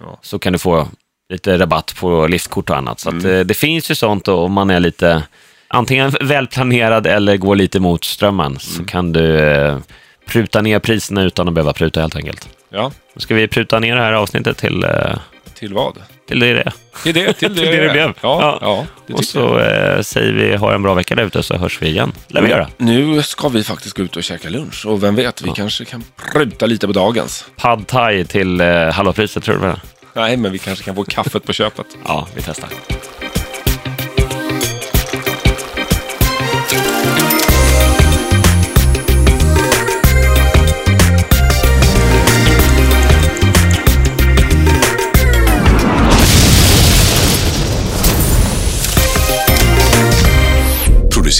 ja. 0.00 0.18
så 0.22 0.38
kan 0.38 0.52
du 0.52 0.58
få 0.58 0.88
lite 1.32 1.58
rabatt 1.58 1.94
på 2.00 2.26
liftkort 2.26 2.70
och 2.70 2.76
annat. 2.76 3.00
Så 3.00 3.10
mm. 3.10 3.18
att, 3.18 3.24
eh, 3.24 3.40
det 3.40 3.54
finns 3.54 3.90
ju 3.90 3.94
sånt 3.94 4.28
om 4.28 4.52
man 4.52 4.70
är 4.70 4.80
lite 4.80 5.22
antingen 5.68 6.12
välplanerad 6.20 7.06
eller 7.06 7.36
går 7.36 7.56
lite 7.56 7.80
mot 7.80 8.04
strömmen 8.04 8.46
mm. 8.46 8.58
så 8.58 8.84
kan 8.84 9.12
du 9.12 9.38
eh, 9.38 9.78
pruta 10.26 10.62
ner 10.62 10.78
priserna 10.78 11.22
utan 11.22 11.48
att 11.48 11.54
behöva 11.54 11.72
pruta 11.72 12.00
helt 12.00 12.16
enkelt. 12.16 12.48
Ja. 12.70 12.92
Då 13.14 13.20
ska 13.20 13.34
vi 13.34 13.48
pruta 13.48 13.80
ner 13.80 13.96
det 13.96 14.02
här 14.02 14.12
avsnittet 14.12 14.58
till 14.58 14.84
eh, 14.84 15.16
Till 15.54 15.74
vad? 15.74 15.98
Till 16.28 16.38
det 16.38 16.52
det 16.52 16.72
Till 17.02 17.14
det, 17.14 17.32
till 17.32 17.48
det, 17.54 17.60
till 17.60 17.70
det, 17.70 17.80
det 17.80 17.92
blev. 17.92 18.12
Ja, 18.20 18.58
ja. 18.60 18.86
ja 19.08 19.14
och 19.14 19.24
så 19.24 19.58
eh, 19.58 20.00
säger 20.00 20.32
vi 20.32 20.56
ha 20.56 20.74
en 20.74 20.82
bra 20.82 20.94
vecka 20.94 21.14
där 21.14 21.24
ute 21.24 21.42
så 21.42 21.56
hörs 21.56 21.82
vi 21.82 21.88
igen. 21.88 22.12
lär 22.28 22.42
vi 22.42 22.50
göra. 22.50 22.68
Nu 22.76 23.22
ska 23.22 23.48
vi 23.48 23.64
faktiskt 23.64 23.96
gå 23.96 24.02
ut 24.02 24.16
och 24.16 24.24
käka 24.24 24.50
lunch 24.50 24.86
och 24.86 25.02
vem 25.02 25.14
vet, 25.14 25.42
vi 25.42 25.48
ja. 25.48 25.54
kanske 25.54 25.84
kan 25.84 26.04
pruta 26.32 26.66
lite 26.66 26.86
på 26.86 26.92
dagens. 26.92 27.46
Pad 27.56 27.86
thai 27.86 28.24
till 28.24 28.60
eh, 28.60 28.90
halva 28.90 29.12
priset 29.12 29.44
tror 29.44 29.58
du? 29.58 29.74
Nej, 30.20 30.36
men 30.36 30.52
vi 30.52 30.58
kanske 30.58 30.84
kan 30.84 30.94
få 30.94 31.04
kaffet 31.04 31.44
på 31.44 31.52
köpet. 31.52 31.86
ja, 32.06 32.28
vi 32.34 32.42
testar. 32.42 32.68